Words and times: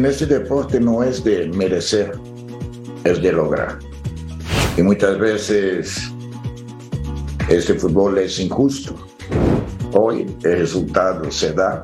en 0.00 0.06
este 0.06 0.24
deporte 0.24 0.80
no 0.80 1.02
es 1.02 1.22
de 1.22 1.46
merecer, 1.48 2.18
es 3.04 3.20
de 3.20 3.32
lograr. 3.32 3.78
Y 4.78 4.82
muchas 4.82 5.18
veces 5.18 6.10
este 7.50 7.74
fútbol 7.74 8.16
es 8.16 8.40
injusto. 8.40 8.96
Hoy 9.92 10.34
el 10.42 10.58
resultado 10.60 11.30
se 11.30 11.52
da, 11.52 11.82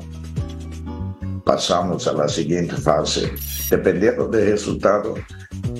pasamos 1.45 2.07
a 2.07 2.13
la 2.13 2.27
siguiente 2.27 2.75
fase. 2.77 3.31
Dependiendo 3.69 4.27
del 4.27 4.49
resultado, 4.49 5.13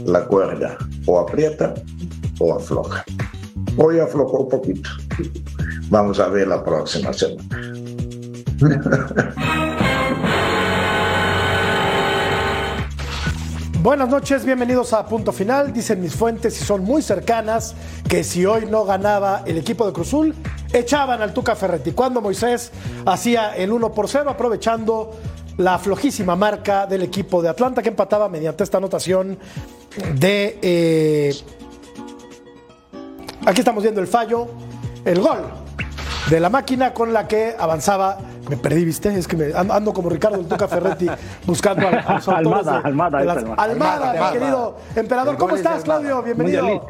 la 0.06 0.24
cuerda 0.28 0.78
o 1.08 1.20
aprieta 1.20 1.74
o 2.38 2.54
afloja. 2.54 3.04
Hoy 3.78 3.98
aflojó 3.98 4.42
un 4.42 4.50
poquito. 4.50 4.92
Vamos 5.90 6.20
a 6.20 6.28
ver 6.28 6.50
la 6.50 6.64
próxima 6.64 7.12
semana. 7.14 7.74
Buenas 13.88 14.10
noches, 14.10 14.44
bienvenidos 14.44 14.92
a 14.92 15.06
Punto 15.06 15.32
Final. 15.32 15.72
Dicen 15.72 16.02
mis 16.02 16.14
fuentes 16.14 16.62
y 16.62 16.66
son 16.66 16.84
muy 16.84 17.02
cercanas 17.02 17.74
que 18.10 18.22
si 18.26 18.46
hoy 18.46 18.66
no 18.66 18.84
ganaba 18.84 19.44
el 19.46 19.58
equipo 19.58 19.88
de 19.88 19.94
Cruzul, 19.94 20.36
echaban 20.74 21.22
al 21.22 21.34
Tuca 21.34 21.56
Ferretti. 21.56 21.94
Cuando 21.94 22.20
Moisés 22.20 22.74
hacía 23.06 23.56
el 23.56 23.72
1 23.72 23.94
por 23.94 24.10
0, 24.10 24.30
aprovechando 24.30 25.12
la 25.56 25.80
flojísima 25.80 26.36
marca 26.36 26.86
del 26.86 27.04
equipo 27.04 27.42
de 27.42 27.48
Atlanta 27.48 27.82
que 27.82 27.88
empataba 27.88 28.28
mediante 28.28 28.66
esta 28.66 28.78
anotación 28.78 29.40
de... 30.16 30.60
Eh, 30.62 31.34
aquí 33.46 33.62
estamos 33.62 33.84
viendo 33.84 34.02
el 34.02 34.08
fallo, 34.08 34.50
el 35.06 35.22
gol 35.22 35.46
de 36.30 36.42
la 36.42 36.50
máquina 36.50 36.94
con 36.94 37.14
la 37.14 37.26
que 37.26 37.56
avanzaba. 37.58 38.18
Me 38.50 38.58
perdí, 38.58 38.86
¿viste? 38.86 39.10
Es 39.18 39.28
que 39.28 39.36
me 39.36 39.54
ando 39.54 39.94
como 39.94 40.10
Ricardo 40.10 40.40
el 40.40 40.48
Tuca 40.48 40.68
Ferretti 40.68 41.08
buscando 41.46 41.88
a, 41.88 42.14
los 42.16 42.28
Almada, 42.28 42.82
de, 42.82 42.88
Almada, 42.88 43.18
de 43.20 43.24
es 43.24 43.28
las- 43.28 43.38
Almada. 43.44 43.64
Almada, 43.64 44.14
mi 44.28 44.40
querido 44.40 44.78
emperador. 44.96 45.38
¿Cómo 45.38 45.56
estás. 45.56 45.84
Claudio? 45.84 46.22
Bienvenido. 46.24 46.86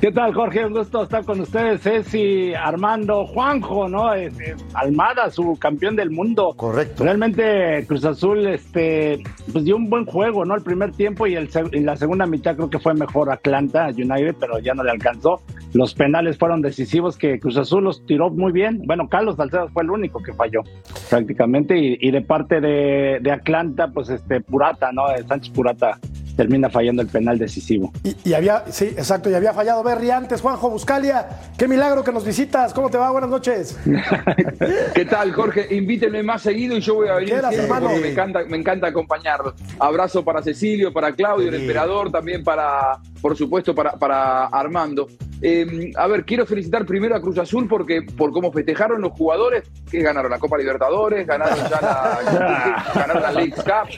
¿Qué 0.00 0.12
tal, 0.12 0.34
Jorge? 0.34 0.66
Un 0.66 0.74
gusto 0.74 1.04
estar 1.04 1.24
con 1.24 1.40
ustedes. 1.40 1.80
Ceci, 1.80 2.52
Armando, 2.52 3.24
Juanjo, 3.26 3.88
¿no? 3.88 4.12
Este, 4.12 4.54
Almada, 4.74 5.30
su 5.30 5.56
campeón 5.58 5.96
del 5.96 6.10
mundo. 6.10 6.52
Correcto. 6.54 7.04
Realmente 7.04 7.86
Cruz 7.86 8.04
Azul 8.04 8.46
este, 8.46 9.22
pues 9.50 9.64
dio 9.64 9.76
un 9.76 9.88
buen 9.88 10.04
juego, 10.04 10.44
¿no? 10.44 10.54
El 10.56 10.62
primer 10.62 10.92
tiempo 10.92 11.26
y, 11.26 11.36
el, 11.36 11.48
y 11.72 11.80
la 11.80 11.96
segunda 11.96 12.26
mitad 12.26 12.54
creo 12.54 12.68
que 12.68 12.78
fue 12.78 12.92
mejor 12.92 13.30
Atlanta 13.32 13.86
United, 13.86 14.34
pero 14.38 14.58
ya 14.58 14.74
no 14.74 14.82
le 14.82 14.90
alcanzó. 14.90 15.40
Los 15.74 15.92
penales 15.92 16.38
fueron 16.38 16.62
decisivos 16.62 17.18
que 17.18 17.40
Cruz 17.40 17.56
Azul 17.56 17.82
los 17.82 18.06
tiró 18.06 18.30
muy 18.30 18.52
bien. 18.52 18.82
Bueno, 18.86 19.08
Carlos 19.08 19.36
Salcedo 19.36 19.68
fue 19.70 19.82
el 19.82 19.90
único 19.90 20.22
que 20.22 20.32
falló 20.32 20.62
prácticamente 21.10 21.76
y, 21.76 21.98
y 22.00 22.12
de 22.12 22.22
parte 22.22 22.60
de, 22.60 23.18
de 23.20 23.32
Atlanta, 23.32 23.88
pues 23.88 24.08
este 24.08 24.40
Purata, 24.40 24.92
¿no? 24.92 25.02
Sánchez 25.26 25.52
Purata 25.52 25.98
termina 26.36 26.70
fallando 26.70 27.02
el 27.02 27.08
penal 27.08 27.38
decisivo. 27.38 27.92
Y, 28.02 28.16
y 28.28 28.34
había, 28.34 28.64
sí, 28.68 28.84
exacto, 28.84 29.30
y 29.30 29.34
había 29.34 29.52
fallado 29.52 29.82
Berry 29.82 30.10
antes, 30.10 30.40
Juanjo 30.40 30.70
Buscalia. 30.70 31.26
Qué 31.56 31.66
milagro 31.66 32.04
que 32.04 32.12
nos 32.12 32.24
visitas. 32.24 32.72
¿Cómo 32.72 32.90
te 32.90 32.98
va? 32.98 33.10
Buenas 33.10 33.30
noches. 33.30 33.78
¿Qué 34.94 35.04
tal, 35.04 35.32
Jorge? 35.32 35.74
Invítenme 35.74 36.22
más 36.22 36.42
seguido 36.42 36.76
y 36.76 36.80
yo 36.80 36.94
voy 36.94 37.08
a 37.08 37.14
venir 37.14 37.30
Quieras, 37.30 37.54
siempre 37.54 38.00
me 38.00 38.10
encanta, 38.10 38.44
me 38.48 38.56
encanta 38.56 38.86
acompañarlos. 38.88 39.54
Abrazo 39.78 40.24
para 40.24 40.42
Cecilio, 40.42 40.92
para 40.92 41.12
Claudio, 41.12 41.48
el 41.48 41.54
emperador, 41.54 42.10
también 42.10 42.44
para, 42.44 42.98
por 43.20 43.36
supuesto, 43.36 43.74
para, 43.74 43.92
para 43.92 44.46
Armando. 44.46 45.08
Eh, 45.46 45.92
a 45.96 46.06
ver, 46.06 46.24
quiero 46.24 46.46
felicitar 46.46 46.86
primero 46.86 47.14
a 47.14 47.20
Cruz 47.20 47.36
Azul 47.36 47.68
porque 47.68 48.00
por 48.00 48.32
cómo 48.32 48.50
festejaron 48.50 49.02
los 49.02 49.12
jugadores 49.12 49.64
que 49.90 50.00
ganaron 50.00 50.30
la 50.30 50.38
Copa 50.38 50.56
Libertadores, 50.56 51.26
ganaron 51.26 51.58
ya 51.68 51.82
la, 51.82 52.82
ganaron 52.94 53.22
la 53.22 53.32
League 53.32 53.52
Cup. 53.52 53.90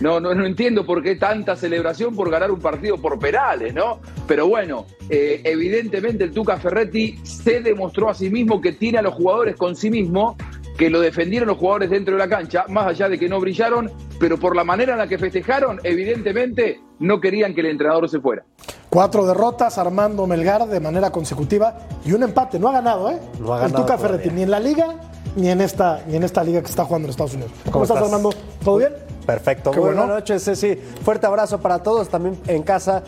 No, 0.00 0.18
no, 0.18 0.34
no 0.34 0.44
entiendo 0.44 0.84
por 0.84 1.00
qué 1.00 1.14
tanta 1.14 1.54
celebración 1.54 2.16
por 2.16 2.28
ganar 2.32 2.50
un 2.50 2.58
partido 2.58 3.00
por 3.00 3.16
penales, 3.20 3.72
¿no? 3.72 4.00
Pero 4.26 4.48
bueno, 4.48 4.86
eh, 5.08 5.40
evidentemente 5.44 6.24
el 6.24 6.32
Tuca 6.32 6.56
Ferretti 6.56 7.16
se 7.22 7.60
demostró 7.60 8.10
a 8.10 8.14
sí 8.14 8.28
mismo 8.28 8.60
que 8.60 8.72
tiene 8.72 8.98
a 8.98 9.02
los 9.02 9.14
jugadores 9.14 9.54
con 9.54 9.76
sí 9.76 9.90
mismo, 9.90 10.36
que 10.76 10.90
lo 10.90 10.98
defendieron 10.98 11.46
los 11.46 11.58
jugadores 11.58 11.90
dentro 11.90 12.14
de 12.14 12.18
la 12.18 12.28
cancha, 12.28 12.64
más 12.70 12.88
allá 12.88 13.08
de 13.08 13.20
que 13.20 13.28
no 13.28 13.38
brillaron, 13.38 13.88
pero 14.18 14.36
por 14.36 14.56
la 14.56 14.64
manera 14.64 14.94
en 14.94 14.98
la 14.98 15.06
que 15.06 15.16
festejaron, 15.16 15.78
evidentemente 15.84 16.80
no 16.98 17.20
querían 17.20 17.54
que 17.54 17.60
el 17.60 17.66
entrenador 17.66 18.08
se 18.08 18.20
fuera. 18.20 18.44
Cuatro 18.90 19.26
derrotas, 19.26 19.78
Armando 19.78 20.26
Melgar 20.26 20.66
de 20.66 20.80
manera 20.80 21.10
consecutiva 21.10 21.78
y 22.04 22.12
un 22.12 22.22
empate. 22.22 22.58
No 22.58 22.68
ha 22.68 22.72
ganado, 22.72 23.10
¿eh? 23.10 23.18
No 23.38 23.52
ha 23.52 23.56
el 23.56 23.62
ganado 23.62 23.84
Tuca 23.84 23.96
todavía. 23.96 24.18
Ferretti, 24.18 24.34
ni 24.34 24.42
en 24.42 24.50
la 24.50 24.60
liga, 24.60 24.94
ni 25.36 25.50
en 25.50 25.60
esta, 25.60 26.02
ni 26.06 26.16
en 26.16 26.24
esta 26.24 26.42
liga 26.42 26.60
que 26.60 26.68
está 26.68 26.84
jugando 26.84 27.06
en 27.06 27.10
Estados 27.10 27.34
Unidos. 27.34 27.52
¿Cómo, 27.70 27.84
estás, 27.84 27.98
estás? 27.98 28.12
Armando? 28.12 28.30
¿Todo 28.64 28.78
bien? 28.78 28.92
Perfecto. 29.26 29.70
Qué 29.70 29.78
bueno. 29.78 29.96
Buenas 29.96 30.16
noches, 30.16 30.44
Ceci. 30.44 30.76
Fuerte 30.76 31.26
abrazo 31.26 31.60
para 31.60 31.82
todos, 31.82 32.08
también 32.08 32.38
en 32.46 32.62
casa. 32.62 33.02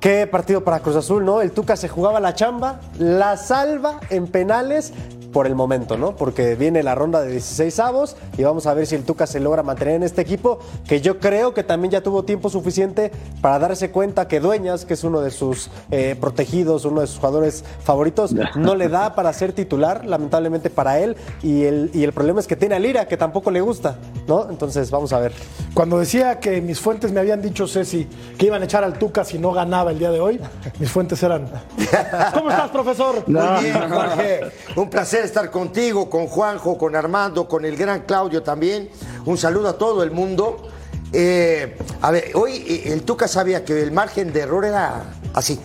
Qué 0.00 0.28
partido 0.28 0.62
para 0.62 0.78
Cruz 0.78 0.94
Azul, 0.94 1.24
¿no? 1.24 1.40
El 1.40 1.50
Tuca 1.50 1.74
se 1.74 1.88
jugaba 1.88 2.20
la 2.20 2.34
chamba, 2.34 2.80
la 2.98 3.36
salva 3.36 3.98
en 4.10 4.28
penales 4.28 4.92
por 5.38 5.46
el 5.46 5.54
momento, 5.54 5.96
¿no? 5.96 6.16
Porque 6.16 6.56
viene 6.56 6.82
la 6.82 6.96
ronda 6.96 7.20
de 7.20 7.30
16 7.30 7.78
avos 7.78 8.16
y 8.36 8.42
vamos 8.42 8.66
a 8.66 8.74
ver 8.74 8.88
si 8.88 8.96
el 8.96 9.04
Tuca 9.04 9.24
se 9.24 9.38
logra 9.38 9.62
mantener 9.62 9.94
en 9.94 10.02
este 10.02 10.20
equipo, 10.20 10.58
que 10.88 11.00
yo 11.00 11.20
creo 11.20 11.54
que 11.54 11.62
también 11.62 11.92
ya 11.92 12.00
tuvo 12.00 12.24
tiempo 12.24 12.50
suficiente 12.50 13.12
para 13.40 13.60
darse 13.60 13.92
cuenta 13.92 14.26
que 14.26 14.40
Dueñas, 14.40 14.84
que 14.84 14.94
es 14.94 15.04
uno 15.04 15.20
de 15.20 15.30
sus 15.30 15.70
eh, 15.92 16.16
protegidos, 16.20 16.84
uno 16.86 17.02
de 17.02 17.06
sus 17.06 17.18
jugadores 17.18 17.64
favoritos, 17.84 18.32
no 18.56 18.74
le 18.74 18.88
da 18.88 19.14
para 19.14 19.32
ser 19.32 19.52
titular, 19.52 20.04
lamentablemente 20.04 20.70
para 20.70 20.98
él, 20.98 21.16
y 21.40 21.62
el, 21.62 21.92
y 21.94 22.02
el 22.02 22.12
problema 22.12 22.40
es 22.40 22.48
que 22.48 22.56
tiene 22.56 22.74
a 22.74 22.80
Lira, 22.80 23.06
que 23.06 23.16
tampoco 23.16 23.52
le 23.52 23.60
gusta, 23.60 23.96
¿no? 24.26 24.50
Entonces 24.50 24.90
vamos 24.90 25.12
a 25.12 25.20
ver. 25.20 25.32
Cuando 25.72 26.00
decía 26.00 26.40
que 26.40 26.60
mis 26.60 26.80
fuentes 26.80 27.12
me 27.12 27.20
habían 27.20 27.40
dicho, 27.40 27.68
Ceci, 27.68 28.08
que 28.36 28.46
iban 28.46 28.60
a 28.62 28.64
echar 28.64 28.82
al 28.82 28.98
Tuca 28.98 29.24
si 29.24 29.38
no 29.38 29.52
ganaba 29.52 29.92
el 29.92 30.00
día 30.00 30.10
de 30.10 30.18
hoy, 30.18 30.40
mis 30.80 30.90
fuentes 30.90 31.22
eran. 31.22 31.48
¿Cómo 32.34 32.50
estás, 32.50 32.70
profesor? 32.70 33.22
Muy 33.28 33.62
bien, 33.62 33.88
Jorge. 33.88 34.40
Un 34.74 34.90
placer 34.90 35.27
estar 35.28 35.50
contigo, 35.50 36.10
con 36.10 36.26
Juanjo, 36.26 36.76
con 36.76 36.96
Armando, 36.96 37.46
con 37.46 37.64
el 37.64 37.76
gran 37.76 38.02
Claudio 38.02 38.42
también. 38.42 38.90
Un 39.24 39.38
saludo 39.38 39.68
a 39.68 39.78
todo 39.78 40.02
el 40.02 40.10
mundo. 40.10 40.68
Eh, 41.12 41.76
a 42.02 42.10
ver, 42.10 42.32
hoy 42.34 42.64
eh, 42.66 42.92
el 42.92 43.02
Tuca 43.02 43.28
sabía 43.28 43.64
que 43.64 43.80
el 43.82 43.92
margen 43.92 44.32
de 44.32 44.40
error 44.40 44.64
era 44.64 45.04
así, 45.34 45.58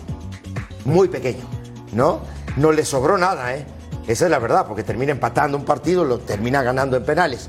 muy 0.84 1.08
pequeño, 1.08 1.44
¿no? 1.92 2.20
No 2.56 2.72
le 2.72 2.84
sobró 2.84 3.18
nada, 3.18 3.54
¿eh? 3.54 3.66
Esa 4.06 4.26
es 4.26 4.30
la 4.30 4.38
verdad, 4.38 4.66
porque 4.66 4.82
termina 4.82 5.12
empatando 5.12 5.56
un 5.56 5.64
partido, 5.64 6.04
lo 6.04 6.18
termina 6.18 6.62
ganando 6.62 6.96
en 6.96 7.04
penales. 7.04 7.48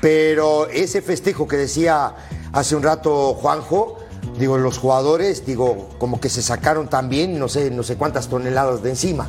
Pero 0.00 0.68
ese 0.68 1.00
festejo 1.00 1.48
que 1.48 1.56
decía 1.56 2.14
hace 2.52 2.76
un 2.76 2.82
rato 2.82 3.34
Juanjo, 3.34 3.98
digo, 4.38 4.58
los 4.58 4.78
jugadores, 4.78 5.46
digo, 5.46 5.88
como 5.98 6.20
que 6.20 6.28
se 6.28 6.42
sacaron 6.42 6.88
también, 6.88 7.38
no 7.38 7.48
sé, 7.48 7.70
no 7.70 7.82
sé 7.82 7.96
cuántas 7.96 8.28
toneladas 8.28 8.82
de 8.82 8.90
encima. 8.90 9.28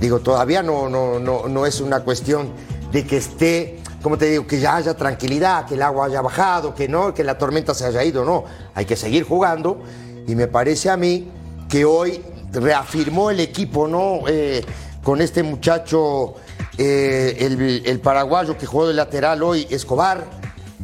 Digo, 0.00 0.20
todavía 0.20 0.62
no, 0.62 0.88
no, 0.88 1.18
no, 1.18 1.48
no 1.48 1.66
es 1.66 1.80
una 1.80 2.00
cuestión 2.00 2.50
de 2.92 3.06
que 3.06 3.16
esté, 3.16 3.80
como 4.02 4.18
te 4.18 4.26
digo, 4.26 4.46
que 4.46 4.60
ya 4.60 4.76
haya 4.76 4.94
tranquilidad, 4.94 5.66
que 5.66 5.74
el 5.74 5.82
agua 5.82 6.06
haya 6.06 6.20
bajado, 6.20 6.74
que 6.74 6.88
no, 6.88 7.14
que 7.14 7.24
la 7.24 7.38
tormenta 7.38 7.74
se 7.74 7.86
haya 7.86 8.04
ido, 8.04 8.24
no. 8.24 8.44
Hay 8.74 8.84
que 8.84 8.96
seguir 8.96 9.24
jugando 9.24 9.80
y 10.26 10.34
me 10.34 10.48
parece 10.48 10.90
a 10.90 10.96
mí 10.96 11.28
que 11.68 11.84
hoy 11.84 12.22
reafirmó 12.52 13.30
el 13.30 13.40
equipo, 13.40 13.88
¿no? 13.88 14.20
Eh, 14.28 14.64
con 15.02 15.20
este 15.20 15.42
muchacho, 15.42 16.34
eh, 16.78 17.36
el, 17.40 17.82
el 17.86 18.00
paraguayo 18.00 18.58
que 18.58 18.66
jugó 18.66 18.88
de 18.88 18.94
lateral 18.94 19.42
hoy, 19.42 19.66
Escobar, 19.70 20.24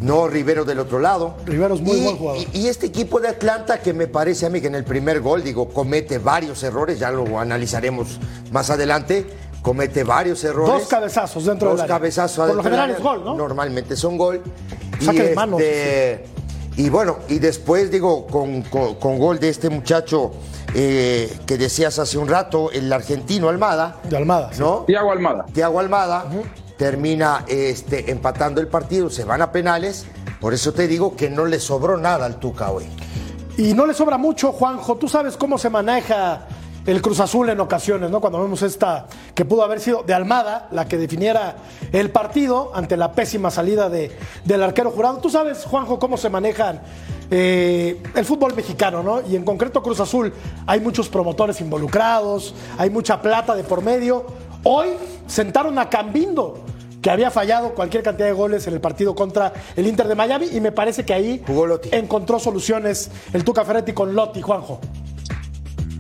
no 0.03 0.29
Rivero 0.29 0.65
del 0.65 0.79
otro 0.81 0.99
lado. 0.99 1.35
Rivero 1.47 1.75
es 1.75 1.81
muy 1.81 1.97
Y- 1.97 2.03
buen 2.05 2.17
jugador. 2.17 2.43
y- 2.53 2.59
y 2.61 2.69
este 2.69 2.87
equipo 2.87 3.21
de 3.21 3.29
Atlanta 3.29 3.79
que 3.81 3.93
me 3.93 4.07
parece 4.07 4.47
a 4.47 4.51
mí 4.51 4.61
que 4.61 4.67
en 4.67 4.75
el 4.75 4.85
primer 4.85 5.21
gol, 5.21 5.43
digo, 5.43 5.69
comete 5.69 6.19
varios 6.19 6.63
errores, 6.63 6.99
ya 6.99 7.11
lo 7.11 7.39
analizaremos 7.39 8.19
más 8.51 8.71
adelante, 8.71 9.27
comete 9.63 10.05
varios 10.05 10.43
errores. 10.45 10.75
Dos 10.81 10.89
cabezazos 10.89 11.45
dentro 11.47 11.69
Dos 11.71 11.77
del 11.79 11.85
área. 11.85 11.97
cabezazos 11.97 12.47
Por 12.49 12.57
lo 12.57 12.63
general 12.63 12.85
área. 12.85 12.97
es 12.97 13.03
gol, 13.03 13.25
¿no? 13.25 13.35
Normalmente 13.37 13.97
son 13.97 14.19
gol. 14.19 14.43
Saque 15.01 15.23
de 15.31 15.35
manos, 15.35 15.61
Y 16.75 16.89
bueno, 16.89 17.19
y 17.29 17.39
después 17.39 17.91
digo, 17.91 18.27
con, 18.27 18.63
con- 18.63 18.95
con 18.95 19.19
gol 19.19 19.39
de 19.39 19.51
este 19.51 19.69
muchacho 19.69 20.33
eh, 20.75 21.31
que 21.45 21.59
decías 21.59 21.99
hace 21.99 22.17
un 22.17 22.27
rato, 22.29 22.71
el 22.73 22.91
argentino 22.91 23.51
Almada. 23.51 24.01
De 24.09 24.17
Almada, 24.17 24.51
sí. 24.55 24.61
¿No? 24.61 24.85
Tiago 24.87 25.13
Almada. 25.13 25.45
Tiago 25.53 25.79
Almada 25.81 26.25
termina 26.83 27.45
este, 27.47 28.11
empatando 28.11 28.61
el 28.61 28.67
partido, 28.67 29.09
se 29.09 29.23
van 29.23 29.41
a 29.41 29.53
penales. 29.53 30.05
Por 30.41 30.53
eso 30.53 30.73
te 30.73 30.89
digo 30.89 31.15
que 31.15 31.31
no 31.31 31.45
le 31.45 31.61
sobró 31.61 31.97
nada 31.97 32.27
al 32.27 32.41
Tuca 32.41 32.73
hoy. 32.73 32.87
Y 33.57 33.73
no 33.73 33.87
le 33.87 33.95
sobra 33.95 34.19
mucho, 34.19 34.51
Juanjo. 34.51 34.97
Tú 34.97 35.07
sabes 35.09 35.37
cómo 35.37 35.59
se 35.59 35.71
maneja 35.71 36.49
el 36.85 37.01
Cruz 37.01 37.21
Azul 37.21 37.49
en 37.51 37.61
ocasiones, 37.61 38.11
¿no? 38.11 38.21
Cuando 38.21 38.43
vemos 38.43 38.63
esta 38.63 39.07
que 39.33 39.45
pudo 39.45 39.63
haber 39.63 39.79
sido 39.79 40.03
de 40.03 40.13
Almada, 40.13 40.67
la 40.73 40.89
que 40.89 40.97
definiera 40.97 41.55
el 41.93 42.11
partido 42.11 42.73
ante 42.75 42.97
la 42.97 43.13
pésima 43.13 43.53
salida 43.53 43.89
de, 43.89 44.11
del 44.45 44.61
arquero 44.61 44.91
jurado. 44.91 45.19
Tú 45.19 45.31
sabes, 45.31 45.65
Juanjo, 45.65 46.01
cómo 46.01 46.17
se 46.17 46.31
manejan 46.31 46.83
eh, 47.31 48.03
el 48.17 48.25
fútbol 48.25 48.57
mexicano, 48.57 49.05
¿no? 49.05 49.21
Y 49.21 49.37
en 49.37 49.45
concreto 49.45 49.85
Cruz 49.85 50.01
Azul, 50.01 50.35
hay 50.67 50.81
muchos 50.81 51.09
promotores 51.09 51.61
involucrados, 51.61 52.57
hay 52.77 52.91
mucha 52.91 53.23
plata 53.23 53.55
de 53.55 53.63
por 53.63 53.85
medio. 53.85 54.27
Hoy 54.65 54.89
sentaron 55.29 55.79
a 55.79 55.89
Cambindo 55.89 56.65
que 57.03 57.11
había 57.11 57.31
fallado 57.31 57.75
cualquier 57.75 58.03
cantidad 58.03 58.29
de 58.29 58.33
goles 58.33 58.67
en 58.69 58.75
el 58.75 58.81
partido 58.81 59.15
contra 59.15 59.53
el 59.77 59.87
Inter 59.87 60.07
de 60.07 60.15
Miami 60.15 60.47
y 60.53 60.61
me 60.61 60.71
parece 60.71 61.05
que 61.05 61.13
ahí 61.13 61.43
Jugó 61.47 61.67
Lotti. 61.67 61.89
encontró 61.93 62.39
soluciones 62.39 63.11
el 63.33 63.45
Tuca 63.45 63.65
Ferretti 63.65 63.93
con 63.93 64.15
Lotti, 64.15 64.41
Juanjo. 64.41 64.81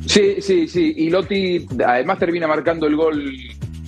Sí, 0.07 0.41
sí, 0.41 0.69
sí. 0.69 0.95
Y 0.97 1.11
Lotti 1.11 1.67
además 1.85 2.19
termina 2.19 2.47
marcando 2.47 2.87
el 2.87 2.97
gol 2.97 3.33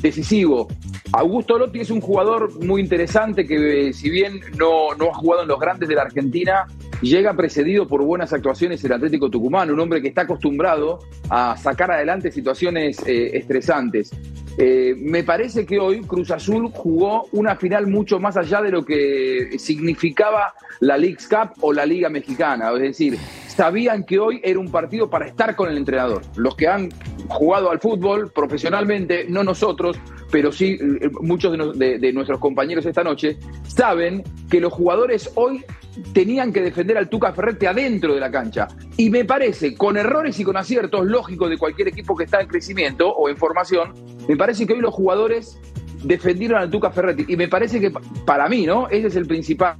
decisivo. 0.00 0.68
Augusto 1.12 1.56
Lotti 1.56 1.80
es 1.80 1.90
un 1.90 2.00
jugador 2.00 2.64
muy 2.64 2.80
interesante 2.80 3.46
que, 3.46 3.88
eh, 3.88 3.92
si 3.92 4.10
bien 4.10 4.40
no, 4.58 4.94
no 4.98 5.10
ha 5.10 5.14
jugado 5.14 5.42
en 5.42 5.48
los 5.48 5.60
grandes 5.60 5.88
de 5.88 5.94
la 5.94 6.02
Argentina, 6.02 6.66
llega 7.02 7.34
precedido 7.34 7.86
por 7.86 8.02
buenas 8.02 8.32
actuaciones 8.32 8.84
el 8.84 8.92
Atlético 8.92 9.30
Tucumán, 9.30 9.70
un 9.70 9.80
hombre 9.80 10.00
que 10.00 10.08
está 10.08 10.22
acostumbrado 10.22 11.00
a 11.30 11.56
sacar 11.56 11.90
adelante 11.90 12.30
situaciones 12.30 12.98
eh, 13.06 13.36
estresantes. 13.36 14.10
Eh, 14.56 14.94
me 14.96 15.24
parece 15.24 15.66
que 15.66 15.80
hoy 15.80 16.02
Cruz 16.02 16.30
Azul 16.30 16.70
jugó 16.72 17.26
una 17.32 17.56
final 17.56 17.88
mucho 17.88 18.20
más 18.20 18.36
allá 18.36 18.62
de 18.62 18.70
lo 18.70 18.84
que 18.84 19.58
significaba 19.58 20.54
la 20.78 20.96
League's 20.96 21.26
Cup 21.26 21.54
o 21.60 21.72
la 21.72 21.84
Liga 21.84 22.08
Mexicana. 22.08 22.70
Es 22.74 22.80
decir, 22.80 23.18
sabían 23.48 24.04
que 24.04 24.20
hoy 24.20 24.40
era 24.44 24.60
un 24.60 24.70
partido 24.70 25.10
para 25.10 25.26
estar 25.26 25.56
con 25.56 25.68
el 25.68 25.76
entrenador. 25.76 26.22
Los 26.36 26.54
que 26.54 26.68
han 26.68 26.90
jugado 27.26 27.70
al 27.70 27.80
fútbol 27.80 28.30
profesionalmente, 28.30 29.26
no 29.28 29.42
nosotros, 29.42 29.98
pero 30.30 30.52
sí 30.52 30.78
eh, 30.80 31.10
muchos 31.20 31.76
de 31.76 32.12
nuestros 32.12 32.38
compañeros 32.38 32.86
esta 32.86 33.02
noche, 33.02 33.38
saben 33.66 34.22
que 34.48 34.60
los 34.60 34.72
jugadores 34.72 35.32
hoy 35.34 35.64
tenían 36.12 36.52
que 36.52 36.60
defender 36.60 36.96
al 36.98 37.08
Tuca 37.08 37.32
Ferretti 37.32 37.66
adentro 37.66 38.14
de 38.14 38.20
la 38.20 38.30
cancha. 38.30 38.68
Y 38.96 39.10
me 39.10 39.24
parece, 39.24 39.74
con 39.74 39.96
errores 39.96 40.38
y 40.40 40.44
con 40.44 40.56
aciertos 40.56 41.06
lógicos 41.06 41.50
de 41.50 41.58
cualquier 41.58 41.88
equipo 41.88 42.16
que 42.16 42.24
está 42.24 42.40
en 42.40 42.48
crecimiento 42.48 43.08
o 43.08 43.28
en 43.28 43.36
formación, 43.36 43.92
me 44.28 44.36
parece 44.36 44.66
que 44.66 44.72
hoy 44.74 44.80
los 44.80 44.94
jugadores 44.94 45.58
defendieron 46.02 46.58
al 46.60 46.70
Tuca 46.70 46.90
Ferretti. 46.90 47.24
Y 47.28 47.36
me 47.36 47.48
parece 47.48 47.80
que 47.80 47.90
pa- 47.90 48.00
para 48.26 48.48
mí, 48.48 48.66
¿no? 48.66 48.88
Ese 48.88 49.06
es 49.06 49.16
el 49.16 49.26
principal 49.26 49.76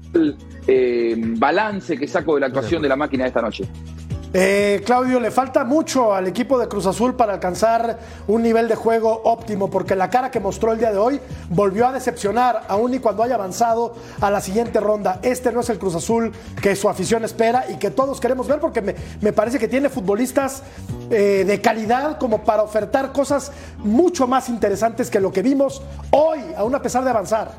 eh, 0.67 1.15
balance 1.19 1.97
que 1.99 2.07
saco 2.07 2.35
de 2.35 2.41
la 2.41 2.47
actuación 2.47 2.81
de 2.83 2.89
la 2.89 2.97
máquina 2.97 3.25
de 3.25 3.29
esta 3.29 3.43
noche. 3.43 3.65
Eh, 4.37 4.83
Claudio, 4.85 5.21
le 5.21 5.31
falta 5.31 5.63
mucho 5.63 6.13
al 6.13 6.27
equipo 6.27 6.59
de 6.59 6.67
Cruz 6.67 6.87
Azul 6.87 7.15
para 7.15 7.35
alcanzar 7.35 8.01
un 8.27 8.43
nivel 8.43 8.67
de 8.67 8.75
juego 8.75 9.23
óptimo, 9.23 9.71
porque 9.71 9.95
la 9.95 10.11
cara 10.11 10.33
que 10.33 10.41
mostró 10.41 10.73
el 10.73 10.79
día 10.81 10.91
de 10.91 10.99
hoy 10.99 11.21
volvió 11.51 11.87
a 11.87 11.93
decepcionar, 11.93 12.63
aún 12.67 12.95
y 12.95 12.99
cuando 12.99 13.23
haya 13.23 13.37
avanzado 13.37 13.95
a 14.21 14.33
la 14.33 14.41
siguiente 14.41 14.81
ronda. 14.81 15.21
Este 15.23 15.53
no 15.53 15.61
es 15.61 15.71
el 15.71 15.79
Cruz 15.79 15.95
Azul 15.95 16.33
que 16.61 16.75
su 16.75 16.89
afición 16.89 17.25
espera 17.25 17.67
y 17.71 17.77
que 17.77 17.93
todos 17.93 18.19
queremos 18.19 18.49
ver, 18.49 18.59
porque 18.59 18.83
me, 18.83 18.97
me 19.21 19.33
parece 19.33 19.61
que 19.61 19.69
tiene 19.69 19.89
futbolistas 19.89 20.65
eh, 21.11 21.45
de 21.47 21.61
calidad 21.61 22.19
como 22.19 22.43
para 22.43 22.65
ofertar 22.65 23.13
cosas 23.13 23.53
mucho 23.79 24.27
más 24.27 24.49
interesantes 24.49 25.11
que 25.11 25.21
lo 25.21 25.31
que 25.31 25.43
vimos 25.43 25.81
hoy, 26.11 26.41
aún 26.57 26.75
a 26.75 26.83
pesar 26.83 27.05
de 27.05 27.11
avanzar. 27.11 27.53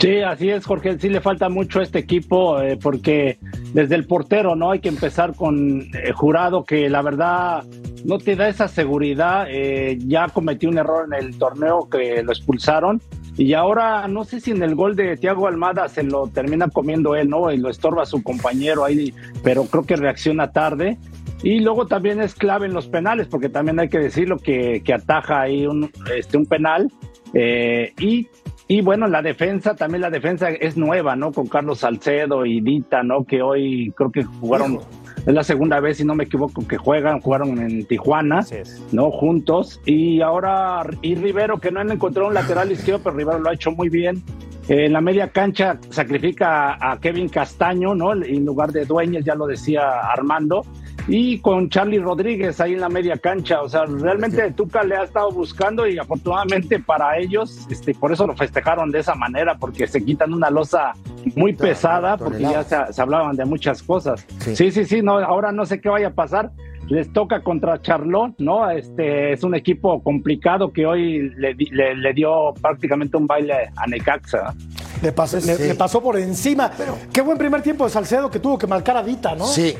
Sí, 0.00 0.20
así 0.20 0.48
es, 0.50 0.64
Jorge. 0.64 0.98
Sí 0.98 1.08
le 1.08 1.20
falta 1.20 1.48
mucho 1.48 1.80
a 1.80 1.82
este 1.82 1.98
equipo 1.98 2.60
eh, 2.60 2.78
porque 2.80 3.38
desde 3.72 3.96
el 3.96 4.06
portero, 4.06 4.54
¿no? 4.54 4.70
Hay 4.70 4.80
que 4.80 4.88
empezar 4.88 5.34
con 5.34 5.80
eh, 5.94 6.12
Jurado, 6.12 6.64
que 6.64 6.88
la 6.88 7.02
verdad 7.02 7.64
no 8.04 8.18
te 8.18 8.36
da 8.36 8.48
esa 8.48 8.68
seguridad. 8.68 9.46
eh, 9.50 9.98
ya 10.06 10.28
cometió 10.28 10.68
un 10.68 10.78
error 10.78 11.06
en 11.06 11.24
el 11.24 11.38
torneo 11.38 11.88
que 11.90 12.22
lo 12.22 12.32
expulsaron. 12.32 13.00
Y 13.36 13.54
ahora 13.54 14.08
no 14.08 14.24
sé 14.24 14.40
si 14.40 14.50
en 14.50 14.62
el 14.64 14.74
gol 14.74 14.96
de 14.96 15.16
Thiago 15.16 15.46
Almada 15.46 15.88
se 15.88 16.02
lo 16.02 16.26
termina 16.26 16.68
comiendo 16.68 17.14
él, 17.14 17.28
¿no? 17.28 17.52
Y 17.52 17.56
lo 17.56 17.70
estorba 17.70 18.04
su 18.04 18.22
compañero 18.22 18.84
ahí, 18.84 19.14
pero 19.44 19.64
creo 19.64 19.84
que 19.84 19.94
reacciona 19.94 20.50
tarde. 20.50 20.98
Y 21.44 21.60
luego 21.60 21.86
también 21.86 22.20
es 22.20 22.34
clave 22.34 22.66
en 22.66 22.74
los 22.74 22.88
penales, 22.88 23.28
porque 23.28 23.48
también 23.48 23.78
hay 23.78 23.88
que 23.88 24.00
decirlo 24.00 24.38
que, 24.38 24.82
que 24.84 24.92
ataja 24.92 25.42
ahí 25.42 25.66
un, 25.68 25.90
este, 26.16 26.36
un 26.36 26.46
penal. 26.46 26.90
Eh, 27.32 27.92
y, 28.00 28.26
y 28.70 28.82
bueno, 28.82 29.08
la 29.08 29.22
defensa, 29.22 29.74
también 29.74 30.02
la 30.02 30.10
defensa 30.10 30.50
es 30.50 30.76
nueva, 30.76 31.16
¿no? 31.16 31.32
Con 31.32 31.46
Carlos 31.46 31.78
Salcedo 31.78 32.44
y 32.44 32.60
Dita, 32.60 33.02
¿no? 33.02 33.24
Que 33.24 33.40
hoy 33.40 33.94
creo 33.96 34.12
que 34.12 34.24
jugaron, 34.24 34.80
es 35.26 35.34
la 35.34 35.42
segunda 35.42 35.80
vez, 35.80 35.96
si 35.96 36.04
no 36.04 36.14
me 36.14 36.24
equivoco, 36.24 36.66
que 36.68 36.76
juegan, 36.76 37.20
jugaron 37.20 37.58
en 37.58 37.86
Tijuana. 37.86 38.44
¿no? 38.92 39.10
Juntos. 39.10 39.80
Y 39.86 40.20
ahora, 40.20 40.82
y 41.00 41.14
Rivero, 41.14 41.56
que 41.56 41.70
no 41.70 41.80
han 41.80 41.90
encontrado 41.90 42.28
un 42.28 42.34
lateral 42.34 42.70
izquierdo, 42.70 43.00
pero 43.02 43.16
Rivero 43.16 43.38
lo 43.38 43.48
ha 43.48 43.54
hecho 43.54 43.70
muy 43.70 43.88
bien. 43.88 44.22
Eh, 44.68 44.84
en 44.84 44.92
la 44.92 45.00
media 45.00 45.28
cancha 45.28 45.78
sacrifica 45.88 46.74
a, 46.74 46.92
a 46.92 47.00
Kevin 47.00 47.30
Castaño, 47.30 47.94
¿no? 47.94 48.12
En 48.12 48.44
lugar 48.44 48.70
de 48.72 48.84
Dueñas, 48.84 49.24
ya 49.24 49.34
lo 49.34 49.46
decía 49.46 50.00
Armando. 50.12 50.62
Y 51.08 51.38
con 51.40 51.70
Charlie 51.70 51.98
Rodríguez 51.98 52.60
ahí 52.60 52.74
en 52.74 52.80
la 52.80 52.88
media 52.90 53.16
cancha. 53.16 53.62
O 53.62 53.68
sea, 53.68 53.84
realmente 53.86 54.50
Tuca 54.52 54.82
le 54.84 54.94
ha 54.96 55.04
estado 55.04 55.30
buscando 55.30 55.86
y 55.86 55.98
afortunadamente 55.98 56.78
para 56.78 57.18
ellos, 57.18 57.66
este, 57.70 57.94
por 57.94 58.12
eso 58.12 58.26
lo 58.26 58.36
festejaron 58.36 58.90
de 58.90 58.98
esa 59.00 59.14
manera, 59.14 59.56
porque 59.58 59.86
se 59.86 60.04
quitan 60.04 60.34
una 60.34 60.50
losa 60.50 60.92
muy 61.34 61.54
pesada, 61.54 62.16
porque 62.18 62.42
ya 62.42 62.62
se, 62.62 62.92
se 62.92 63.00
hablaban 63.02 63.36
de 63.36 63.44
muchas 63.46 63.82
cosas. 63.82 64.26
Sí. 64.40 64.54
Sí, 64.54 64.70
sí, 64.70 64.84
sí, 64.84 65.02
no, 65.02 65.18
ahora 65.18 65.50
no 65.50 65.64
sé 65.66 65.80
qué 65.80 65.88
vaya 65.88 66.08
a 66.08 66.12
pasar. 66.12 66.50
Les 66.88 67.12
toca 67.12 67.42
contra 67.42 67.82
Charlot, 67.82 68.36
¿no? 68.38 68.70
Este 68.70 69.32
es 69.34 69.42
un 69.44 69.54
equipo 69.54 70.02
complicado 70.02 70.72
que 70.72 70.86
hoy 70.86 71.30
le, 71.36 71.52
di- 71.52 71.66
le- 71.70 71.94
le 71.94 72.12
dio 72.14 72.54
prácticamente 72.62 73.16
un 73.18 73.26
baile 73.26 73.70
a 73.76 73.86
Necaxa. 73.86 74.54
Le 75.02 75.12
pasó, 75.12 75.36
le- 75.36 75.42
Sí. 75.56 75.68
le 75.68 75.74
pasó 75.74 76.02
por 76.02 76.16
encima. 76.18 76.70
Qué 77.12 77.20
buen 77.20 77.36
primer 77.36 77.60
tiempo 77.60 77.84
de 77.84 77.90
Salcedo 77.90 78.30
que 78.30 78.38
tuvo 78.40 78.56
que 78.56 78.66
marcar 78.66 78.96
a 78.96 79.02
Dita, 79.02 79.34
¿no? 79.34 79.44
Sí. 79.46 79.74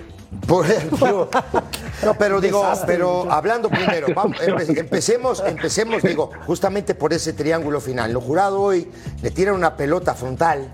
Por- 0.47 0.67
digo, 0.67 1.29
no, 2.05 2.15
pero 2.19 2.41
digo, 2.41 2.63
pero 2.87 3.31
hablando 3.33 3.71
primero, 3.71 4.09
vamos, 4.15 4.37
empe- 4.39 4.79
empecemos, 4.79 5.43
empecemos, 5.47 6.03
digo, 6.03 6.31
justamente 6.47 6.95
por 6.95 7.13
ese 7.13 7.33
triángulo 7.33 7.81
final. 7.81 8.13
Lo 8.13 8.21
jurado 8.21 8.61
hoy 8.61 8.91
le 9.23 9.31
tiran 9.31 9.55
una 9.55 9.75
pelota 9.77 10.15
frontal, 10.15 10.69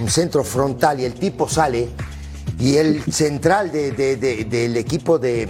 un 0.00 0.10
centro 0.10 0.42
frontal, 0.42 0.98
y 1.00 1.04
el 1.04 1.14
tipo 1.14 1.48
sale, 1.48 1.88
y 2.58 2.76
el 2.76 3.02
central 3.12 3.70
de- 3.70 3.92
de- 3.92 4.16
de- 4.16 4.44
del 4.44 4.76
equipo 4.76 5.18
de, 5.18 5.48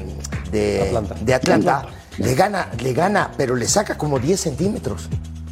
de 0.53 0.83
Atlanta. 0.83 1.15
Atlanta 1.35 1.87
le 2.19 2.35
gana, 2.35 2.69
le 2.83 2.93
gana, 2.93 3.31
pero 3.37 3.57
le 3.57 3.67
saca 3.67 3.97
como 3.97 4.19
10 4.19 4.39
centímetros. 4.41 5.09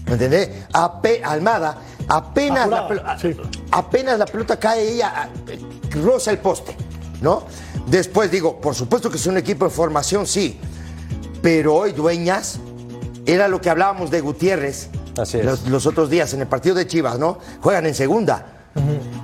¿Me 0.07 0.13
entendés? 0.15 0.51
Ape- 0.73 1.23
Almada, 1.25 1.79
apenas 2.09 2.69
la, 2.69 3.19
sí. 3.21 3.35
apenas 3.71 4.19
la 4.19 4.27
pelota 4.27 4.59
cae, 4.59 4.89
ella 4.93 5.29
roza 6.03 6.31
el 6.31 6.39
poste, 6.39 6.75
¿no? 7.21 7.45
Después 7.91 8.31
digo, 8.31 8.61
por 8.61 8.75
supuesto 8.75 9.11
que 9.11 9.17
es 9.17 9.27
un 9.27 9.39
equipo 9.39 9.65
de 9.65 9.71
formación, 9.71 10.27
sí, 10.27 10.59
pero 11.43 11.75
hoy 11.75 11.93
Dueñas 11.93 12.61
era 13.27 13.49
lo 13.49 13.61
que 13.61 13.71
hablábamos 13.71 14.11
de 14.11 14.21
Gutiérrez 14.21 14.91
Así 15.19 15.39
es. 15.39 15.45
Los, 15.45 15.67
los 15.69 15.87
otros 15.87 16.11
días 16.11 16.33
en 16.35 16.43
el 16.43 16.47
partido 16.47 16.75
de 16.75 16.87
Chivas, 16.87 17.19
¿no? 17.19 17.39
Juegan 17.61 17.87
en 17.87 17.95
segunda. 17.95 18.55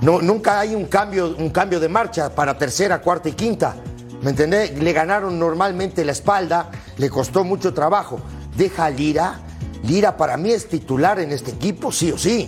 No, 0.01 0.21
nunca 0.21 0.59
hay 0.59 0.75
un 0.75 0.85
cambio, 0.85 1.33
un 1.37 1.49
cambio 1.49 1.79
de 1.79 1.87
marcha 1.87 2.29
para 2.29 2.57
tercera, 2.57 2.99
cuarta 3.01 3.29
y 3.29 3.31
quinta. 3.31 3.75
¿Me 4.21 4.31
entendés? 4.31 4.77
Le 4.77 4.91
ganaron 4.91 5.39
normalmente 5.39 6.03
la 6.03 6.11
espalda, 6.11 6.69
le 6.97 7.09
costó 7.09 7.43
mucho 7.43 7.73
trabajo. 7.73 8.19
Deja 8.57 8.85
a 8.85 8.89
Lira. 8.89 9.39
Lira 9.83 10.17
para 10.17 10.35
mí 10.35 10.51
es 10.51 10.67
titular 10.67 11.19
en 11.19 11.31
este 11.31 11.51
equipo, 11.51 11.91
sí 11.91 12.11
o 12.11 12.17
sí. 12.17 12.47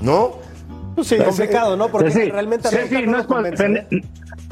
¿No? 0.00 0.38
Sí, 1.02 1.16
complicado, 1.18 1.76
¿no? 1.76 1.88
Porque 1.88 2.10
Sí, 2.10 2.30
realmente 2.30 2.68
sí, 2.68 3.06
no 3.06 3.18
es 3.18 3.26
convence. 3.26 3.86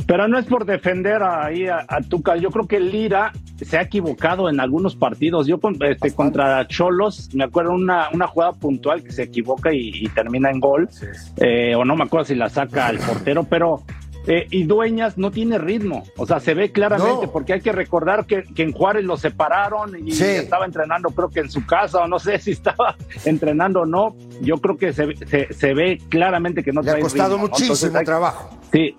Pero 0.09 0.27
no 0.27 0.39
es 0.39 0.47
por 0.47 0.65
defender 0.65 1.23
ahí 1.23 1.67
a, 1.69 1.85
a 1.87 2.01
Tuca. 2.01 2.35
Yo 2.37 2.51
creo 2.51 2.67
que 2.67 2.81
Lira 2.81 3.31
se 3.63 3.77
ha 3.77 3.83
equivocado 3.83 4.49
en 4.49 4.59
algunos 4.59 4.97
partidos. 4.97 5.47
Yo 5.47 5.61
este, 5.83 6.13
contra 6.15 6.67
Cholos, 6.67 7.29
me 7.35 7.45
acuerdo 7.45 7.73
una, 7.73 8.09
una 8.13 8.27
jugada 8.27 8.53
puntual 8.55 9.03
que 9.05 9.13
se 9.13 9.25
equivoca 9.25 9.71
y, 9.73 9.91
y 9.95 10.09
termina 10.09 10.51
en 10.51 10.61
gol. 10.61 10.89
Eh, 11.37 11.75
o 11.77 11.85
no 11.85 11.95
me 11.95 12.05
acuerdo 12.05 12.25
si 12.25 12.35
la 12.35 12.49
saca 12.49 12.87
al 12.87 12.97
portero, 12.99 13.45
pero 13.45 13.83
eh, 14.27 14.47
y 14.51 14.63
Dueñas 14.65 15.19
no 15.19 15.31
tiene 15.31 15.59
ritmo. 15.59 16.05
O 16.17 16.25
sea, 16.27 16.41
se 16.41 16.55
ve 16.55 16.73
claramente, 16.73 17.27
No. 17.27 17.31
porque 17.33 17.53
hay 17.53 17.61
que 17.61 17.73
recordar 17.73 18.25
que, 18.27 18.45
que 18.45 18.63
en 18.63 18.73
Juárez 18.73 19.05
lo 19.05 19.17
separaron 19.19 20.07
y 20.07 20.13
Sí. 20.13 20.25
estaba 20.25 20.65
entrenando, 20.65 21.11
creo 21.11 21.29
que 21.29 21.41
en 21.41 21.51
su 21.51 21.67
casa, 21.67 22.01
o 22.01 22.09
no 22.09 22.19
sé 22.19 22.39
si 22.39 22.53
estaba 22.53 22.97
entrenando 23.27 23.83
o 23.83 23.87
no. 23.87 24.17
Yo 24.41 24.57
creo 24.57 24.79
que 24.79 24.93
se, 24.95 25.15
se, 25.27 25.53
se 25.53 25.75
ve 25.75 25.99
claramente 26.09 26.63
que 26.65 26.73
no 26.73 26.81
Le 26.81 26.89
ha 26.91 26.93
trae 26.95 27.03
costado 27.03 27.35
ritmo, 27.35 27.43
¿no? 27.45 27.49
muchísimo 27.51 27.75
Entonces 27.75 27.95
hay- 27.95 28.05
trabajo. 28.07 28.59
Sí, 28.73 28.97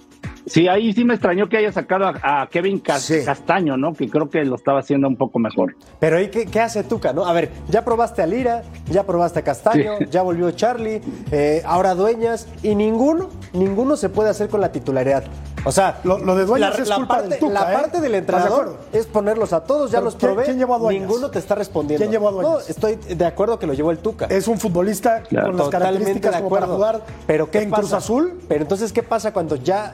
sí, 0.50 0.68
ahí 0.68 0.94
sí 0.94 1.04
me 1.06 1.14
extrañó 1.14 1.48
que 1.48 1.58
haya 1.58 1.72
sacado 1.72 2.06
a, 2.08 2.42
a 2.42 2.48
Kevin 2.48 2.80
Cas- 2.80 3.04
Sí. 3.04 3.24
Castaño, 3.24 3.78
¿no? 3.78 3.94
Que 3.94 4.10
creo 4.10 4.30
que 4.30 4.44
lo 4.46 4.56
estaba 4.56 4.80
haciendo 4.80 5.08
un 5.08 5.16
poco 5.16 5.40
mejor. 5.40 5.76
Pero 6.00 6.20
¿y 6.22 6.30
qué, 6.30 6.46
qué 6.46 6.60
hace 6.60 6.84
Tuca, 6.84 7.14
no? 7.14 7.26
A 7.26 7.34
ver, 7.34 7.50
ya 7.70 7.86
probaste 7.86 8.22
a 8.22 8.26
Lira, 8.26 8.64
ya 8.90 9.04
probaste 9.06 9.40
a 9.40 9.44
Castaño, 9.44 9.98
Sí. 10.00 10.06
ya 10.10 10.22
volvió 10.22 10.52
Charlie, 10.52 11.02
eh, 11.32 11.62
ahora 11.66 11.96
Dueñas, 11.96 12.48
y 12.64 12.76
ninguno, 12.76 13.30
ninguno 13.54 13.96
se 13.96 14.10
puede 14.10 14.30
hacer 14.30 14.50
con 14.50 14.62
la 14.62 14.72
titularidad. 14.72 15.24
O 15.66 15.72
sea, 15.74 16.00
Lo- 16.06 16.20
lo 16.20 16.36
de 16.38 16.46
Dueñas 16.46 16.80
es 16.80 16.90
culpa 16.90 17.16
parte, 17.16 17.30
del 17.30 17.40
Tuca, 17.40 17.54
la 17.54 17.72
¿eh? 17.72 17.76
parte 17.76 18.00
del 18.02 18.04
¿Estás 18.04 18.12
de 18.12 18.18
entrenador 18.18 18.62
acuerdo? 18.78 18.78
es 18.94 19.06
ponerlos 19.08 19.52
a 19.54 19.64
todos, 19.64 19.92
ya 19.92 19.98
Pero 19.98 20.06
los 20.06 20.16
¿quién- 20.16 20.32
probé, 20.32 20.46
quién 20.46 20.58
llevó 20.58 20.76
a 20.76 20.80
Dueñas? 20.80 21.02
ninguno 21.08 21.30
te 21.30 21.40
está 21.40 21.56
respondiendo. 21.56 22.02
¿Quién 22.02 22.12
llevó 22.12 22.30
a 22.30 22.32
Dueñas? 22.32 22.52
No, 22.54 22.60
estoy 22.60 22.96
de 22.96 23.26
acuerdo 23.26 23.60
que 23.60 23.68
lo 23.68 23.74
llevó 23.74 23.92
el 23.92 23.98
Tuca. 23.98 24.26
Es 24.28 24.48
un 24.48 24.58
futbolista 24.58 25.22
Claro. 25.24 25.48
con 25.48 25.58
las 25.58 25.66
Totalmente 25.66 26.22
características 26.22 26.32
de 26.36 26.38
como 26.38 26.50
para 26.50 26.66
acuerdo. 26.66 26.76
jugar 26.98 27.02
pero 27.28 27.52
¿qué 27.52 27.60
en 27.64 27.70
pasa? 27.72 27.82
Cruz 27.82 27.94
Azul. 27.94 28.40
Pero 28.48 28.62
entonces, 28.62 28.94
¿qué 28.94 29.04
pasa 29.04 29.34
cuando 29.34 29.58
ya 29.58 29.94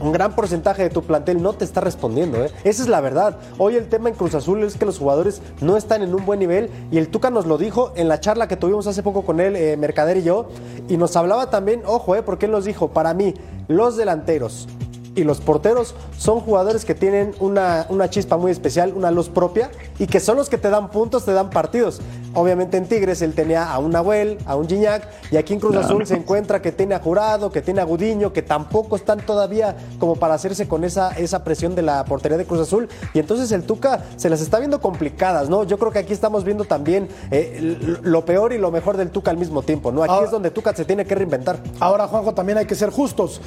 un 0.00 0.12
gran 0.12 0.34
porcentaje 0.34 0.82
de 0.82 0.90
tu 0.90 1.02
plantel 1.02 1.42
no 1.42 1.52
te 1.52 1.64
está 1.64 1.80
respondiendo. 1.80 2.44
¿eh? 2.44 2.50
Esa 2.64 2.82
es 2.82 2.88
la 2.88 3.00
verdad. 3.00 3.36
Hoy 3.58 3.76
el 3.76 3.88
tema 3.88 4.08
en 4.08 4.14
Cruz 4.14 4.34
Azul 4.34 4.62
es 4.64 4.76
que 4.76 4.86
los 4.86 4.98
jugadores 4.98 5.42
no 5.60 5.76
están 5.76 6.02
en 6.02 6.14
un 6.14 6.24
buen 6.24 6.40
nivel 6.40 6.70
y 6.90 6.98
el 6.98 7.08
Tuca 7.08 7.30
nos 7.30 7.46
lo 7.46 7.58
dijo 7.58 7.92
en 7.96 8.08
la 8.08 8.20
charla 8.20 8.48
que 8.48 8.56
tuvimos 8.56 8.86
hace 8.86 9.02
poco 9.02 9.22
con 9.22 9.40
él, 9.40 9.56
eh, 9.56 9.76
Mercader 9.76 10.16
y 10.16 10.22
yo, 10.22 10.48
y 10.88 10.96
nos 10.96 11.16
hablaba 11.16 11.50
también, 11.50 11.82
ojo, 11.86 12.16
eh, 12.16 12.22
porque 12.22 12.46
él 12.46 12.52
nos 12.52 12.64
dijo, 12.64 12.88
para 12.88 13.14
mí, 13.14 13.34
los 13.68 13.96
delanteros, 13.96 14.66
y 15.14 15.24
los 15.24 15.40
porteros 15.40 15.94
son 16.16 16.40
jugadores 16.40 16.84
que 16.84 16.94
tienen 16.94 17.34
una, 17.40 17.86
una, 17.88 18.08
chispa 18.08 18.36
muy 18.36 18.52
especial, 18.52 18.92
una 18.94 19.10
luz 19.10 19.28
propia 19.28 19.70
y 19.98 20.06
que 20.06 20.20
son 20.20 20.36
los 20.36 20.48
que 20.48 20.56
te 20.56 20.70
dan 20.70 20.90
puntos, 20.90 21.24
te 21.24 21.32
dan 21.32 21.50
partidos. 21.50 22.00
Obviamente 22.34 22.76
en 22.76 22.86
Tigres 22.86 23.22
él 23.22 23.34
tenía 23.34 23.70
a 23.70 23.78
un 23.78 23.90
Nahuel, 23.90 24.38
a 24.46 24.54
un 24.56 24.68
Gignac 24.68 25.08
y 25.30 25.36
aquí 25.36 25.52
en 25.52 25.60
Cruz 25.60 25.76
Azul 25.76 26.06
se 26.06 26.14
encuentra 26.14 26.62
que 26.62 26.70
tiene 26.70 26.94
a 26.94 27.00
Jurado, 27.00 27.50
que 27.50 27.60
tiene 27.60 27.80
a 27.80 27.84
Gudiño, 27.84 28.32
que 28.32 28.42
tampoco 28.42 28.96
están 28.96 29.20
todavía 29.20 29.76
como 29.98 30.16
para 30.16 30.34
hacerse 30.34 30.68
con 30.68 30.84
esa, 30.84 31.10
esa 31.12 31.42
presión 31.42 31.74
de 31.74 31.82
la 31.82 32.04
portería 32.04 32.38
de 32.38 32.46
Cruz 32.46 32.60
Azul 32.60 32.88
y 33.14 33.18
entonces 33.18 33.50
el 33.52 33.64
Tuca 33.64 34.04
se 34.16 34.30
las 34.30 34.40
está 34.40 34.58
viendo 34.58 34.80
complicadas, 34.80 35.48
¿no? 35.48 35.64
Yo 35.64 35.78
creo 35.78 35.90
que 35.90 35.98
aquí 35.98 36.12
estamos 36.12 36.44
viendo 36.44 36.64
también 36.64 37.08
eh, 37.30 37.98
lo 38.02 38.24
peor 38.24 38.52
y 38.52 38.58
lo 38.58 38.70
mejor 38.70 38.96
del 38.96 39.10
Tuca 39.10 39.30
al 39.30 39.36
mismo 39.36 39.62
tiempo, 39.62 39.90
¿no? 39.90 40.02
Aquí 40.04 40.12
ahora, 40.12 40.26
es 40.26 40.30
donde 40.30 40.50
Tuca 40.50 40.74
se 40.74 40.84
tiene 40.84 41.04
que 41.04 41.14
reinventar. 41.14 41.58
Ahora, 41.80 42.06
Juanjo, 42.06 42.32
también 42.32 42.58
hay 42.58 42.66
que 42.66 42.74
ser 42.74 42.90
justos. 42.90 43.40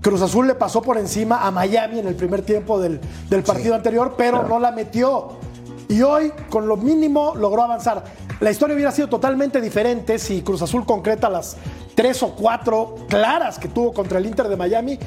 Cruz 0.00 0.22
Azul 0.22 0.46
le 0.46 0.54
pasó 0.54 0.80
por 0.80 0.96
encima 0.96 1.46
a 1.46 1.50
Miami 1.50 1.98
en 1.98 2.06
el 2.06 2.14
primer 2.14 2.42
tiempo 2.42 2.80
del, 2.80 3.00
del 3.28 3.42
partido 3.42 3.74
sí, 3.74 3.76
anterior, 3.76 4.14
pero 4.16 4.38
claro. 4.38 4.48
no 4.48 4.60
la 4.60 4.72
metió. 4.72 5.32
Y 5.88 6.02
hoy, 6.02 6.32
con 6.48 6.68
lo 6.68 6.76
mínimo, 6.76 7.34
logró 7.34 7.64
avanzar. 7.64 8.04
La 8.40 8.50
historia 8.50 8.74
hubiera 8.74 8.90
sido 8.90 9.08
totalmente 9.08 9.60
diferente 9.60 10.18
si 10.18 10.40
Cruz 10.40 10.62
Azul 10.62 10.86
concreta 10.86 11.28
las 11.28 11.58
tres 11.94 12.22
o 12.22 12.34
cuatro 12.34 12.96
claras 13.06 13.58
que 13.58 13.68
tuvo 13.68 13.92
contra 13.92 14.18
el 14.18 14.24
Inter 14.24 14.48
de 14.48 14.56
Miami. 14.56 14.98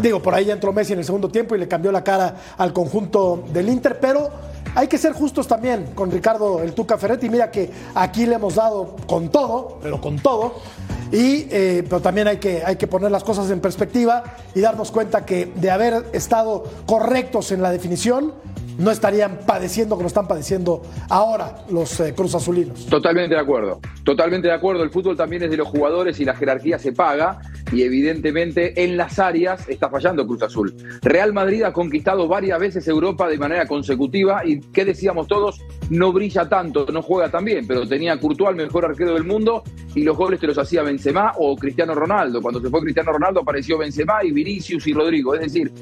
Digo, 0.00 0.20
por 0.20 0.34
ahí 0.34 0.50
entró 0.50 0.72
Messi 0.72 0.92
en 0.92 0.98
el 0.98 1.04
segundo 1.04 1.28
tiempo 1.28 1.54
y 1.54 1.58
le 1.58 1.68
cambió 1.68 1.92
la 1.92 2.02
cara 2.02 2.34
al 2.58 2.72
conjunto 2.72 3.44
del 3.52 3.68
Inter, 3.68 4.00
pero 4.00 4.28
hay 4.74 4.88
que 4.88 4.98
ser 4.98 5.12
justos 5.12 5.46
también 5.46 5.92
con 5.94 6.10
Ricardo 6.10 6.62
el 6.62 6.72
Tuca 6.72 6.98
Ferretti. 6.98 7.30
Mira 7.30 7.52
que 7.52 7.70
aquí 7.94 8.26
le 8.26 8.34
hemos 8.34 8.56
dado 8.56 8.96
con 9.06 9.28
todo, 9.28 9.78
pero 9.80 10.00
con 10.00 10.18
todo. 10.18 10.54
Y, 11.12 11.46
eh, 11.50 11.84
pero 11.88 12.00
también 12.00 12.26
hay 12.26 12.38
que, 12.38 12.64
hay 12.64 12.74
que 12.74 12.88
poner 12.88 13.12
las 13.12 13.22
cosas 13.22 13.48
en 13.50 13.60
perspectiva 13.60 14.24
y 14.52 14.60
darnos 14.60 14.90
cuenta 14.90 15.24
que 15.24 15.46
de 15.54 15.70
haber 15.70 16.06
estado 16.12 16.64
correctos 16.86 17.52
en 17.52 17.62
la 17.62 17.70
definición, 17.70 18.32
no 18.78 18.90
estarían 18.90 19.40
padeciendo 19.46 19.96
como 19.96 20.08
están 20.08 20.26
padeciendo 20.26 20.82
ahora 21.08 21.64
los 21.70 22.00
eh, 22.00 22.14
Cruz 22.14 22.34
Azulinos. 22.34 22.86
Totalmente 22.86 23.34
de 23.34 23.40
acuerdo, 23.40 23.80
totalmente 24.04 24.48
de 24.48 24.54
acuerdo. 24.54 24.82
El 24.82 24.90
fútbol 24.90 25.16
también 25.16 25.42
es 25.42 25.50
de 25.50 25.56
los 25.56 25.68
jugadores 25.68 26.18
y 26.20 26.24
la 26.24 26.34
jerarquía 26.34 26.78
se 26.78 26.92
paga 26.92 27.40
y 27.72 27.82
evidentemente 27.82 28.84
en 28.84 28.96
las 28.96 29.18
áreas 29.18 29.68
está 29.68 29.88
fallando 29.88 30.26
Cruz 30.26 30.42
Azul. 30.42 30.74
Real 31.02 31.32
Madrid 31.32 31.62
ha 31.62 31.72
conquistado 31.72 32.28
varias 32.28 32.58
veces 32.60 32.86
Europa 32.88 33.28
de 33.28 33.38
manera 33.38 33.66
consecutiva 33.66 34.42
y, 34.44 34.60
¿qué 34.60 34.84
decíamos 34.84 35.26
todos? 35.26 35.60
No 35.90 36.12
brilla 36.12 36.48
tanto, 36.48 36.86
no 36.92 37.02
juega 37.02 37.30
tan 37.30 37.44
bien, 37.44 37.66
pero 37.66 37.86
tenía 37.86 38.18
Courtois, 38.18 38.56
mejor 38.56 38.84
arquero 38.84 39.14
del 39.14 39.24
mundo, 39.24 39.62
y 39.94 40.02
los 40.02 40.16
goles 40.16 40.40
te 40.40 40.46
los 40.46 40.58
hacía 40.58 40.82
Benzema 40.82 41.32
o 41.38 41.56
Cristiano 41.56 41.94
Ronaldo. 41.94 42.42
Cuando 42.42 42.60
se 42.60 42.68
fue 42.68 42.80
Cristiano 42.80 43.12
Ronaldo 43.12 43.40
apareció 43.40 43.78
Benzema 43.78 44.24
y 44.24 44.32
Vinicius 44.32 44.86
y 44.86 44.92
Rodrigo. 44.92 45.34
Es 45.34 45.40
decir, 45.40 45.72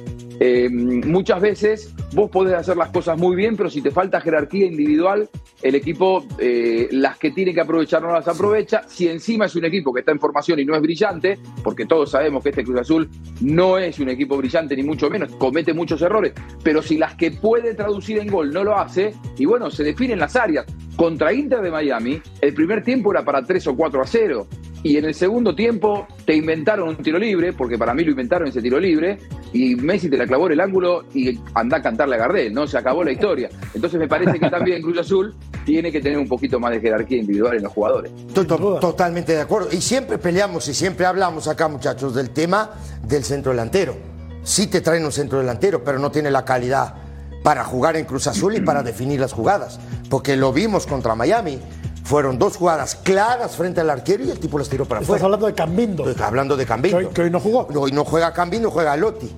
eh, 0.44 0.68
muchas 0.68 1.40
veces 1.40 1.94
vos 2.14 2.28
podés 2.28 2.54
hacer 2.54 2.76
las 2.76 2.90
cosas 2.90 3.16
muy 3.16 3.36
bien, 3.36 3.56
pero 3.56 3.70
si 3.70 3.80
te 3.80 3.92
falta 3.92 4.20
jerarquía 4.20 4.66
individual, 4.66 5.30
el 5.62 5.76
equipo 5.76 6.26
eh, 6.36 6.88
las 6.90 7.16
que 7.16 7.30
tiene 7.30 7.54
que 7.54 7.60
aprovechar 7.60 8.02
no 8.02 8.12
las 8.12 8.26
aprovecha. 8.26 8.82
Si 8.88 9.06
encima 9.06 9.44
es 9.44 9.54
un 9.54 9.66
equipo 9.66 9.92
que 9.92 10.00
está 10.00 10.10
en 10.10 10.18
formación 10.18 10.58
y 10.58 10.64
no 10.64 10.74
es 10.74 10.82
brillante, 10.82 11.38
porque 11.62 11.86
todos 11.86 12.10
sabemos 12.10 12.42
que 12.42 12.48
este 12.48 12.64
Cruz 12.64 12.80
Azul 12.80 13.08
no 13.40 13.78
es 13.78 14.00
un 14.00 14.08
equipo 14.08 14.36
brillante 14.36 14.74
ni 14.74 14.82
mucho 14.82 15.08
menos, 15.08 15.30
comete 15.36 15.72
muchos 15.72 16.02
errores, 16.02 16.32
pero 16.64 16.82
si 16.82 16.98
las 16.98 17.14
que 17.14 17.30
puede 17.30 17.74
traducir 17.74 18.18
en 18.18 18.26
gol 18.26 18.52
no 18.52 18.64
lo 18.64 18.76
hace, 18.76 19.14
y 19.38 19.44
bueno, 19.44 19.70
se 19.70 19.84
definen 19.84 20.18
las 20.18 20.34
áreas. 20.34 20.66
Contra 20.96 21.32
Inter 21.32 21.60
de 21.60 21.70
Miami, 21.70 22.20
el 22.40 22.54
primer 22.54 22.82
tiempo 22.82 23.12
era 23.12 23.24
para 23.24 23.42
3 23.42 23.66
o 23.68 23.76
4 23.76 24.02
a 24.02 24.06
0. 24.06 24.46
Y 24.84 24.96
en 24.96 25.04
el 25.04 25.14
segundo 25.14 25.54
tiempo 25.54 26.08
te 26.26 26.34
inventaron 26.34 26.88
un 26.88 26.96
tiro 26.96 27.18
libre, 27.18 27.52
porque 27.52 27.78
para 27.78 27.94
mí 27.94 28.02
lo 28.02 28.10
inventaron 28.10 28.48
ese 28.48 28.60
tiro 28.60 28.80
libre, 28.80 29.18
y 29.52 29.76
Messi 29.76 30.10
te 30.10 30.16
la 30.16 30.26
clavó 30.26 30.46
en 30.46 30.52
el 30.52 30.60
ángulo 30.60 31.04
y 31.14 31.38
anda 31.54 31.76
a 31.76 31.82
cantarle 31.82 32.16
a 32.16 32.18
Gardel, 32.18 32.52
¿no? 32.52 32.66
Se 32.66 32.76
acabó 32.78 33.04
la 33.04 33.12
historia. 33.12 33.48
Entonces 33.74 34.00
me 34.00 34.08
parece 34.08 34.40
que 34.40 34.50
también 34.50 34.82
Cruz 34.82 34.98
Azul 34.98 35.34
tiene 35.64 35.92
que 35.92 36.00
tener 36.00 36.18
un 36.18 36.26
poquito 36.26 36.58
más 36.58 36.72
de 36.72 36.80
jerarquía 36.80 37.18
individual 37.18 37.56
en 37.56 37.62
los 37.62 37.72
jugadores. 37.72 38.10
Totalmente 38.34 39.34
de 39.34 39.40
acuerdo. 39.40 39.68
Y 39.70 39.80
siempre 39.80 40.18
peleamos 40.18 40.66
y 40.68 40.74
siempre 40.74 41.06
hablamos 41.06 41.46
acá, 41.46 41.68
muchachos, 41.68 42.14
del 42.14 42.30
tema 42.30 42.70
del 43.06 43.22
centro 43.22 43.52
delantero. 43.52 43.94
Sí 44.42 44.66
te 44.66 44.80
traen 44.80 45.04
un 45.04 45.12
centro 45.12 45.38
delantero, 45.38 45.84
pero 45.84 46.00
no 46.00 46.10
tiene 46.10 46.30
la 46.30 46.44
calidad 46.44 46.94
para 47.42 47.64
jugar 47.64 47.96
en 47.96 48.04
Cruz 48.04 48.26
Azul 48.26 48.54
y 48.56 48.60
para 48.60 48.82
definir 48.82 49.20
las 49.20 49.32
jugadas. 49.32 49.78
Porque 50.08 50.36
lo 50.36 50.52
vimos 50.52 50.86
contra 50.86 51.14
Miami. 51.14 51.58
Fueron 52.04 52.38
dos 52.38 52.56
jugadas 52.56 52.96
claras 52.96 53.56
frente 53.56 53.80
al 53.80 53.88
arquero 53.88 54.24
y 54.24 54.30
el 54.30 54.38
tipo 54.40 54.58
las 54.58 54.68
tiró 54.68 54.84
para 54.86 55.00
Estás 55.00 55.10
afuera. 55.16 55.24
hablando 55.26 55.46
de 55.46 55.54
Cambindo. 55.54 56.08
Estoy 56.10 56.24
hablando 56.26 56.56
de 56.56 56.66
Cambindo. 56.66 56.98
Que 56.98 57.06
hoy, 57.06 57.12
que 57.14 57.22
hoy 57.22 57.30
no 57.30 57.40
jugó. 57.40 57.68
Hoy 57.76 57.92
no 57.92 58.04
juega 58.04 58.32
Cambindo, 58.32 58.70
juega 58.70 58.96
Lotti. 58.96 59.30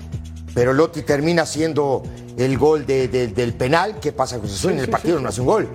Pero 0.55 0.73
Lotti 0.73 1.03
termina 1.03 1.45
siendo 1.47 2.03
el 2.37 2.57
gol 2.59 2.87
de, 2.87 3.09
de, 3.09 3.29
del 3.29 3.53
penal 3.55 4.01
que 4.01 4.13
pasa 4.13 4.39
Cruz 4.39 4.55
Azul. 4.55 4.71
Sí, 4.71 4.75
en 4.75 4.81
el 4.81 4.87
sí, 4.87 4.91
partido 4.91 5.19
sí. 5.19 5.23
no 5.23 5.29
hace 5.29 5.41
un 5.43 5.47
gol. 5.47 5.69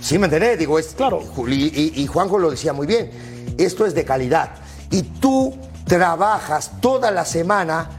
¿Sí 0.00 0.18
me 0.18 0.24
entendés? 0.26 0.58
Digo, 0.58 0.78
es, 0.78 0.88
Claro. 0.96 1.20
Y, 1.46 1.52
y- 1.52 1.92
y 1.96 2.06
Juanjo 2.06 2.38
lo 2.38 2.50
decía 2.50 2.72
muy 2.72 2.86
bien. 2.86 3.10
Esto 3.58 3.84
es 3.84 3.94
de 3.94 4.04
calidad. 4.04 4.50
Y 4.90 5.02
tú 5.02 5.54
trabajas 5.86 6.70
toda 6.80 7.10
la 7.10 7.24
semana, 7.26 7.90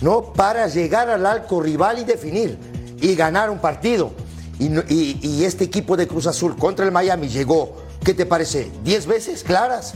¿no? 0.00 0.32
Para 0.32 0.66
llegar 0.68 1.10
al 1.10 1.26
arco 1.26 1.60
rival 1.60 1.98
y 1.98 2.04
definir. 2.04 2.56
Y 3.00 3.14
ganar 3.14 3.50
un 3.50 3.58
partido. 3.58 4.10
Y, 4.58 4.66
y- 4.92 5.18
y 5.22 5.44
este 5.44 5.64
equipo 5.64 5.96
de 5.96 6.06
Cruz 6.06 6.26
Azul 6.26 6.56
contra 6.56 6.84
el 6.84 6.92
Miami 6.92 7.28
llegó, 7.28 7.76
¿qué 8.04 8.12
te 8.14 8.26
parece? 8.26 8.70
¿Diez 8.84 9.06
veces 9.06 9.42
claras? 9.42 9.94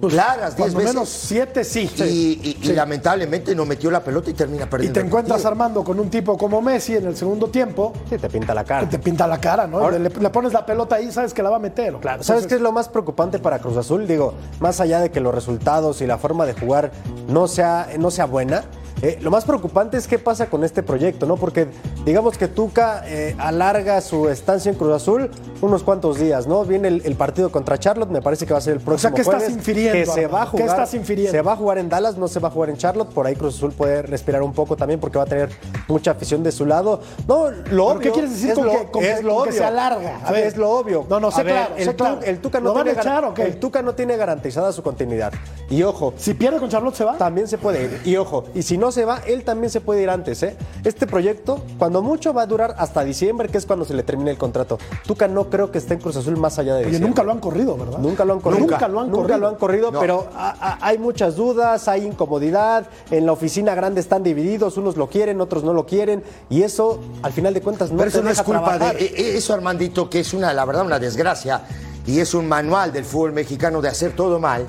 claras, 0.00 0.54
diez 0.56 0.72
Pues, 0.72 0.72
Cuando 0.74 0.78
veces. 0.78 0.94
menos 0.94 1.08
siete, 1.08 1.64
sí. 1.64 1.90
Y, 1.98 2.02
y- 2.04 2.58
y 2.62 2.72
lamentablemente 2.72 3.52
no 3.56 3.64
metió 3.64 3.90
la 3.90 4.04
pelota 4.04 4.30
y 4.30 4.32
termina 4.32 4.62
Y 4.64 4.68
perdiendo. 4.68 4.94
te 4.94 5.00
el 5.00 5.06
encuentras 5.06 5.44
armando 5.44 5.82
con 5.82 5.98
un 5.98 6.08
tipo 6.08 6.38
como 6.38 6.62
Messi 6.62 6.94
en 6.94 7.06
el 7.08 7.16
segundo 7.16 7.48
tiempo, 7.48 7.92
Sí, 8.08 8.16
te 8.16 8.28
pinta 8.30 8.54
la 8.54 8.62
que 8.62 8.68
cara. 8.68 8.88
te 8.88 9.00
pinta 9.00 9.26
la 9.26 9.40
cara, 9.40 9.66
¿no? 9.66 9.78
Ahora- 9.80 9.98
le, 9.98 10.08
le 10.08 10.30
pones 10.30 10.52
la 10.52 10.64
pelota 10.64 10.94
ahí, 10.94 11.10
sabes 11.10 11.34
que 11.34 11.42
la 11.42 11.50
va 11.50 11.56
a 11.56 11.58
meter. 11.58 11.94
Claro, 11.96 12.22
¿sabes 12.22 12.46
qué 12.46 12.54
es 12.54 12.60
lo 12.60 12.70
más 12.70 12.88
preocupante 12.88 13.40
para 13.40 13.58
Cruz 13.58 13.76
Azul? 13.76 14.06
Digo, 14.06 14.34
más 14.60 14.78
allá 14.80 15.00
de 15.00 15.10
que 15.10 15.18
los 15.18 15.34
resultados 15.34 16.00
y 16.00 16.06
la 16.06 16.16
forma 16.16 16.46
de 16.46 16.52
jugar 16.52 16.92
no 17.28 17.48
sea, 17.48 17.88
no 17.98 18.12
sea 18.12 18.26
buena, 18.26 18.62
eh, 19.02 19.18
lo 19.20 19.30
más 19.30 19.44
preocupante 19.44 19.96
es 19.96 20.08
qué 20.08 20.18
pasa 20.18 20.50
con 20.50 20.64
este 20.64 20.82
proyecto, 20.82 21.26
¿no? 21.26 21.36
Porque 21.36 21.68
digamos 22.04 22.36
que 22.36 22.48
Tuca 22.48 23.04
eh, 23.06 23.34
alarga 23.38 24.00
su 24.00 24.28
estancia 24.28 24.70
en 24.70 24.76
Cruz 24.76 24.92
Azul 24.94 25.30
unos 25.60 25.82
cuantos 25.82 26.18
días, 26.18 26.46
¿no? 26.46 26.64
Viene 26.64 26.88
el, 26.88 27.02
el 27.04 27.14
partido 27.16 27.50
contra 27.50 27.78
Charlotte, 27.78 28.10
me 28.10 28.22
parece 28.22 28.46
que 28.46 28.52
va 28.52 28.58
a 28.58 28.62
ser 28.62 28.74
el 28.74 28.80
próximo 28.80 29.14
¿qué 29.14 29.22
estás 29.22 29.36
jueves, 29.38 29.56
infiriendo, 29.56 29.92
Que 29.92 30.06
se 30.06 30.26
va 30.26 30.38
a 30.38 30.42
Armando? 30.42 30.50
¿Qué 30.58 30.62
jugar, 30.62 30.78
estás 30.80 30.94
infiriendo? 30.94 31.32
Se 31.32 31.42
va 31.42 31.52
a 31.52 31.56
jugar 31.56 31.78
en 31.78 31.88
Dallas, 31.88 32.16
no 32.16 32.28
se 32.28 32.40
va 32.40 32.48
a 32.48 32.50
jugar 32.50 32.70
en 32.70 32.76
Charlotte, 32.76 33.08
por 33.12 33.26
ahí 33.26 33.34
Cruz 33.34 33.56
Azul 33.56 33.72
puede 33.72 34.02
respirar 34.02 34.42
un 34.42 34.52
poco 34.52 34.76
también 34.76 35.00
porque 35.00 35.18
va 35.18 35.24
a 35.24 35.26
tener 35.26 35.50
mucha 35.88 36.12
afición 36.12 36.42
de 36.42 36.52
su 36.52 36.64
lado. 36.66 37.00
No, 37.26 37.50
lo 37.70 37.86
obvio. 37.86 38.00
¿Qué 38.00 38.10
quieres 38.10 38.30
decir 38.32 38.50
es 38.50 38.54
con, 38.56 38.66
lo- 38.66 38.72
que, 38.72 38.86
con 38.90 39.04
es 39.04 39.22
lo 39.24 39.34
con 39.34 39.42
que 39.44 39.50
obvio. 39.50 39.58
se 39.60 39.64
alarga? 39.64 40.20
A 40.24 40.32
ver, 40.32 40.46
es 40.46 40.56
lo 40.56 40.70
obvio. 40.70 41.06
No, 41.08 41.18
no, 41.20 41.30
sé 41.30 41.42
ver, 41.42 41.54
claro, 41.54 41.74
el, 41.76 41.84
sé 41.84 41.90
Tu- 41.92 41.96
claro. 41.96 42.20
el 42.22 42.38
Tuca 42.40 42.58
no 42.60 42.64
¿Lo 42.68 42.74
van 42.74 42.84
tiene 42.84 43.00
echar 43.00 43.24
o? 43.24 43.34
El 43.36 43.56
Tuca 43.58 43.82
no 43.82 43.94
tiene 43.94 44.16
garantizada 44.16 44.72
su 44.72 44.82
continuidad. 44.82 45.32
Y 45.70 45.82
ojo, 45.82 46.14
Si 46.16 46.34
pierde 46.34 46.58
con 46.58 46.68
Charlotte 46.68 46.94
se 46.94 47.04
va. 47.04 47.16
también 47.18 47.48
se 47.48 47.58
puede 47.58 47.84
ir. 47.84 48.00
Y 48.04 48.16
ojo, 48.16 48.44
y 48.54 48.62
si 48.62 48.78
no 48.78 48.92
se 48.92 49.04
va, 49.04 49.20
él 49.26 49.44
también 49.44 49.70
se 49.70 49.80
puede 49.80 50.02
ir 50.02 50.10
antes, 50.10 50.42
¿eh? 50.42 50.56
Este 50.84 51.06
proyecto, 51.06 51.62
cuando 51.78 52.02
mucho, 52.02 52.32
va 52.32 52.42
a 52.42 52.46
durar 52.46 52.74
hasta 52.78 53.02
diciembre, 53.04 53.48
que 53.48 53.58
es 53.58 53.66
cuando 53.66 53.84
se 53.84 53.94
le 53.94 54.02
termine 54.02 54.30
el 54.30 54.38
contrato. 54.38 54.78
Tuca 55.06 55.26
no 55.28 55.47
creo 55.50 55.70
que 55.70 55.78
esté 55.78 55.94
en 55.94 56.00
Cruz 56.00 56.16
Azul 56.16 56.36
más 56.36 56.58
allá 56.58 56.74
de 56.74 56.80
Oye, 56.80 56.86
diciembre. 56.90 57.08
nunca 57.10 57.22
lo 57.24 57.32
han 57.32 57.40
corrido, 57.40 57.76
¿verdad? 57.76 57.98
Nunca 57.98 58.24
lo 58.24 58.34
han 58.34 58.40
corrido. 58.40 58.60
Nunca 58.66 58.88
lo 58.88 59.00
han 59.00 59.06
Nunca 59.08 59.20
corrido. 59.22 59.38
lo 59.38 59.48
han 59.48 59.54
corrido, 59.56 59.90
No. 59.92 60.00
pero 60.00 60.28
a- 60.34 60.50
a- 60.50 60.78
hay 60.86 60.98
muchas 60.98 61.36
dudas, 61.36 61.88
hay 61.88 62.04
incomodidad. 62.06 62.86
En 63.10 63.26
la 63.26 63.32
oficina 63.32 63.74
grande 63.74 64.00
están 64.00 64.22
divididos, 64.22 64.76
unos 64.76 64.96
lo 64.96 65.08
quieren, 65.08 65.40
otros 65.40 65.64
no 65.64 65.72
lo 65.72 65.86
quieren. 65.86 66.22
Y 66.50 66.62
eso, 66.62 67.00
al 67.22 67.32
final 67.32 67.54
de 67.54 67.60
cuentas, 67.60 67.90
no 67.90 67.98
Pero 67.98 68.10
te 68.10 68.16
eso 68.18 68.24
no 68.24 68.30
es 68.30 68.42
culpa 68.42 68.64
trabajar. 68.76 68.96
de 68.96 69.04
e- 69.06 69.36
eso, 69.36 69.54
Armandito, 69.54 70.08
que 70.10 70.20
es 70.20 70.32
una, 70.34 70.52
la 70.52 70.64
verdad, 70.64 70.84
una 70.86 70.98
desgracia 70.98 71.62
y 72.06 72.20
es 72.20 72.34
un 72.34 72.48
manual 72.48 72.92
del 72.92 73.04
fútbol 73.04 73.32
mexicano 73.32 73.80
de 73.80 73.88
hacer 73.88 74.12
todo 74.16 74.38
mal. 74.38 74.66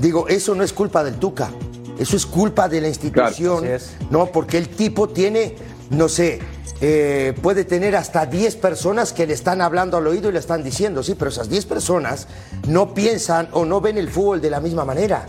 Digo, 0.00 0.26
eso 0.28 0.54
no 0.54 0.64
es 0.64 0.72
culpa 0.72 1.04
del 1.04 1.14
Tuca, 1.16 1.50
eso 1.98 2.16
es 2.16 2.26
culpa 2.26 2.68
de 2.68 2.80
la 2.80 2.88
institución, 2.88 3.60
Claro, 3.60 3.76
así 3.76 3.86
es. 4.00 4.10
no, 4.10 4.26
porque 4.26 4.58
el 4.58 4.68
tipo 4.68 5.08
tiene, 5.08 5.54
no 5.90 6.08
sé, 6.08 6.40
eh, 6.86 7.32
puede 7.40 7.64
tener 7.64 7.96
hasta 7.96 8.26
10 8.26 8.56
personas 8.56 9.14
que 9.14 9.26
le 9.26 9.32
están 9.32 9.62
hablando 9.62 9.96
al 9.96 10.06
oído 10.06 10.28
y 10.28 10.34
le 10.34 10.38
están 10.38 10.62
diciendo, 10.62 11.02
sí, 11.02 11.14
pero 11.14 11.30
esas 11.30 11.48
10 11.48 11.64
personas 11.64 12.26
no 12.68 12.92
piensan 12.92 13.48
o 13.52 13.64
no 13.64 13.80
ven 13.80 13.96
el 13.96 14.10
fútbol 14.10 14.42
de 14.42 14.50
la 14.50 14.60
misma 14.60 14.84
manera. 14.84 15.24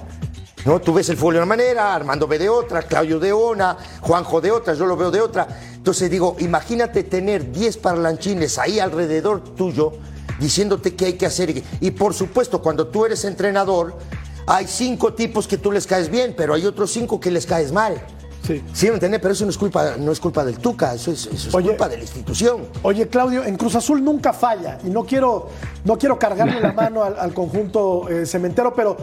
¿no? 0.65 0.81
Tú 0.81 0.93
ves 0.93 1.07
el 1.07 1.15
fútbol 1.15 1.35
de 1.35 1.39
una 1.39 1.45
manera, 1.45 1.95
Armando 1.95 2.27
ve 2.27 2.39
de 2.39 2.49
otra, 2.49 2.81
Claudio 2.81 3.21
de 3.21 3.31
una, 3.31 3.77
Juanjo 4.01 4.41
de 4.41 4.51
otra, 4.51 4.73
yo 4.73 4.85
lo 4.85 4.97
veo 4.97 5.11
de 5.11 5.21
otra. 5.21 5.47
Entonces 5.73 6.11
digo, 6.11 6.35
imagínate 6.39 7.03
tener 7.03 7.49
10 7.49 7.77
parlanchines 7.77 8.57
ahí 8.57 8.79
alrededor 8.79 9.41
tuyo 9.55 9.93
diciéndote 10.41 10.93
qué 10.93 11.05
hay 11.05 11.13
que 11.13 11.25
hacer. 11.25 11.63
Y 11.79 11.91
por 11.91 12.13
supuesto, 12.13 12.61
cuando 12.61 12.87
tú 12.87 13.05
eres 13.05 13.23
entrenador, 13.23 13.97
hay 14.45 14.67
cinco 14.67 15.13
tipos 15.13 15.47
que 15.47 15.57
tú 15.57 15.71
les 15.71 15.87
caes 15.87 16.09
bien, 16.09 16.33
pero 16.35 16.53
hay 16.53 16.65
otros 16.65 16.91
cinco 16.91 17.17
que 17.17 17.31
les 17.31 17.45
caes 17.45 17.71
mal. 17.71 18.05
Sí. 18.45 18.63
Sí, 18.73 18.87
¿me 18.87 18.93
entiendes? 18.93 19.19
Pero 19.21 19.33
eso 19.33 19.45
no 19.45 19.51
es 19.51 19.57
culpa, 19.57 19.95
no 19.97 20.11
es 20.11 20.19
culpa 20.19 20.43
del 20.45 20.59
Tuca, 20.59 20.93
eso 20.93 21.11
es, 21.11 21.25
eso 21.27 21.49
es 21.49 21.55
Oye. 21.55 21.69
culpa 21.69 21.89
de 21.89 21.97
la 21.97 22.03
institución. 22.03 22.61
Oye, 22.83 23.07
Claudio, 23.07 23.43
en 23.43 23.57
Cruz 23.57 23.75
Azul 23.75 24.03
nunca 24.03 24.33
falla 24.33 24.77
y 24.83 24.89
no 24.89 25.03
quiero, 25.05 25.47
no 25.83 25.97
quiero 25.97 26.19
cargarle 26.19 26.59
la 26.59 26.73
mano 26.73 27.03
al, 27.03 27.17
al 27.17 27.33
conjunto 27.33 28.07
eh, 28.09 28.25
cementero, 28.25 28.73
pero 28.75 28.97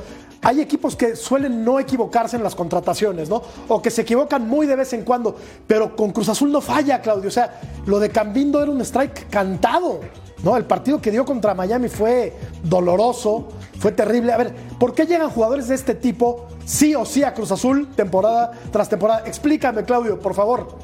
hay 0.44 0.60
equipos 0.60 0.96
que 0.96 1.14
suelen 1.14 1.64
no 1.64 1.78
equivocarse 1.78 2.36
en 2.36 2.42
las 2.42 2.54
contrataciones, 2.54 3.28
¿no? 3.28 3.42
O 3.68 3.80
que 3.80 3.90
se 3.90 4.02
equivocan 4.02 4.48
muy 4.48 4.66
de 4.66 4.74
vez 4.76 4.92
en 4.92 5.02
cuando, 5.04 5.36
pero 5.66 5.94
con 5.94 6.10
Cruz 6.10 6.28
Azul 6.28 6.50
no 6.50 6.60
falla, 6.60 7.00
Claudio. 7.00 7.28
O 7.28 7.32
sea, 7.32 7.60
lo 7.86 8.00
de 8.00 8.10
Cambindo 8.10 8.60
era 8.60 8.70
un 8.70 8.80
strike 8.80 9.28
cantado, 9.30 10.00
¿no? 10.42 10.56
El 10.56 10.64
partido 10.64 11.00
que 11.00 11.12
dio 11.12 11.24
contra 11.24 11.54
Miami 11.54 11.88
fue 11.88 12.36
doloroso, 12.64 13.48
fue 13.82 13.90
terrible. 13.90 14.32
A 14.32 14.36
ver, 14.36 14.52
¿por 14.78 14.94
qué 14.94 15.06
llegan 15.06 15.28
jugadores 15.28 15.66
de 15.66 15.74
este 15.74 15.96
tipo 15.96 16.46
sí 16.64 16.94
o 16.94 17.04
sí 17.04 17.24
a 17.24 17.34
Cruz 17.34 17.50
Azul 17.50 17.88
temporada 17.96 18.52
tras 18.70 18.88
temporada? 18.88 19.24
Explícame, 19.26 19.82
Claudio, 19.82 20.20
por 20.20 20.34
favor. 20.34 20.78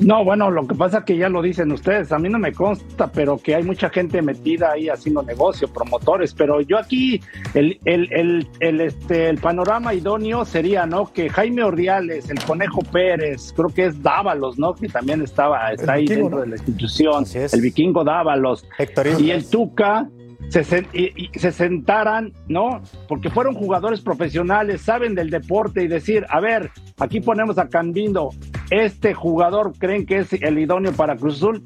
No, 0.00 0.24
bueno, 0.24 0.50
lo 0.50 0.66
que 0.66 0.74
pasa 0.74 0.98
es 0.98 1.04
que 1.04 1.18
ya 1.18 1.28
lo 1.28 1.42
dicen 1.42 1.70
ustedes, 1.70 2.10
a 2.12 2.18
mí 2.18 2.30
no 2.30 2.38
me 2.38 2.52
consta, 2.52 3.08
pero 3.08 3.36
que 3.36 3.56
hay 3.56 3.62
mucha 3.62 3.90
gente 3.90 4.22
metida 4.22 4.72
ahí 4.72 4.88
haciendo 4.88 5.22
negocio, 5.22 5.68
promotores, 5.68 6.32
pero 6.32 6.62
yo 6.62 6.78
aquí 6.78 7.20
el, 7.52 7.78
el, 7.84 8.10
el, 8.12 8.48
el, 8.60 8.80
este, 8.80 9.28
el 9.28 9.38
panorama 9.38 9.92
idóneo 9.92 10.46
sería, 10.46 10.86
¿no? 10.86 11.12
Que 11.12 11.28
Jaime 11.28 11.62
Ordiales, 11.62 12.30
el 12.30 12.42
Conejo 12.42 12.80
Pérez, 12.90 13.52
creo 13.54 13.68
que 13.68 13.86
es 13.86 14.02
Dávalos, 14.02 14.58
¿no? 14.58 14.74
Que 14.74 14.88
también 14.88 15.20
estaba, 15.20 15.72
está 15.72 15.94
ahí 15.94 16.02
vikingo, 16.02 16.20
dentro 16.22 16.38
¿no? 16.38 16.44
de 16.44 16.48
la 16.48 16.56
institución, 16.56 17.24
el 17.52 17.60
vikingo 17.60 18.04
Dávalos. 18.04 18.64
Héctor 18.78 19.08
y 19.20 19.32
el 19.32 19.50
Tuca 19.50 20.08
se, 20.48 20.86
y 20.92 21.30
se 21.38 21.52
sentaran, 21.52 22.32
¿no? 22.48 22.80
Porque 23.08 23.30
fueron 23.30 23.54
jugadores 23.54 24.00
profesionales, 24.00 24.82
saben 24.82 25.14
del 25.14 25.30
deporte 25.30 25.82
y 25.82 25.88
decir, 25.88 26.26
a 26.28 26.40
ver, 26.40 26.70
aquí 26.98 27.20
ponemos 27.20 27.58
a 27.58 27.68
Cambindo, 27.68 28.30
este 28.70 29.14
jugador 29.14 29.72
creen 29.78 30.06
que 30.06 30.18
es 30.18 30.32
el 30.32 30.58
idóneo 30.58 30.92
para 30.92 31.16
Cruz 31.16 31.36
Azul. 31.36 31.62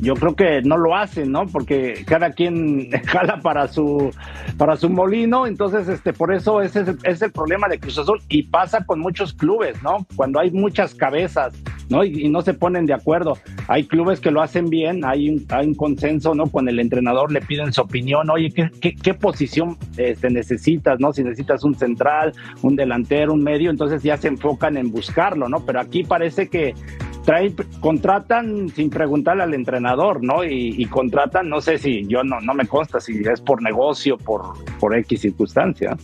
Yo 0.00 0.14
creo 0.14 0.36
que 0.36 0.62
no 0.62 0.76
lo 0.76 0.94
hacen, 0.94 1.32
¿no? 1.32 1.46
Porque 1.46 2.04
cada 2.06 2.32
quien 2.32 2.90
jala 3.06 3.40
para 3.40 3.68
su 3.68 4.10
para 4.56 4.76
su 4.76 4.90
molino, 4.90 5.46
entonces 5.46 5.88
este 5.88 6.12
por 6.12 6.32
eso 6.32 6.60
ese 6.60 6.82
es, 6.82 6.88
es 7.02 7.22
el 7.22 7.32
problema 7.32 7.68
de 7.68 7.78
Cruz 7.78 7.98
Azul 7.98 8.20
y 8.28 8.44
pasa 8.44 8.84
con 8.84 9.00
muchos 9.00 9.32
clubes, 9.32 9.82
¿no? 9.82 10.06
Cuando 10.16 10.38
hay 10.38 10.50
muchas 10.50 10.94
cabezas, 10.94 11.54
¿no? 11.88 12.04
Y, 12.04 12.26
y 12.26 12.28
no 12.28 12.42
se 12.42 12.54
ponen 12.54 12.86
de 12.86 12.94
acuerdo. 12.94 13.38
Hay 13.68 13.84
clubes 13.84 14.20
que 14.20 14.30
lo 14.30 14.42
hacen 14.42 14.68
bien, 14.68 15.04
hay 15.04 15.30
un, 15.30 15.46
hay 15.48 15.66
un 15.66 15.74
consenso, 15.74 16.34
¿no? 16.34 16.46
Con 16.46 16.68
el 16.68 16.78
entrenador 16.78 17.32
le 17.32 17.40
piden 17.40 17.72
su 17.72 17.80
opinión, 17.80 18.30
oye, 18.30 18.50
¿qué, 18.50 18.70
qué, 18.80 18.94
qué 18.94 19.14
posición 19.14 19.76
este, 19.96 20.30
necesitas, 20.30 21.00
¿no? 21.00 21.12
Si 21.12 21.22
necesitas 21.22 21.64
un 21.64 21.74
central, 21.74 22.32
un 22.62 22.76
delantero, 22.76 23.32
un 23.32 23.42
medio, 23.42 23.70
entonces 23.70 24.02
ya 24.02 24.16
se 24.16 24.28
enfocan 24.28 24.76
en 24.76 24.90
buscarlo, 24.90 25.48
¿no? 25.48 25.64
Pero 25.64 25.80
aquí 25.80 26.04
parece 26.04 26.48
que 26.48 26.74
traen, 27.26 27.54
contratan 27.80 28.70
sin 28.70 28.88
preguntarle 28.88 29.42
al 29.42 29.52
entrenador, 29.52 30.22
¿no? 30.22 30.44
Y, 30.44 30.80
y 30.80 30.86
contratan, 30.86 31.48
no 31.48 31.60
sé 31.60 31.76
si, 31.76 32.06
yo 32.06 32.24
no, 32.24 32.40
no 32.40 32.54
me 32.54 32.66
consta 32.66 33.00
si 33.00 33.20
es 33.20 33.40
por 33.40 33.60
negocio, 33.60 34.16
por, 34.16 34.54
por 34.78 34.96
X 34.96 35.20
circunstancia. 35.20 35.96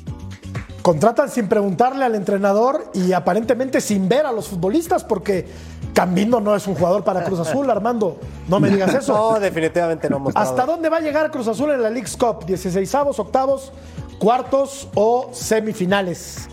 Contratan 0.83 1.31
sin 1.31 1.49
preguntarle 1.49 2.05
al 2.05 2.17
entrenador 2.17 2.91
y 2.93 3.13
aparentemente 3.13 3.81
sin 3.81 4.09
ver 4.09 4.27
a 4.27 4.33
los 4.33 4.49
futbolistas, 4.49 5.05
porque 5.05 5.47
Cambindo 5.95 6.41
no 6.41 6.57
es 6.57 6.67
un 6.67 6.75
jugador 6.75 7.05
para 7.05 7.23
Cruz 7.23 7.39
Azul, 7.39 7.71
Armando. 7.71 8.19
No 8.49 8.59
me 8.59 8.71
digas 8.71 8.93
eso. 8.95 9.13
No, 9.33 9.39
definitivamente 9.39 10.09
no 10.09 10.17
hemos 10.17 10.35
¿Hasta 10.35 10.65
dónde 10.67 10.89
va 10.89 10.97
a 10.97 11.01
llegar 11.01 11.31
Cruz 11.31 11.47
Azul 11.47 11.71
en 11.71 11.83
la 11.83 11.91
League's 11.91 12.17
Cup? 12.17 12.47
¿16avos, 12.47 13.19
octavos, 13.19 13.73
cuartos 14.19 14.89
o 14.95 15.31
semifinales? 15.33 16.49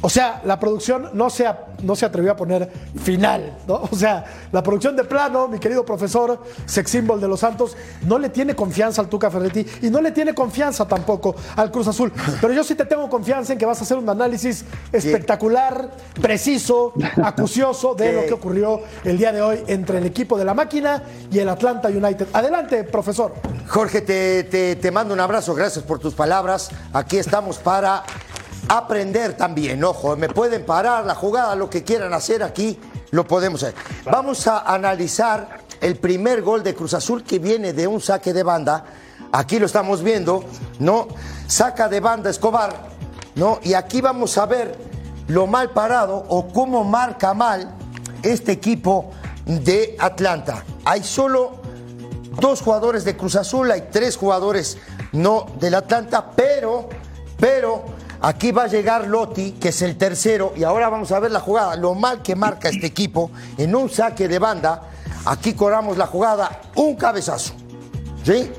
O 0.00 0.10
sea, 0.10 0.42
la 0.44 0.60
producción 0.60 1.10
no 1.14 1.30
se, 1.30 1.46
no 1.82 1.96
se 1.96 2.04
atrevió 2.04 2.32
a 2.32 2.36
poner 2.36 2.70
final, 3.02 3.56
¿no? 3.66 3.82
O 3.90 3.96
sea, 3.96 4.24
la 4.52 4.62
producción 4.62 4.96
de 4.96 5.04
plano, 5.04 5.48
mi 5.48 5.58
querido 5.58 5.84
profesor, 5.84 6.42
sex 6.66 6.90
symbol 6.90 7.20
de 7.20 7.28
los 7.28 7.40
Santos, 7.40 7.76
no 8.06 8.18
le 8.18 8.28
tiene 8.28 8.54
confianza 8.54 9.00
al 9.00 9.08
Tuca 9.08 9.30
Ferretti 9.30 9.64
y 9.82 9.90
no 9.90 10.00
le 10.00 10.10
tiene 10.12 10.34
confianza 10.34 10.86
tampoco 10.86 11.34
al 11.56 11.70
Cruz 11.70 11.88
Azul. 11.88 12.12
Pero 12.40 12.52
yo 12.52 12.62
sí 12.64 12.74
te 12.74 12.84
tengo 12.84 13.08
confianza 13.08 13.52
en 13.52 13.58
que 13.58 13.66
vas 13.66 13.80
a 13.80 13.84
hacer 13.84 13.96
un 13.96 14.08
análisis 14.08 14.64
espectacular, 14.92 15.90
preciso, 16.20 16.92
acucioso 17.24 17.94
de 17.94 18.12
lo 18.12 18.26
que 18.26 18.32
ocurrió 18.32 18.80
el 19.04 19.16
día 19.16 19.32
de 19.32 19.40
hoy 19.42 19.62
entre 19.68 19.98
el 19.98 20.06
equipo 20.06 20.36
de 20.38 20.44
la 20.44 20.54
máquina 20.54 21.02
y 21.30 21.38
el 21.38 21.48
Atlanta 21.48 21.88
United. 21.88 22.26
Adelante, 22.32 22.84
profesor. 22.84 23.32
Jorge, 23.68 24.00
te, 24.02 24.44
te- 24.44 24.76
te 24.76 24.90
mando 24.90 25.14
un 25.14 25.20
abrazo, 25.20 25.54
gracias 25.54 25.84
por 25.84 25.98
tus 25.98 26.14
palabras. 26.14 26.70
Aquí 26.92 27.16
estamos 27.18 27.58
para 27.58 28.02
aprender 28.68 29.36
también, 29.36 29.82
ojo, 29.84 30.16
me 30.16 30.28
pueden 30.28 30.64
parar 30.64 31.04
la 31.04 31.14
jugada, 31.14 31.54
lo 31.54 31.68
que 31.68 31.84
quieran 31.84 32.12
hacer 32.12 32.42
aquí, 32.42 32.78
lo 33.10 33.26
podemos 33.26 33.62
hacer. 33.62 33.74
Vamos 34.04 34.46
a 34.46 34.60
analizar 34.60 35.58
el 35.80 35.96
primer 35.96 36.42
gol 36.42 36.62
de 36.62 36.74
Cruz 36.74 36.94
Azul 36.94 37.22
que 37.24 37.38
viene 37.38 37.72
de 37.72 37.86
un 37.86 38.00
saque 38.00 38.32
de 38.32 38.42
banda. 38.42 38.84
Aquí 39.32 39.58
lo 39.58 39.66
estamos 39.66 40.02
viendo, 40.02 40.44
¿no? 40.78 41.08
Saca 41.46 41.88
de 41.88 42.00
banda 42.00 42.30
Escobar, 42.30 42.88
¿no? 43.34 43.60
Y 43.62 43.74
aquí 43.74 44.00
vamos 44.00 44.38
a 44.38 44.46
ver 44.46 44.76
lo 45.28 45.46
mal 45.46 45.70
parado 45.70 46.24
o 46.28 46.48
cómo 46.48 46.84
marca 46.84 47.34
mal 47.34 47.74
este 48.22 48.52
equipo 48.52 49.10
de 49.44 49.96
Atlanta. 49.98 50.64
Hay 50.84 51.02
solo 51.02 51.56
dos 52.40 52.60
jugadores 52.62 53.04
de 53.04 53.16
Cruz 53.16 53.36
Azul, 53.36 53.70
hay 53.70 53.88
tres 53.90 54.16
jugadores 54.16 54.78
no 55.12 55.46
del 55.60 55.74
Atlanta, 55.74 56.30
pero, 56.34 56.88
pero 57.38 57.84
aquí 58.24 58.52
va 58.52 58.64
a 58.64 58.66
llegar 58.68 59.06
Lotti, 59.06 59.52
que 59.52 59.68
es 59.68 59.82
el 59.82 59.96
tercero, 59.96 60.54
y 60.56 60.64
ahora 60.64 60.88
vamos 60.88 61.12
a 61.12 61.20
ver 61.20 61.30
la 61.30 61.40
jugada, 61.40 61.76
lo 61.76 61.94
mal 61.94 62.22
que 62.22 62.34
marca 62.34 62.70
este 62.70 62.86
equipo 62.86 63.30
en 63.58 63.74
un 63.76 63.90
saque 63.90 64.28
de 64.28 64.38
banda. 64.38 64.82
Aquí 65.26 65.52
corramos 65.52 65.98
la 65.98 66.06
jugada, 66.06 66.62
un 66.74 66.96
cabezazo. 66.96 67.52
¿Sí? 68.24 68.50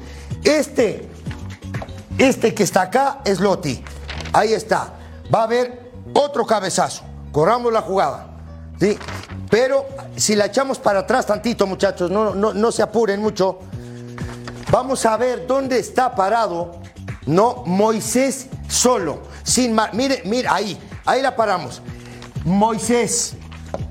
Este, 0.43 1.10
este 2.17 2.54
que 2.54 2.63
está 2.63 2.84
acá 2.84 3.21
es 3.25 3.39
Lotti. 3.39 3.84
Ahí 4.34 4.54
está. 4.54 4.93
Va 5.34 5.41
a 5.41 5.43
haber 5.43 5.91
otro 6.13 6.45
cabezazo. 6.45 7.04
Corramos 7.32 7.73
la 7.73 7.82
jugada. 7.82 8.28
¿Sí? 8.80 8.97
Pero 9.49 9.86
si 10.15 10.36
la 10.36 10.45
echamos 10.45 10.78
para 10.78 10.99
atrás 10.99 11.25
tantito, 11.25 11.65
muchachos, 11.65 12.12
no, 12.12 12.36
no, 12.36 12.54
no 12.54 12.71
se 12.71 12.84
apuren 12.84 13.21
mucho. 13.21 13.60
Vamos 14.71 15.06
a 15.06 15.17
ver 15.17 15.47
dónde 15.47 15.80
está 15.80 16.13
parado, 16.13 16.73
no 17.25 17.63
Moisés 17.65 18.47
solo, 18.67 19.21
sin 19.45 19.73
mar- 19.73 19.91
mire, 19.93 20.21
mire 20.25 20.49
ahí, 20.49 20.77
ahí 21.05 21.21
la 21.21 21.34
paramos. 21.38 21.81
Moisés, 22.43 23.36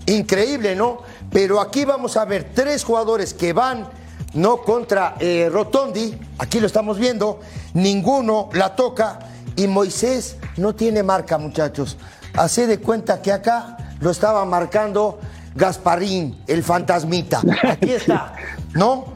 increíble, 0.07 0.77
¿no? 0.77 0.99
Pero 1.31 1.61
aquí 1.61 1.85
vamos 1.85 2.17
a 2.17 2.25
ver 2.27 2.51
tres 2.55 2.85
jugadores 2.85 3.33
que 3.35 3.53
van, 3.53 3.89
no 4.35 4.59
contra 4.63 5.17
eh, 5.19 5.49
Rotondi, 5.51 6.17
aquí 6.39 6.61
lo 6.61 6.67
estamos 6.67 6.99
viendo, 6.99 7.41
ninguno 7.73 8.51
la 8.53 8.77
toca 8.77 9.19
y 9.57 9.67
Moisés 9.67 10.37
no 10.57 10.75
tiene 10.75 11.03
marca, 11.03 11.39
muchachos. 11.39 11.97
Hace 12.37 12.67
de 12.67 12.79
cuenta 12.81 13.23
que 13.23 13.33
acá 13.33 13.77
lo 14.01 14.11
estaba 14.11 14.45
marcando 14.45 15.19
Gasparín, 15.55 16.41
el 16.47 16.63
fantasmita. 16.63 17.41
Aquí 17.69 17.91
está, 17.95 18.35
¿no? 18.75 19.07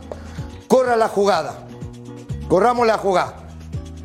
Corra 0.68 0.96
la 0.96 1.08
jugada. 1.08 1.66
Corramos 2.48 2.86
la 2.86 2.98
jugada. 2.98 3.34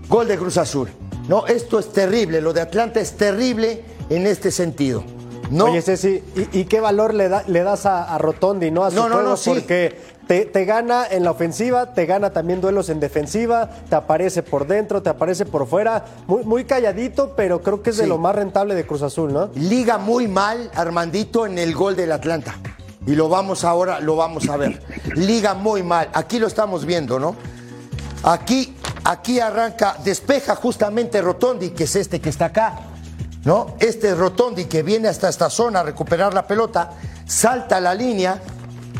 Gol 0.09 0.27
de 0.27 0.37
Cruz 0.37 0.57
Azul. 0.57 0.89
No, 1.27 1.45
esto 1.47 1.79
es 1.79 1.91
terrible. 1.93 2.41
Lo 2.41 2.53
de 2.53 2.61
Atlanta 2.61 2.99
es 2.99 3.13
terrible 3.13 3.83
en 4.09 4.27
este 4.27 4.51
sentido. 4.51 5.03
No, 5.49 5.65
Oye, 5.65 5.81
Ceci, 5.81 6.23
¿y, 6.51 6.59
y 6.61 6.65
qué 6.65 6.79
valor 6.79 7.13
le, 7.13 7.29
da- 7.29 7.43
le 7.47 7.63
das 7.63 7.85
a, 7.85 8.03
a 8.13 8.17
Rotondi, 8.17 8.71
no? 8.71 8.83
A 8.85 8.89
su 8.89 8.95
No, 8.95 9.03
no, 9.09 9.15
juego? 9.15 9.29
no, 9.31 9.37
sí. 9.37 9.49
Porque 9.51 9.99
te, 10.27 10.45
te 10.45 10.65
gana 10.65 11.05
en 11.09 11.23
la 11.23 11.31
ofensiva, 11.31 11.93
te 11.93 12.05
gana 12.05 12.31
también 12.31 12.59
duelos 12.61 12.89
en 12.89 12.99
defensiva, 12.99 13.69
te 13.89 13.95
aparece 13.95 14.41
por 14.41 14.65
dentro, 14.67 15.01
te 15.03 15.09
aparece 15.09 15.45
por 15.45 15.67
fuera. 15.67 16.05
Muy, 16.27 16.43
muy 16.43 16.63
calladito, 16.65 17.33
pero 17.35 17.61
creo 17.61 17.83
que 17.83 17.91
es 17.91 17.97
de 17.97 18.07
lo 18.07 18.17
más 18.17 18.35
rentable 18.35 18.73
de 18.73 18.85
Cruz 18.87 19.01
Azul, 19.03 19.31
¿no? 19.33 19.49
liga 19.55 19.97
muy 19.97 20.27
mal 20.27 20.71
Armandito 20.75 21.45
en 21.45 21.57
el 21.59 21.73
gol 21.75 21.95
del 21.95 22.11
Atlanta. 22.13 22.55
Y 23.05 23.15
lo 23.15 23.27
vamos 23.29 23.63
ahora, 23.65 23.99
lo 23.99 24.15
vamos 24.15 24.47
a 24.49 24.55
ver. 24.57 24.81
Liga 25.15 25.53
muy 25.53 25.83
mal. 25.83 26.09
Aquí 26.13 26.39
lo 26.39 26.47
estamos 26.47 26.85
viendo, 26.85 27.19
¿no? 27.19 27.35
Aquí, 28.23 28.75
aquí 29.03 29.39
arranca, 29.39 29.97
despeja 30.03 30.55
justamente 30.55 31.21
Rotondi, 31.21 31.71
que 31.71 31.85
es 31.85 31.95
este 31.95 32.21
que 32.21 32.29
está 32.29 32.45
acá. 32.45 32.79
¿No? 33.43 33.75
Este 33.79 34.11
es 34.11 34.17
Rotondi 34.17 34.65
que 34.65 34.83
viene 34.83 35.09
hasta 35.09 35.27
esta 35.27 35.49
zona 35.49 35.81
a 35.81 35.83
recuperar 35.83 36.33
la 36.33 36.47
pelota, 36.47 36.91
salta 37.25 37.81
la 37.81 37.93
línea, 37.93 38.39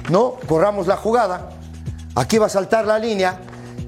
¿no? 0.10 0.36
Corramos 0.48 0.86
la 0.86 0.98
jugada. 0.98 1.52
Aquí 2.16 2.38
va 2.38 2.48
a 2.48 2.50
saltar 2.50 2.86
la 2.86 3.00
línea, 3.00 3.40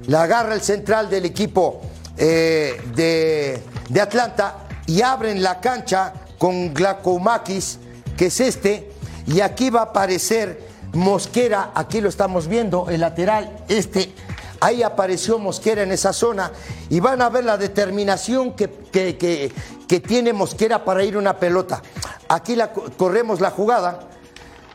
la 0.06 0.22
agarra 0.22 0.54
el 0.54 0.62
central 0.62 1.10
del 1.10 1.26
equipo 1.26 1.82
eh, 2.16 2.80
de, 2.94 3.62
de 3.90 4.00
Atlanta 4.00 4.66
y 4.86 5.02
abren 5.02 5.42
la 5.42 5.60
cancha 5.60 6.14
con 6.38 6.72
Glaucomakis, 6.72 7.78
que 8.16 8.26
es 8.26 8.40
este, 8.40 8.90
y 9.26 9.40
aquí 9.40 9.68
va 9.68 9.80
a 9.80 9.84
aparecer 9.84 10.66
Mosquera, 10.92 11.72
aquí 11.74 12.00
lo 12.00 12.08
estamos 12.08 12.48
viendo, 12.48 12.88
el 12.88 13.00
lateral, 13.02 13.64
este, 13.68 14.14
ahí 14.60 14.82
apareció 14.82 15.38
Mosquera 15.38 15.82
en 15.82 15.92
esa 15.92 16.12
zona, 16.12 16.50
y 16.88 17.00
van 17.00 17.22
a 17.22 17.28
ver 17.28 17.44
la 17.44 17.56
determinación 17.58 18.52
que, 18.54 18.68
que- 18.70 19.16
que- 19.16 20.00
tiene 20.00 20.32
Mosquera 20.32 20.84
para 20.84 21.04
ir 21.04 21.16
una 21.16 21.38
pelota. 21.38 21.82
aquí 22.28 22.56
la, 22.56 22.72
corremos 22.72 23.40
la 23.40 23.50
jugada, 23.50 24.00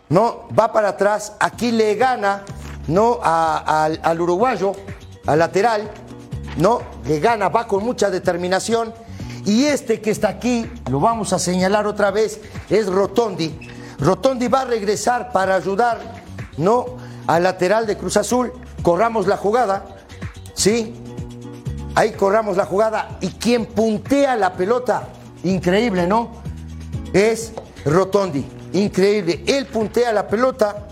¿no? 0.10 0.48
Va 0.58 0.72
para 0.72 0.89
atrás, 0.89 1.34
aquí 1.39 1.72
le 1.72 1.96
gana, 1.96 2.44
¿no? 2.88 3.20
Al 3.24 4.22
uruguayo, 4.22 4.72
al 5.28 5.39
lateral, 5.39 5.89
¿no? 6.58 6.82
Le 7.06 7.20
gana, 7.20 7.50
va 7.50 7.67
con 7.67 7.84
mucha 7.84 8.10
determinación. 8.10 8.94
Y 9.46 9.65
este 9.65 10.02
que 10.02 10.12
está 10.12 10.30
aquí, 10.30 10.70
lo 10.89 11.00
vamos 11.00 11.34
a 11.34 11.39
señalar 11.39 11.88
otra 11.88 12.12
vez, 12.12 12.39
es 12.70 12.88
Rotondi. 12.88 13.58
Rotondi 14.00 14.48
va 14.48 14.62
a 14.62 14.65
regresar 14.65 15.32
para 15.32 15.56
ayudar, 15.56 16.00
¿no? 16.58 16.86
Al 17.28 17.44
lateral 17.44 17.86
de 17.88 17.98
Cruz 17.98 18.17
Azul. 18.17 18.52
Corramos 18.82 19.28
la 19.28 19.38
jugada, 19.38 19.86
¿sí? 20.54 20.94
Ahí 21.96 22.12
corramos 22.12 22.58
la 22.58 22.65
jugada. 22.65 23.17
Y 23.22 23.30
quien 23.30 23.65
puntea 23.65 24.36
la 24.36 24.54
pelota, 24.54 25.08
increíble, 25.44 26.08
¿no? 26.08 26.32
Es 27.13 27.54
Rotondi. 27.86 28.46
Increíble. 28.74 29.44
Él 29.48 29.65
puntea 29.65 30.13
la 30.13 30.28
pelota. 30.28 30.88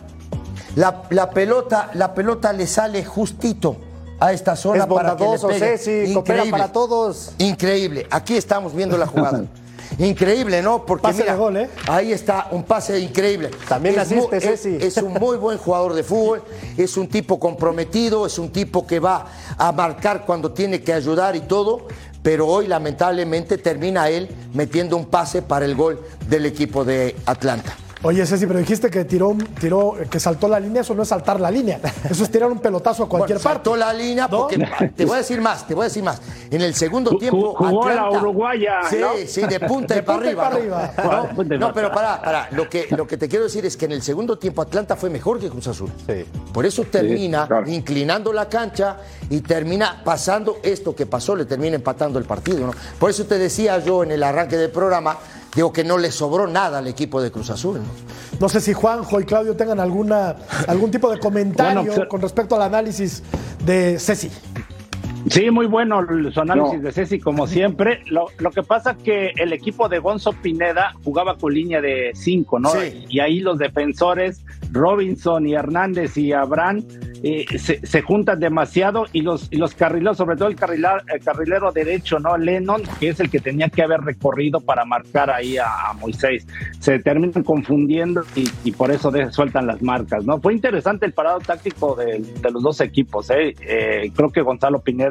La, 0.75 1.04
la 1.10 1.30
pelota, 1.32 1.89
la 1.93 2.13
pelota 2.13 2.54
le 2.54 2.67
sale 2.67 3.04
justito 3.04 3.78
a 4.19 4.34
esta 4.34 4.56
zona 4.56 4.84
Es 4.84 4.86
para 4.88 5.15
que 5.15 5.23
le 5.23 5.30
bondadoso, 5.30 5.47
pegue. 5.47 5.78
Ceci, 5.78 6.13
coopera 6.13 6.43
para 6.52 6.71
todos. 6.71 7.32
Increíble. 7.38 8.08
Aquí 8.12 8.36
estamos 8.36 8.75
viendo 8.75 8.97
la 8.97 9.08
jugada. 9.08 9.43
Increíble, 9.97 10.62
¿no? 10.62 10.86
Porque 10.86 11.04
Pase 11.04 11.21
mira, 11.21 11.34
de 11.34 11.39
gol, 11.39 11.58
¿eh? 11.58 11.69
ahí 11.88 12.12
está 12.13 12.47
un 12.52 12.63
pase 12.63 12.99
increíble. 12.99 13.49
También 13.67 13.95
es 13.95 14.02
asiste, 14.02 14.28
muy- 14.28 14.38
es- 14.38 14.62
Ceci. 14.62 14.78
es 14.86 14.97
un 14.97 15.13
muy 15.13 15.38
buen 15.38 15.58
jugador 15.58 15.93
de 15.93 16.04
fútbol, 16.04 16.43
es 16.78 16.95
un 16.97 17.08
tipo 17.08 17.39
comprometido, 17.39 18.25
es 18.25 18.38
un 18.38 18.49
tipo 18.52 18.86
que 18.86 18.99
va 18.99 19.25
a 19.58 19.71
marcar 19.71 20.25
cuando 20.25 20.52
tiene 20.52 20.82
que 20.82 20.93
ayudar 20.93 21.36
y 21.36 21.41
todo, 21.41 21.88
pero 22.21 22.47
hoy 22.47 22.67
lamentablemente 22.67 23.58
termina 23.58 24.10
él 24.10 24.30
metiendo 24.54 24.95
un 24.95 25.06
pase 25.06 25.41
para 25.41 25.65
el 25.65 25.75
gol 25.75 25.99
del 26.30 26.45
equipo 26.45 26.86
de 26.86 27.15
Atlanta. 27.25 27.73
Oye, 28.01 28.25
Ceci, 28.25 28.47
pero 28.47 28.59
dijiste 28.59 28.89
que 28.89 29.03
tiró, 29.03 29.35
tiró, 29.59 29.93
que 30.09 30.21
saltó 30.21 30.47
la 30.47 30.57
línea, 30.57 30.83
eso 30.83 30.95
no 30.95 31.03
es 31.03 31.09
saltar 31.09 31.38
la 31.41 31.51
línea. 31.51 31.81
Eso 32.09 32.23
es 32.23 32.31
tirar 32.31 32.49
un 32.49 32.59
pelotazo 32.59 33.03
a 33.03 33.09
cualquier 33.09 33.39
Bueno, 33.39 33.43
parte. 33.43 33.57
saltó 33.57 33.75
la 33.75 33.91
línea 33.91 34.25
¿No? 34.31 34.38
porque 34.38 34.57
te 34.95 35.03
voy 35.03 35.15
a 35.15 35.17
decir 35.17 35.41
más, 35.41 35.67
te 35.67 35.73
voy 35.75 35.81
a 35.81 35.85
decir 35.89 36.01
más. 36.01 36.21
En 36.49 36.62
el 36.62 36.73
segundo 36.75 37.17
tiempo 37.17 37.53
jugó 37.57 37.89
la 37.89 38.09
uruguaya, 38.09 38.83
Sí, 38.89 38.97
¿no? 39.01 39.09
sí, 39.27 39.41
de 39.41 39.59
punta 39.59 39.95
De 39.95 39.99
y 39.99 40.03
para 40.03 40.17
punta 40.17 40.29
y 40.29 40.31
arriba. 40.31 40.91
para 40.95 41.07
¿no? 41.07 41.29
arriba. 41.41 41.57
¿No? 41.57 41.73
Pero 41.73 41.91
pará, 41.91 42.21
pará. 42.21 42.47
Lo 42.51 42.69
que, 42.69 42.88
lo 42.91 43.05
que 43.05 43.17
te 43.17 43.27
quiero 43.27 43.43
decir 43.43 43.65
es 43.65 43.75
que 43.75 43.83
en 43.83 43.91
el 43.91 44.01
segundo 44.01 44.38
tiempo 44.39 44.62
Atlanta 44.62 44.95
fue 44.95 45.09
mejor 45.09 45.38
que 45.38 45.49
Cruz 45.49 45.67
Azul. 45.67 45.91
Sí. 46.07 46.25
Por 46.53 46.65
eso 46.65 46.85
termina 46.85 47.47
claro. 47.47 47.69
inclinando 47.69 48.31
la 48.31 48.47
cancha 48.47 48.95
y 49.29 49.41
termina 49.41 50.01
pasando 50.05 50.59
esto 50.63 50.95
que 50.95 51.05
pasó, 51.05 51.35
le 51.35 51.43
termina 51.43 51.75
empatando 51.75 52.17
el 52.17 52.23
partido. 52.23 52.67
¿no? 52.67 52.71
Por 52.97 53.09
eso 53.09 53.25
te 53.25 53.38
decía 53.38 53.77
yo 53.79 54.03
en 54.03 54.12
el 54.12 54.23
arranque 54.23 54.55
del 54.55 54.71
programa, 54.71 55.17
digo 55.55 55.73
que 55.73 55.83
no 55.83 55.97
le 55.97 56.12
sobró 56.12 56.47
nada 56.47 56.79
al 56.79 56.88
equipo 56.88 57.21
de 57.21 57.31
Cruz 57.31 57.49
Azul. 57.49 57.79
¿no? 57.79 58.39
No 58.39 58.49
sé 58.49 58.62
si 58.62 58.73
Juanjo 58.73 59.19
y 59.19 59.25
Claudio 59.25 59.55
tengan 59.55 59.79
alguna, 59.79 60.35
algún 60.67 60.91
tipo 60.91 61.09
de 61.09 61.19
comentario 61.19 61.83
Bueno, 61.83 62.07
con 62.07 62.21
respecto 62.21 62.55
al 62.55 62.62
análisis 62.62 63.23
de 63.65 63.99
Ceci. 63.99 64.31
Sí, 65.27 65.51
muy 65.51 65.65
bueno 65.67 66.01
su 66.32 66.39
análisis 66.41 66.77
No. 66.79 66.82
de 66.82 66.91
Ceci, 66.91 67.19
como 67.19 67.45
siempre. 67.45 68.01
Lo, 68.08 68.27
lo 68.39 68.51
que 68.51 68.63
pasa 68.63 68.95
que 68.97 69.32
el 69.36 69.53
equipo 69.53 69.89
de 69.89 69.99
Gonzo 69.99 70.34
Pineda 70.34 70.93
jugaba 71.03 71.38
con 71.38 71.53
línea 71.53 71.82
de 71.82 72.12
cinco, 72.13 72.60
¿no? 72.60 72.69
Sí. 72.69 73.05
Y 73.10 73.19
ahí 73.19 73.39
los 73.39 73.58
defensores, 73.60 74.43
Robinson 74.71 75.45
y 75.47 75.53
Hernández 75.53 76.17
y 76.17 76.32
Abraham, 76.34 76.84
eh, 77.21 77.45
se, 77.60 77.86
se 77.86 78.01
juntan 78.01 78.39
demasiado 78.39 79.05
y 79.12 79.21
los, 79.21 79.49
y 79.51 79.58
los 79.58 79.75
carrileros, 79.75 80.15
sobre 80.15 80.38
todo 80.38 80.47
el, 80.47 80.55
carrilar- 80.55 81.03
el 81.13 81.19
carrilero 81.21 81.71
derecho, 81.73 82.17
¿no? 82.19 82.38
Lennon, 82.38 82.82
que 82.99 83.10
es 83.10 83.19
el 83.19 83.29
que 83.29 83.39
tenía 83.39 83.67
que 83.67 83.84
haber 83.84 83.99
recorrido 84.01 84.62
para 84.62 84.86
marcar 84.86 85.29
ahí 85.29 85.58
a, 85.58 85.89
a 85.89 85.93
Moisés. 85.95 86.47
Se 86.79 86.97
terminan 86.99 87.43
confundiendo 87.43 88.23
y, 88.38 88.47
y 88.63 88.71
por 88.71 88.89
eso 88.91 89.12
de- 89.12 89.32
sueltan 89.34 89.67
las 89.67 89.82
marcas, 89.82 90.23
¿no? 90.23 90.39
Fue 90.39 90.53
interesante 90.53 91.05
el 91.05 91.12
parado 91.12 91.39
táctico 91.39 91.93
de, 91.95 92.19
de 92.19 92.51
los 92.51 92.63
dos 92.63 92.79
equipos, 92.79 93.29
¿eh? 93.32 93.53
Eh, 93.60 94.12
Creo 94.15 94.29
que 94.32 94.41
Gonzalo 94.41 94.79
Pineda 94.79 95.09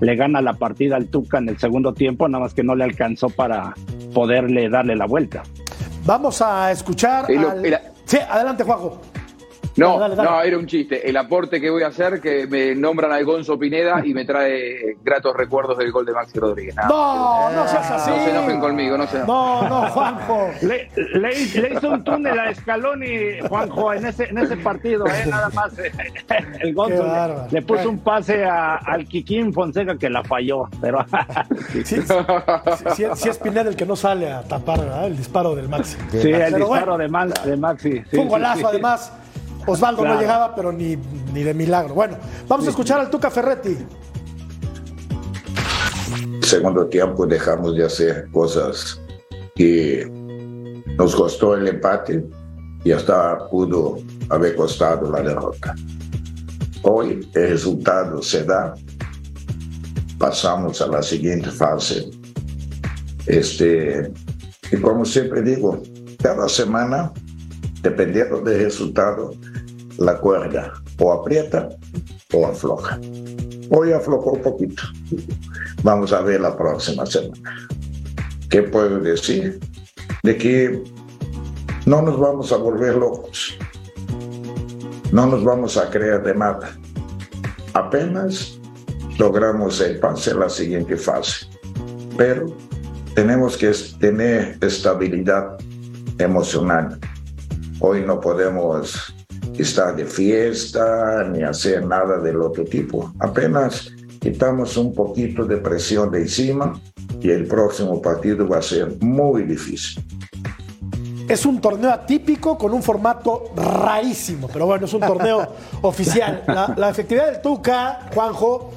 le 0.00 0.16
gana 0.16 0.40
la 0.40 0.54
partida 0.54 0.96
al 0.96 1.06
Tuca 1.06 1.38
en 1.38 1.48
el 1.48 1.58
segundo 1.58 1.92
tiempo, 1.94 2.28
nada 2.28 2.44
más 2.44 2.54
que 2.54 2.62
no 2.62 2.74
le 2.74 2.84
alcanzó 2.84 3.28
para 3.30 3.74
poderle 4.14 4.68
darle 4.68 4.96
la 4.96 5.06
vuelta. 5.06 5.42
Vamos 6.04 6.42
a 6.42 6.70
escuchar. 6.70 7.26
Al- 7.26 7.80
Sí, 8.04 8.18
adelante, 8.18 8.64
Juanjo. 8.64 9.00
No, 9.76 9.98
Dale, 9.98 10.14
dale, 10.14 10.16
dale. 10.16 10.30
no, 10.30 10.42
era 10.42 10.58
un 10.58 10.66
chiste. 10.66 11.08
El 11.08 11.16
aporte 11.16 11.60
que 11.60 11.70
voy 11.70 11.82
a 11.82 11.86
hacer, 11.86 12.20
que 12.20 12.46
me 12.46 12.74
nombran 12.74 13.10
al 13.12 13.24
Gonzo 13.24 13.58
Pineda 13.58 14.02
y 14.04 14.12
me 14.12 14.24
trae 14.24 14.96
gratos 15.02 15.34
recuerdos 15.34 15.78
del 15.78 15.90
gol 15.90 16.04
de 16.04 16.12
Maxi 16.12 16.38
Rodríguez. 16.38 16.74
Nada. 16.76 16.88
No, 16.88 17.50
no 17.52 17.66
seas 17.68 17.90
así. 17.90 18.10
No 18.10 18.16
se 18.24 18.30
enojen 18.30 18.60
conmigo, 18.60 18.98
no 18.98 19.06
se 19.06 19.16
enojen. 19.16 19.26
No, 19.34 19.68
no, 19.68 19.90
Juanjo. 19.90 20.50
Le, 20.62 20.90
le- 20.96 21.20
le 21.62 21.72
hizo 21.74 21.90
un 21.90 22.04
túnel 22.04 22.38
a 22.38 22.54
Scaloni, 22.54 23.40
Juanjo, 23.48 23.92
en 23.94 24.06
ese, 24.06 24.24
en 24.24 24.38
ese 24.38 24.56
partido, 24.58 25.06
¿eh? 25.06 25.24
nada 25.28 25.48
más. 25.50 25.78
eh, 25.78 25.90
El 26.60 26.74
Gonzo 26.74 27.06
le, 27.50 27.62
puso 27.62 27.88
un 27.88 27.98
pase 28.00 28.44
a- 28.44 28.76
al 28.76 29.06
Kikín 29.06 29.52
Fonseca 29.54 29.96
que 29.96 30.10
la 30.10 30.22
falló, 30.22 30.68
pero 30.80 31.04
Sí, 31.72 31.82
sí, 31.84 32.02
sí, 32.94 33.04
sí 33.14 33.28
es 33.28 33.38
Pineda 33.38 33.70
el 33.70 33.76
que 33.76 33.86
no 33.86 33.96
sale 33.96 34.30
a 34.30 34.42
tapar 34.42 34.80
¿verdad? 34.80 35.06
el 35.06 35.16
disparo 35.16 35.54
del 35.54 35.68
Maxi. 35.68 35.96
sí, 36.10 36.16
el 36.18 36.22
Pero 36.22 36.56
disparo 36.58 36.66
bueno, 36.66 36.98
de, 36.98 37.08
Man- 37.08 37.32
de 37.44 37.56
Maxi. 37.56 37.92
sí, 37.92 38.02
Fue 38.10 38.18
un 38.20 38.24
sí, 38.26 38.30
golazo, 38.30 38.58
sí. 38.60 38.64
además. 38.68 39.12
Osvaldo 39.66 40.04
no 40.04 40.20
llegaba, 40.20 40.54
pero 40.54 40.72
ni, 40.72 40.96
ni 41.32 41.42
de 41.42 41.54
milagro. 41.54 41.94
Bueno, 41.94 42.16
vamos 42.48 42.66
a 42.66 42.70
escuchar 42.70 43.00
al 43.00 43.10
Tuca 43.10 43.30
Ferretti. 43.30 43.76
segundo 46.42 46.86
tiempo 46.86 47.26
dejamos 47.26 47.74
de 47.76 47.84
hacer 47.84 48.28
cosas 48.30 49.00
que 49.54 50.10
nos 50.98 51.14
costó 51.14 51.54
el 51.54 51.68
empate 51.68 52.24
y 52.84 52.92
hasta 52.92 53.48
pudo 53.48 53.98
haber 54.28 54.56
costado 54.56 55.10
la 55.10 55.22
derrota. 55.22 55.74
Hoy 56.82 57.28
el 57.34 57.48
resultado 57.50 58.20
se 58.22 58.44
da, 58.44 58.74
pasamos 60.18 60.80
a 60.82 60.88
la 60.88 61.02
siguiente 61.02 61.50
fase. 61.50 62.10
Este, 63.26 64.12
y 64.70 64.76
como 64.78 65.04
siempre 65.04 65.42
digo, 65.42 65.80
cada 66.20 66.48
semana, 66.48 67.12
dependiendo 67.82 68.40
del 68.40 68.64
resultado, 68.64 69.32
la 70.02 70.18
cuerda 70.18 70.72
o 70.98 71.12
aprieta 71.12 71.68
o 72.32 72.46
afloja. 72.46 72.98
Hoy 73.70 73.92
aflojó 73.92 74.32
un 74.32 74.42
poquito. 74.42 74.82
Vamos 75.82 76.12
a 76.12 76.20
ver 76.22 76.40
la 76.40 76.56
próxima 76.56 77.06
semana. 77.06 77.68
¿Qué 78.50 78.62
puedo 78.62 78.98
decir? 79.00 79.60
De 80.22 80.36
que 80.36 80.82
no 81.86 82.02
nos 82.02 82.18
vamos 82.18 82.52
a 82.52 82.56
volver 82.56 82.96
locos. 82.96 83.56
No 85.12 85.26
nos 85.26 85.44
vamos 85.44 85.76
a 85.76 85.88
creer 85.90 86.22
de 86.22 86.34
nada. 86.34 86.76
Apenas 87.74 88.58
logramos 89.18 89.80
el 89.80 89.98
pase 90.00 90.32
a 90.32 90.34
la 90.34 90.48
siguiente 90.48 90.96
fase. 90.96 91.46
Pero 92.16 92.46
tenemos 93.14 93.56
que 93.56 93.72
tener 94.00 94.58
estabilidad 94.60 95.58
emocional. 96.18 96.98
Hoy 97.80 98.02
no 98.02 98.20
podemos 98.20 99.14
estar 99.58 99.94
de 99.96 100.04
fiesta 100.04 101.24
ni 101.30 101.42
hacer 101.42 101.84
nada 101.86 102.18
del 102.18 102.40
otro 102.40 102.64
tipo. 102.64 103.12
Apenas 103.20 103.90
quitamos 104.20 104.76
un 104.76 104.94
poquito 104.94 105.44
de 105.44 105.56
presión 105.58 106.10
de 106.10 106.20
encima 106.22 106.80
y 107.20 107.30
el 107.30 107.46
próximo 107.46 108.00
partido 108.00 108.48
va 108.48 108.58
a 108.58 108.62
ser 108.62 108.96
muy 109.00 109.42
difícil. 109.44 110.02
Es 111.28 111.46
un 111.46 111.60
torneo 111.60 111.90
atípico 111.90 112.58
con 112.58 112.74
un 112.74 112.82
formato 112.82 113.52
rarísimo, 113.56 114.48
pero 114.52 114.66
bueno, 114.66 114.86
es 114.86 114.92
un 114.92 115.00
torneo 115.00 115.46
oficial. 115.82 116.42
La, 116.46 116.74
la 116.76 116.90
efectividad 116.90 117.30
del 117.32 117.40
Tuca, 117.40 118.10
Juanjo, 118.12 118.70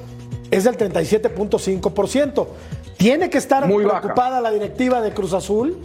es 0.50 0.64
del 0.64 0.76
37.5%. 0.78 2.46
Tiene 2.96 3.28
que 3.28 3.38
estar 3.38 3.66
Muy 3.66 3.84
baja. 3.84 4.00
preocupada 4.00 4.40
la 4.40 4.50
directiva 4.50 5.00
de 5.02 5.12
Cruz 5.12 5.34
Azul. 5.34 5.76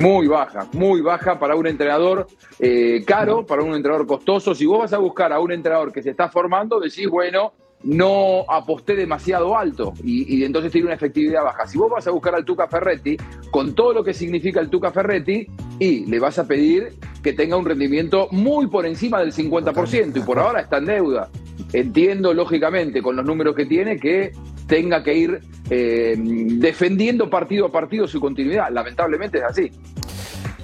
Muy 0.00 0.28
baja, 0.28 0.66
muy 0.72 1.02
baja 1.02 1.38
para 1.38 1.54
un 1.56 1.66
entrenador 1.66 2.26
eh, 2.58 3.04
caro, 3.06 3.44
para 3.44 3.62
un 3.62 3.74
entrenador 3.74 4.06
costoso. 4.06 4.54
Si 4.54 4.64
vos 4.64 4.78
vas 4.78 4.92
a 4.94 4.98
buscar 4.98 5.30
a 5.30 5.40
un 5.40 5.52
entrenador 5.52 5.92
que 5.92 6.02
se 6.02 6.10
está 6.10 6.30
formando, 6.30 6.80
decís, 6.80 7.06
bueno, 7.06 7.52
no 7.82 8.44
aposté 8.48 8.96
demasiado 8.96 9.56
alto 9.56 9.92
y, 10.02 10.38
y 10.38 10.44
entonces 10.44 10.72
tiene 10.72 10.86
una 10.86 10.94
efectividad 10.94 11.44
baja. 11.44 11.66
Si 11.66 11.76
vos 11.76 11.90
vas 11.90 12.06
a 12.06 12.12
buscar 12.12 12.34
al 12.34 12.46
Tuca 12.46 12.66
Ferretti, 12.66 13.18
con 13.50 13.74
todo 13.74 13.92
lo 13.92 14.02
que 14.02 14.14
significa 14.14 14.60
el 14.60 14.70
Tuca 14.70 14.90
Ferretti, 14.90 15.46
y 15.78 16.06
le 16.06 16.18
vas 16.18 16.38
a 16.38 16.46
pedir 16.46 16.94
que 17.22 17.34
tenga 17.34 17.58
un 17.58 17.66
rendimiento 17.66 18.28
muy 18.30 18.68
por 18.68 18.86
encima 18.86 19.20
del 19.20 19.34
50%, 19.34 20.16
y 20.16 20.20
por 20.20 20.38
ahora 20.38 20.62
está 20.62 20.78
en 20.78 20.86
deuda. 20.86 21.30
Entiendo, 21.72 22.34
lógicamente, 22.34 23.00
con 23.02 23.16
los 23.16 23.24
números 23.24 23.54
que 23.54 23.66
tiene, 23.66 23.96
que 23.98 24.32
tenga 24.66 25.02
que 25.02 25.14
ir 25.14 25.40
eh, 25.70 26.14
defendiendo 26.18 27.28
partido 27.30 27.66
a 27.66 27.72
partido 27.72 28.06
su 28.08 28.20
continuidad. 28.20 28.70
Lamentablemente 28.70 29.38
es 29.38 29.44
así. 29.44 29.70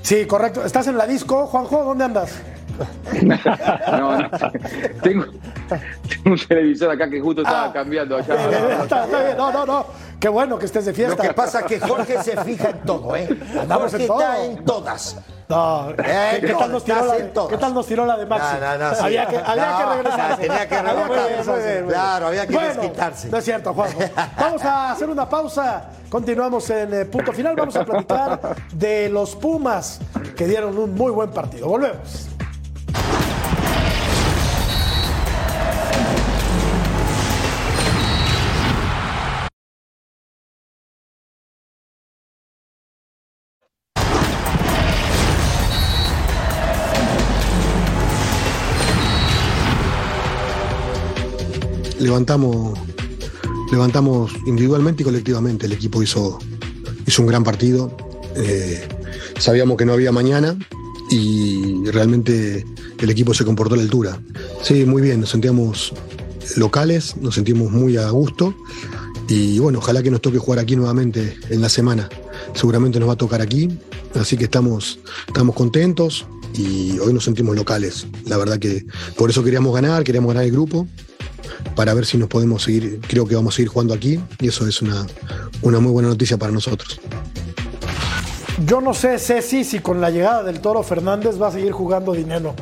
Sí, 0.03 0.25
correcto. 0.27 0.65
¿Estás 0.65 0.87
en 0.89 0.97
la 0.97 1.07
disco, 1.07 1.47
Juanjo? 1.47 1.85
¿Dónde 1.85 2.05
andas? 2.05 2.43
No, 3.91 4.19
no. 4.21 4.31
Tengo, 5.03 5.25
tengo 5.67 6.31
un 6.33 6.39
televisor 6.47 6.91
acá 6.91 7.09
que 7.09 7.21
justo 7.21 7.41
estaba 7.43 7.67
Ah. 7.67 7.73
cambiando 7.73 8.17
allá. 8.19 8.35
está, 8.83 9.05
está 9.05 9.25
bien. 9.25 9.37
No, 9.39 9.51
no, 9.53 9.65
no. 9.65 9.87
Qué 10.21 10.29
bueno 10.29 10.59
que 10.59 10.67
estés 10.67 10.85
de 10.85 10.93
Lo 10.93 10.97
fiesta. 10.97 11.23
que 11.29 11.33
pasa 11.35 11.61
es 11.61 11.67
que 11.67 11.81
Jorge 11.81 12.23
se 12.23 12.37
fija 12.43 12.71
en 12.71 12.79
todo, 12.83 13.17
¿eh? 13.17 13.29
Andamos 13.59 13.91
Jorge 13.93 14.03
en 14.03 14.07
todo. 14.09 14.21
está 14.21 14.45
en 14.45 14.65
todas. 14.65 15.17
No, 15.49 15.91
Eh, 15.91 16.39
¿qué, 16.41 16.47
qué 16.49 16.53
no, 16.53 16.59
tal 16.59 16.73
nos 16.73 16.85
tiró 16.85 17.05
la 17.07 17.15
de. 17.15 17.33
¿Qué 17.49 17.57
tal 17.59 17.75
nos 17.75 17.87
tiró 17.87 18.05
la 18.07 18.17
de 18.17 18.27
Maxi? 18.27 18.57
No, 18.61 18.79
no, 18.79 18.89
no, 18.89 18.95
sí. 18.97 19.05
había 19.05 19.27
que, 19.27 19.37
había 19.39 19.71
No, 19.71 19.79
que 19.79 19.95
regresar. 19.97 20.37
tenía 20.39 20.69
que 20.69 20.83
regresar. 20.83 21.85
Claro, 21.87 22.27
había 22.27 22.47
que 22.47 22.55
bueno, 22.55 22.69
desquitarse. 22.83 23.29
No 23.29 23.39
es 23.39 23.45
cierto, 23.45 23.73
Juanjo. 23.75 24.01
Vamos 24.39 24.65
a 24.65 24.91
hacer 24.93 25.09
una 25.09 25.29
pausa. 25.29 25.85
Continuamos 26.09 26.69
en 26.71 26.95
eh, 26.95 27.05
punto 27.05 27.33
final. 27.33 27.55
Vamos 27.55 27.77
a 27.77 27.85
platicar 27.85 28.57
de 28.73 29.09
los 29.09 29.37
Pumas 29.37 30.01
que 30.37 30.47
dieron 30.47 30.77
un 30.79 30.95
muy 30.95 31.13
buen 31.13 31.31
partido. 31.31 31.69
Volvemos. 31.69 32.29
Levantamos, 52.07 52.79
levantamos 53.71 54.33
individualmente 54.47 55.03
y 55.03 55.05
colectivamente. 55.05 55.67
El 55.67 55.73
equipo 55.73 56.03
hizo, 56.03 56.39
hizo 57.07 57.23
un 57.23 57.29
gran 57.29 57.45
partido. 57.45 57.95
Eh, 58.37 58.87
sabíamos 59.39 59.77
que 59.77 59.85
no 59.85 59.93
había 59.93 60.13
mañana 60.13 60.57
y 61.11 61.85
realmente 61.91 62.65
el 62.99 63.11
equipo 63.11 63.35
se 63.35 63.45
comportó 63.45 63.75
a 63.75 63.79
la 63.79 63.83
altura. 63.83 64.21
Sí, 64.63 64.85
muy 64.85 65.03
bien, 65.03 65.21
nos 65.21 65.31
sentíamos 65.31 65.93
locales, 66.57 67.17
nos 67.17 67.35
sentimos 67.35 67.71
muy 67.71 67.97
a 67.97 68.09
gusto 68.11 68.55
y 69.29 69.59
bueno, 69.59 69.79
ojalá 69.81 70.03
que 70.03 70.11
nos 70.11 70.21
toque 70.21 70.39
jugar 70.39 70.61
aquí 70.61 70.77
nuevamente 70.77 71.37
en 71.51 71.61
la 71.61 71.69
semana. 71.69 72.09
Seguramente 72.55 73.01
nos 73.01 73.09
va 73.09 73.15
a 73.15 73.17
tocar 73.17 73.43
aquí, 73.43 73.69
así 74.15 74.37
que 74.37 74.45
estamos, 74.45 75.01
estamos 75.27 75.55
contentos 75.55 76.27
y 76.55 76.99
hoy 77.01 77.13
nos 77.13 77.25
sentimos 77.25 77.57
locales. 77.57 78.07
La 78.27 78.37
verdad 78.37 78.59
que 78.59 78.87
por 79.17 79.31
eso 79.31 79.43
queríamos 79.43 79.75
ganar, 79.75 80.05
queríamos 80.05 80.29
ganar 80.29 80.45
el 80.45 80.53
grupo 80.53 80.87
para 81.75 81.95
ver 81.95 82.07
si 82.07 82.17
nos 82.19 82.29
podemos 82.29 82.63
seguir, 82.63 83.01
creo 83.07 83.27
que 83.27 83.35
vamos 83.35 83.55
a 83.55 83.57
seguir 83.57 83.69
jugando 83.71 83.95
aquí 83.95 84.21
y 84.41 84.49
eso 84.49 84.67
es 84.67 84.83
una, 84.83 85.07
una 85.63 85.81
muy 85.81 85.93
buena 85.93 86.09
noticia 86.09 86.37
para 86.37 86.53
nosotros. 86.53 87.01
Yo 88.65 88.81
no 88.81 88.95
sé, 88.95 89.19
Ceci, 89.19 89.65
si 89.65 89.81
con 89.81 90.01
la 90.01 90.11
llegada 90.11 90.43
del 90.43 90.61
Toro 90.61 90.83
Fernández 90.83 91.41
va 91.41 91.49
a 91.49 91.53
seguir 91.53 91.73
jugando 91.73 92.13
Dineno. 92.13 92.55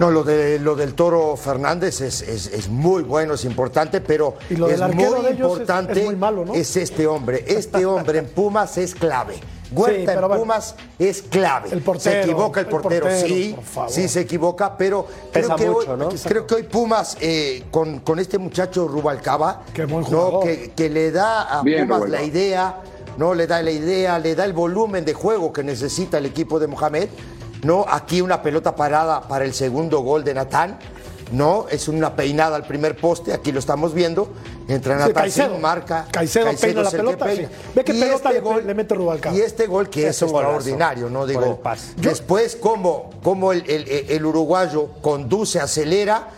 No, 0.00 0.10
lo, 0.10 0.24
de, 0.24 0.58
lo 0.58 0.74
del 0.76 0.94
Toro 0.94 1.36
Fernández 1.36 2.00
es, 2.00 2.22
es- 2.22 2.46
es 2.48 2.68
muy 2.68 3.02
bueno, 3.02 3.34
es 3.34 3.44
importante, 3.44 4.00
pero 4.00 4.36
Y 4.50 4.56
lo 4.56 4.68
es 4.68 4.80
muy 4.80 5.04
de 5.04 5.04
ellos 5.04 5.24
es- 5.30 5.38
importante 5.40 6.00
es 6.00 6.04
muy 6.06 6.16
malo, 6.16 6.44
¿no? 6.44 6.54
es 6.54 6.76
este 6.76 7.06
hombre. 7.06 7.44
Este 7.46 7.84
hombre 7.86 8.18
en 8.20 8.26
Pumas 8.26 8.78
es 8.78 8.94
clave. 8.94 9.34
Huerta 9.70 10.02
pero 10.06 10.20
en 10.22 10.28
bueno. 10.28 10.42
Pumas 10.42 10.74
es 10.98 11.22
clave. 11.22 11.68
El 11.72 11.82
portero, 11.82 12.12
se 12.12 12.22
equivoca 12.22 12.60
el 12.60 12.66
el 12.66 12.70
portero, 12.70 13.06
sí, 13.10 13.56
sí 13.88 14.08
se 14.08 14.20
equivoca, 14.20 14.76
pero 14.76 15.06
creo 15.32 15.56
que, 15.56 15.66
mucho, 15.70 15.92
hoy, 15.92 15.98
¿no? 15.98 16.08
creo 16.08 16.46
que 16.46 16.54
hoy 16.54 16.62
Pumas 16.64 17.16
eh, 17.20 17.64
con, 17.70 18.00
con 18.00 18.18
este 18.18 18.38
muchacho 18.38 18.88
Rubalcaba, 18.88 19.62
Qué 19.74 19.84
buen 19.84 20.02
¿no? 20.02 20.06
jugador. 20.06 20.44
que, 20.44 20.70
que 20.74 20.88
le 20.88 21.10
da 21.10 21.58
a 21.58 21.62
Bien, 21.62 21.82
Pumas 21.86 21.98
Rubalcaba. 22.00 22.22
la 22.22 22.26
idea, 22.26 22.76
no 23.16 23.34
le 23.34 23.46
da 23.46 23.62
la 23.62 23.70
idea, 23.70 24.18
le 24.18 24.34
da 24.34 24.44
el 24.44 24.52
volumen 24.52 25.04
de 25.04 25.12
juego 25.14 25.52
que 25.52 25.62
necesita 25.62 26.18
el 26.18 26.26
equipo 26.26 26.58
de 26.58 26.66
Mohamed. 26.66 27.08
No, 27.64 27.84
aquí 27.88 28.20
una 28.20 28.40
pelota 28.40 28.76
parada 28.76 29.22
para 29.26 29.44
el 29.44 29.52
segundo 29.52 30.00
gol 30.00 30.22
de 30.22 30.32
Natán. 30.34 30.78
No, 31.32 31.66
es 31.70 31.88
una 31.88 32.16
peinada 32.16 32.56
al 32.56 32.66
primer 32.66 32.96
poste, 32.96 33.32
aquí 33.32 33.52
lo 33.52 33.58
estamos 33.58 33.92
viendo. 33.94 34.28
Entra 34.68 34.96
Natán 34.96 35.12
Caicedo. 35.14 35.58
marca. 35.58 36.06
Caicedo 36.10 36.46
peina 36.58 36.82
la 36.82 36.90
que 36.90 36.96
pelota, 36.96 37.34
sí. 37.34 37.46
Ve 37.74 37.84
qué 37.84 37.92
Y 37.92 38.00
pelota 38.00 38.32
le- 38.32 38.62
le 38.62 38.74
mete 38.74 38.94
Rubalcaba. 38.94 39.36
Y 39.36 39.40
este 39.40 39.66
gol 39.66 39.88
que 39.90 40.08
Es 40.08 40.22
extraordinario, 40.22 41.10
¿no? 41.10 41.26
Digo, 41.26 41.60
después 41.96 42.56
cómo, 42.56 43.10
cómo 43.22 43.52
el, 43.52 43.68
el- 43.68 43.88
el 44.10 44.24
uruguayo 44.26 44.88
conduce, 45.02 45.60
acelera 45.60 46.28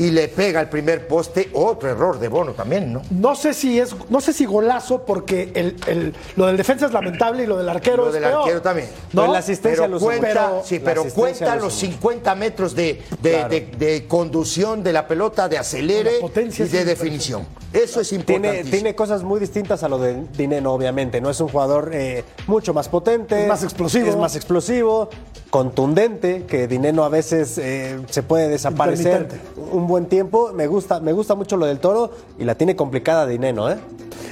y 0.00 0.10
le 0.10 0.26
pega 0.28 0.60
el 0.60 0.68
primer 0.68 1.06
poste. 1.06 1.50
Otro 1.52 1.88
error 1.88 2.18
de 2.18 2.26
Bono 2.28 2.52
también, 2.52 2.92
¿no? 2.92 3.02
No 3.10 3.34
sé 3.36 3.54
si 3.54 3.78
es, 3.78 3.94
no 4.08 4.20
sé 4.20 4.32
si 4.32 4.46
golazo, 4.46 5.04
porque 5.04 5.52
el, 5.54 5.76
el- 5.86 6.14
lo 6.36 6.46
del 6.46 6.56
defensa 6.56 6.86
es 6.86 6.92
lamentable 6.92 7.44
y 7.44 7.46
lo 7.46 7.56
del 7.58 7.68
arquero 7.68 7.98
Lo 8.04 8.06
es 8.08 8.14
del 8.14 8.22
peor. 8.24 8.40
arquero 8.40 8.62
también. 8.62 8.88
¿No? 9.12 9.20
Pero 9.22 9.32
la 9.34 9.38
asistencia 9.40 9.82
Pero 9.82 9.92
los 9.92 10.02
cuenta, 10.02 10.26
Pero- 10.26 10.62
sí, 10.64 10.78
la 10.78 10.84
pero 10.84 11.00
asistencia 11.02 11.46
cuenta 11.46 11.56
lo 11.56 11.62
los 11.66 11.74
suma. 11.74 11.92
50 11.92 12.34
metros 12.34 12.74
de, 12.74 13.02
de- 13.22 13.30
Claro. 13.30 13.48
de- 13.50 13.60
de 13.78 14.06
conducción 14.08 14.82
de 14.82 14.92
la 14.92 15.06
pelota, 15.06 15.48
de 15.48 15.58
acelere 15.58 16.12
y 16.20 16.62
de 16.64 16.84
definición. 16.84 17.46
Eso 17.72 18.00
es 18.00 18.08
Tiene, 18.08 18.24
importante. 18.48 18.64
tiene 18.70 18.94
cosas 18.96 19.22
muy 19.22 19.38
distintas 19.38 19.82
a 19.84 19.88
lo 19.88 19.98
de 19.98 20.24
Dineno, 20.36 20.72
obviamente. 20.72 21.20
No 21.20 21.30
es 21.30 21.40
un 21.40 21.48
jugador 21.48 21.90
eh, 21.92 22.24
mucho 22.48 22.74
más 22.74 22.88
potente. 22.88 23.42
Es 23.42 23.48
más 23.48 23.62
explosivo. 23.62 24.08
Es 24.08 24.16
más 24.16 24.34
explosivo, 24.34 25.08
contundente, 25.50 26.46
que 26.46 26.66
Dineno 26.66 27.04
a 27.04 27.08
veces 27.08 27.58
eh, 27.58 28.00
se 28.08 28.22
puede 28.22 28.48
desaparecer 28.48 29.28
un 29.70 29.86
buen 29.90 30.06
tiempo. 30.06 30.52
Me 30.54 30.66
gusta, 30.66 31.00
me 31.00 31.12
gusta 31.12 31.34
mucho 31.34 31.56
lo 31.56 31.66
del 31.66 31.78
toro 31.78 32.10
y 32.38 32.44
la 32.44 32.54
tiene 32.54 32.74
complicada 32.74 33.26
Dineno, 33.26 33.70
¿eh? 33.70 33.76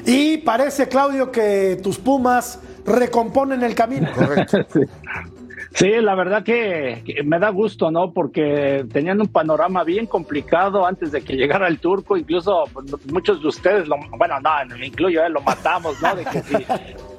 Y 0.07 0.38
parece, 0.38 0.88
Claudio, 0.88 1.31
que 1.31 1.79
tus 1.83 1.99
Pumas 1.99 2.61
recomponen 2.87 3.62
el 3.62 3.75
camino. 3.75 4.09
Correcto. 4.14 4.59
Sí, 5.75 5.90
la 6.01 6.14
verdad 6.14 6.42
que, 6.42 7.03
que 7.05 7.23
me 7.23 7.38
da 7.38 7.51
gusto, 7.51 7.90
¿no? 7.90 8.12
Porque 8.12 8.85
tenían 8.92 9.21
un 9.21 9.29
panorama 9.29 9.85
bien 9.85 10.07
complicado 10.07 10.87
antes 10.87 11.12
de 11.12 11.21
que 11.21 11.37
llegara 11.37 11.68
el 11.68 11.79
turco. 11.79 12.16
Incluso 12.16 12.64
pues, 12.73 12.87
muchos 13.12 13.40
de 13.42 13.49
ustedes, 13.49 13.87
lo, 13.87 13.97
bueno, 14.16 14.40
no, 14.40 14.77
me 14.77 14.87
incluyo, 14.87 15.23
¿eh? 15.23 15.29
lo 15.29 15.40
matamos, 15.42 16.01
¿no? 16.03 16.16
De 16.16 16.25
que 16.25 16.42
si, 16.42 16.57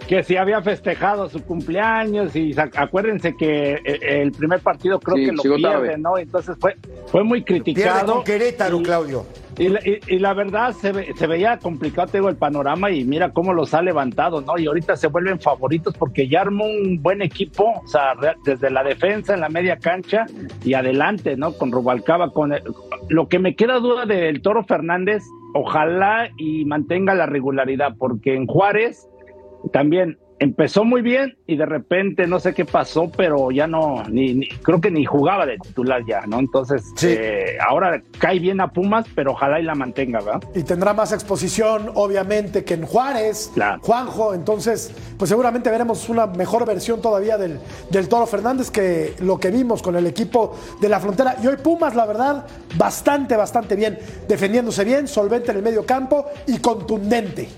que 0.10 0.24
si 0.24 0.38
había 0.38 0.60
festejado 0.64 1.30
su 1.30 1.44
cumpleaños 1.44 2.36
y 2.36 2.56
acuérdense 2.76 3.36
que 3.38 3.74
eh, 3.74 4.22
el 4.24 4.32
primer 4.32 4.60
partido 4.60 5.00
creo 5.00 5.18
Sí, 5.18 5.26
que 5.26 5.32
lo 5.34 5.44
pierde, 5.44 5.62
tarde. 5.62 5.98
¿no? 6.00 6.18
Entonces 6.18 6.58
fue, 6.60 6.76
fue 7.12 7.24
muy 7.24 7.44
criticado. 7.44 8.16
con 8.16 8.24
Querétaro, 8.24 8.80
Y- 8.80 8.84
Claudio. 8.84 9.26
y 9.60 9.70
la, 9.70 9.80
y- 9.86 10.00
y 10.08 10.18
la 10.18 10.34
verdad 10.34 10.72
se, 10.74 10.94
ve- 10.94 11.14
se 11.16 11.28
veía 11.28 11.60
complicado 11.60 12.08
te 12.08 12.18
digo, 12.18 12.28
el 12.30 12.38
panorama 12.38 12.90
y 12.90 13.04
mira 13.04 13.32
cómo 13.34 13.54
los 13.54 13.76
ha 13.76 13.84
levantado, 13.84 14.42
¿no? 14.42 14.58
Y 14.58 14.66
ahorita 14.66 14.96
se 14.96 15.06
vuelven 15.10 15.40
favoritos 15.40 15.94
porque 15.96 16.28
ya 16.28 16.42
armó 16.42 16.66
un 16.66 17.04
buen 17.04 17.22
equipo, 17.22 17.66
o 17.84 17.88
sea, 17.88 18.14
desde 18.44 18.72
la 18.72 18.84
defensa, 18.84 19.36
en 19.36 19.42
la 19.42 19.50
media 19.50 19.78
cancha 19.78 20.26
y 20.66 20.74
adelante, 20.74 21.38
¿no? 21.38 21.54
Con 21.54 21.72
Rubalcaba, 21.72 22.32
con 22.32 22.52
el- 22.54 22.64
lo 23.10 23.28
que 23.28 23.38
me 23.38 23.56
queda 23.56 23.76
duda 23.78 24.08
del 24.08 24.42
Toro 24.42 24.64
Fernández, 24.64 25.22
ojalá 25.54 26.30
y 26.38 26.66
mantenga 26.66 27.14
la 27.14 27.28
regularidad, 27.28 27.94
porque 28.00 28.34
en 28.34 28.48
Juárez 28.48 29.08
también 29.72 30.18
empezó 30.42 30.86
muy 30.86 31.02
bien 31.02 31.38
y 31.48 31.58
de 31.58 31.66
repente 31.66 32.26
no 32.26 32.40
sé 32.40 32.54
qué 32.54 32.64
pasó, 32.64 33.12
pero 33.12 33.52
ya 33.52 33.68
no, 33.68 34.04
ni, 34.10 34.34
ni- 34.36 34.48
creo 34.48 34.80
que 34.80 34.90
ni 34.90 35.04
jugaba 35.04 35.46
de 35.46 35.58
titular 35.58 36.02
ya, 36.08 36.22
¿no? 36.28 36.40
Entonces, 36.40 36.82
Sí. 36.96 37.08
eh, 37.10 37.58
ahora 37.60 38.02
cae 38.20 38.40
bien 38.40 38.62
a 38.62 38.70
Pumas, 38.72 39.06
pero 39.14 39.34
ojalá 39.34 39.60
y 39.60 39.64
la 39.64 39.76
mantenga, 39.76 40.22
¿verdad? 40.22 40.42
y 40.56 40.64
tendrá 40.64 40.94
más 40.94 41.12
exposición, 41.12 41.92
obviamente, 41.94 42.64
que 42.64 42.76
en 42.76 42.86
Juárez, 42.86 43.52
Claro. 43.54 43.82
Juanjo. 43.84 44.34
Entonces, 44.34 44.94
pues 45.18 45.28
seguramente 45.28 45.70
veremos 45.70 46.08
una 46.08 46.26
mejor 46.26 46.66
versión 46.66 47.02
todavía 47.02 47.38
del, 47.38 47.60
del 47.90 48.08
Toro 48.08 48.26
Fernández 48.26 48.72
que 48.72 49.16
lo 49.20 49.38
que 49.42 49.52
vimos 49.52 49.82
con 49.82 49.98
el 49.98 50.08
equipo 50.08 50.56
de 50.80 50.88
la 50.88 51.02
frontera. 51.02 51.36
Y 51.44 51.48
hoy 51.48 51.58
Pumas, 51.62 51.96
la 51.96 52.06
verdad, 52.06 52.46
bastante, 52.78 53.36
bastante 53.36 53.76
bien, 53.76 54.00
defendiéndose 54.30 54.86
bien, 54.86 55.06
solvente 55.10 55.52
en 55.52 55.58
el 55.58 55.64
medio 55.64 55.86
campo 55.86 56.28
y 56.48 56.60
contundente. 56.60 57.50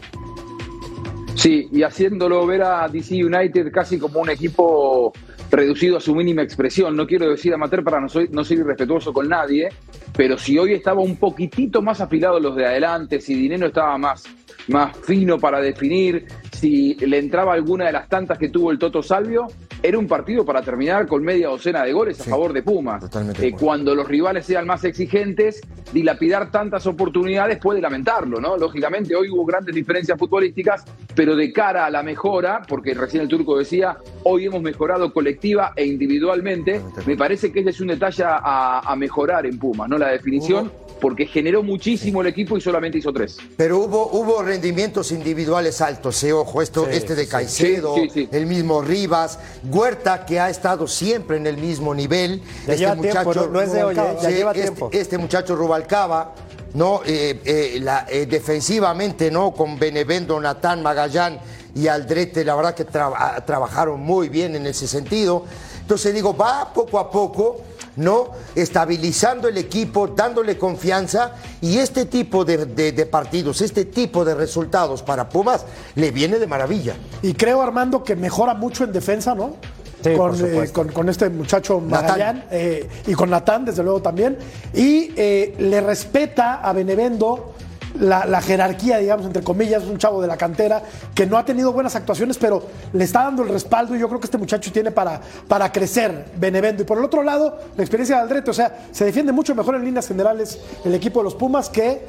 Sí, 1.36 1.67
y 1.72 1.84
haciéndolo 1.84 2.46
ver 2.46 2.62
a 2.62 2.88
DC 2.88 3.24
United 3.24 3.72
casi 3.72 3.98
como 3.98 4.20
un 4.20 4.30
equipo 4.30 5.12
reducido 5.50 5.98
a 5.98 6.00
su 6.02 6.13
mínima 6.13 6.44
expresión. 6.44 6.96
No 6.96 7.08
quiero 7.08 7.30
decir 7.30 7.54
amateur 7.54 7.84
para 7.84 8.00
no, 8.00 8.08
soy- 8.10 8.30
no 8.32 8.44
ser 8.44 8.60
irrespetuoso 8.60 9.12
con 9.12 9.28
nadie, 9.28 9.70
pero 10.15 10.38
si 10.38 10.58
hoy 10.60 10.74
estaba 10.74 11.02
un 11.02 11.15
poquitito 11.17 11.82
más 11.82 12.00
afilado 12.00 12.39
los 12.39 12.56
de 12.56 12.65
adelante, 12.65 13.20
si 13.20 13.34
Dinero 13.34 13.67
estaba 13.67 13.98
más, 13.98 14.24
más 14.67 14.96
fino 15.00 15.39
para 15.39 15.60
definir, 15.62 16.26
si 16.52 16.94
le 16.96 17.17
entraba 17.17 17.54
alguna 17.54 17.86
de 17.88 17.94
las 17.94 18.08
tantas 18.08 18.38
que 18.38 18.50
tuvo 18.50 18.72
el 18.72 18.78
Toto 18.78 19.02
Salvio, 19.02 19.48
era 19.84 19.98
un 19.98 20.08
partido 20.08 20.46
para 20.46 20.62
terminar 20.62 21.08
con 21.08 21.24
media 21.24 21.48
docena 21.48 21.84
de 21.84 21.91
goles 21.94 22.20
a 22.20 22.24
Sí, 22.24 22.30
favor 22.30 22.54
de 22.54 22.62
Pumas. 22.62 23.04
Eh, 23.39 23.54
cuando 23.60 23.96
los 23.96 24.08
rivales 24.08 24.46
sean 24.46 24.67
más 24.67 24.84
exigentes, 24.84 25.62
dilapidar 25.91 26.52
tantas 26.52 26.86
oportunidades 26.86 27.58
puede 27.58 27.82
lamentarlo, 27.82 28.39
¿no? 28.39 28.58
Lógicamente, 28.58 29.15
hoy 29.15 29.30
hubo 29.30 29.44
grandes 29.46 29.74
diferencias 29.74 30.17
futbolísticas, 30.20 30.86
pero 31.15 31.36
de 31.36 31.52
cara 31.52 31.86
a 31.86 31.89
la 31.89 32.04
mejora, 32.04 32.62
porque 32.67 32.94
recién 32.94 33.24
el 33.24 33.28
turco 33.30 33.58
decía, 33.58 33.98
hoy 34.24 34.46
hemos 34.46 34.62
mejorado 34.62 35.12
colectiva 35.12 35.74
e 35.76 35.86
individualmente, 35.86 36.82
me 37.06 37.17
parece 37.17 37.52
que 37.52 37.62
ese 37.62 37.72
es 37.72 37.82
un 37.82 37.88
detalle 37.88 38.24
a, 38.26 38.80
a 38.80 38.96
mejorar 38.96 39.46
en 39.46 39.58
Pumas, 39.58 39.89
¿no? 39.89 39.98
La 39.98 40.10
definición, 40.10 40.72
porque 41.02 41.26
generó 41.26 41.64
muchísimo 41.64 42.22
el 42.22 42.28
equipo 42.28 42.56
y 42.56 42.62
solamente 42.62 43.00
hizo 43.00 43.12
tres. 43.12 43.38
Pero 43.58 43.80
hubo, 43.80 44.08
hubo 44.14 44.42
rendimientos 44.44 45.12
individuales 45.12 45.82
altos, 45.82 46.24
eh, 46.24 46.32
ojo, 46.32 46.62
esto, 46.62 46.88
este 46.88 47.16
de 47.16 47.28
Caicedo, 47.28 47.96
Sí, 47.96 48.02
sí, 48.04 48.10
sí. 48.22 48.30
el 48.32 48.46
mismo 48.46 48.82
Rivas, 48.82 49.40
Huerta, 49.70 50.26
que 50.26 50.40
ha 50.40 50.50
estado 50.50 50.88
siempre 50.88 51.38
en 51.38 51.48
el 51.48 51.58
mismo 51.58 51.94
nivel. 51.94 52.42
Ya 52.68 52.76
lleva 52.76 52.96
tiempo, 52.96 53.34
no- 53.34 53.48
no 53.48 53.62
es 53.62 53.74
de 53.74 53.84
hoy, 53.84 53.96
eh, 53.98 54.18
ya 54.22 54.30
Sí, 54.30 54.36
lleva 54.36 54.52
este, 54.52 54.62
tiempo. 54.62 54.90
este 54.94 55.18
muchacho 55.18 55.56
Rubalcaba, 55.56 56.36
¿no? 56.76 57.02
Eh, 57.06 57.42
eh, 57.44 57.80
la- 57.82 58.06
eh, 58.10 58.28
defensivamente, 58.28 59.32
¿no? 59.32 59.52
Con 59.52 59.78
Benevento, 59.80 60.40
Natán, 60.40 60.84
Magallán 60.84 61.40
y 61.74 61.88
Aldrete, 61.88 62.46
la 62.46 62.56
verdad 62.56 62.76
que 62.76 62.86
tra- 62.88 63.12
ah, 63.16 63.44
trabajaron 63.46 64.00
muy 64.00 64.30
bien 64.30 64.56
en 64.56 64.68
ese 64.68 64.88
sentido. 64.88 65.44
Entonces 65.82 66.14
digo, 66.14 66.36
va 66.38 66.72
poco 66.74 67.00
a 67.00 67.10
poco, 67.10 67.62
¿no? 67.95 68.30
Estabilizando 68.56 69.47
el 69.47 69.58
equipo, 69.58 70.08
dándole 70.08 70.58
confianza 70.58 71.34
y 71.62 71.77
este 71.77 72.06
tipo 72.06 72.45
de, 72.45 72.65
de- 72.65 72.91
de 72.91 73.06
partidos, 73.06 73.62
este 73.62 73.86
tipo 73.86 74.23
de 74.23 74.34
resultados 74.36 75.01
para 75.04 75.27
Pumas 75.30 75.65
le 75.95 76.12
viene 76.12 76.39
de 76.39 76.47
maravilla. 76.47 76.95
Y 77.21 77.34
creo, 77.34 77.62
Armando, 77.62 78.04
que 78.04 78.15
mejora 78.15 78.54
mucho 78.54 78.84
en 78.84 78.91
defensa, 78.93 79.36
¿no? 79.36 79.56
Sí, 80.04 80.15
con, 80.15 80.34
eh, 80.43 80.69
con- 80.73 80.88
con 80.91 81.10
este 81.10 81.30
muchacho. 81.30 81.80
Magallán 81.80 82.45
eh, 82.49 82.89
y 83.06 83.13
con 83.13 83.30
Natán, 83.30 83.65
desde 83.65 83.84
luego 83.84 84.01
también. 84.01 84.36
Y 84.73 85.13
eh, 85.15 85.54
le 85.60 85.80
respeta 85.82 86.56
a 86.56 86.73
Benevendo 86.73 87.51
la, 87.99 88.41
jerarquía, 88.41 88.97
digamos, 88.97 89.25
entre 89.25 89.43
comillas, 89.43 89.84
un 89.84 89.97
chavo 89.97 90.21
de 90.21 90.27
la 90.27 90.38
cantera 90.38 90.82
que 91.13 91.25
no 91.25 91.38
ha 91.38 91.45
tenido 91.45 91.73
buenas 91.73 91.95
actuaciones, 91.95 92.38
pero 92.38 92.63
le 92.93 93.04
está 93.04 93.23
dando 93.23 93.43
el 93.43 93.49
respaldo 93.49 93.95
y 93.95 93.99
yo 93.99 94.08
creo 94.08 94.19
que 94.19 94.25
este 94.25 94.38
muchacho 94.38 94.71
tiene 94.71 94.91
para, 94.91 95.21
para 95.47 95.71
crecer 95.71 96.25
Benevendo. 96.38 96.84
Y 96.84 96.86
por 96.86 96.97
el 96.97 97.04
otro 97.04 97.23
lado, 97.23 97.60
la 97.75 97.84
experiencia 97.84 98.17
de 98.17 98.21
Aldrete, 98.23 98.51
o 98.51 98.54
sea, 98.54 98.88
se 98.91 99.06
defiende 99.06 99.32
mucho 99.32 99.56
mejor 99.56 99.75
en 99.75 99.86
líneas 99.86 100.08
generales 100.08 100.60
el 100.84 100.95
equipo 100.95 101.19
de 101.19 101.25
los 101.25 101.36
Pumas 101.36 101.69
que 101.69 102.06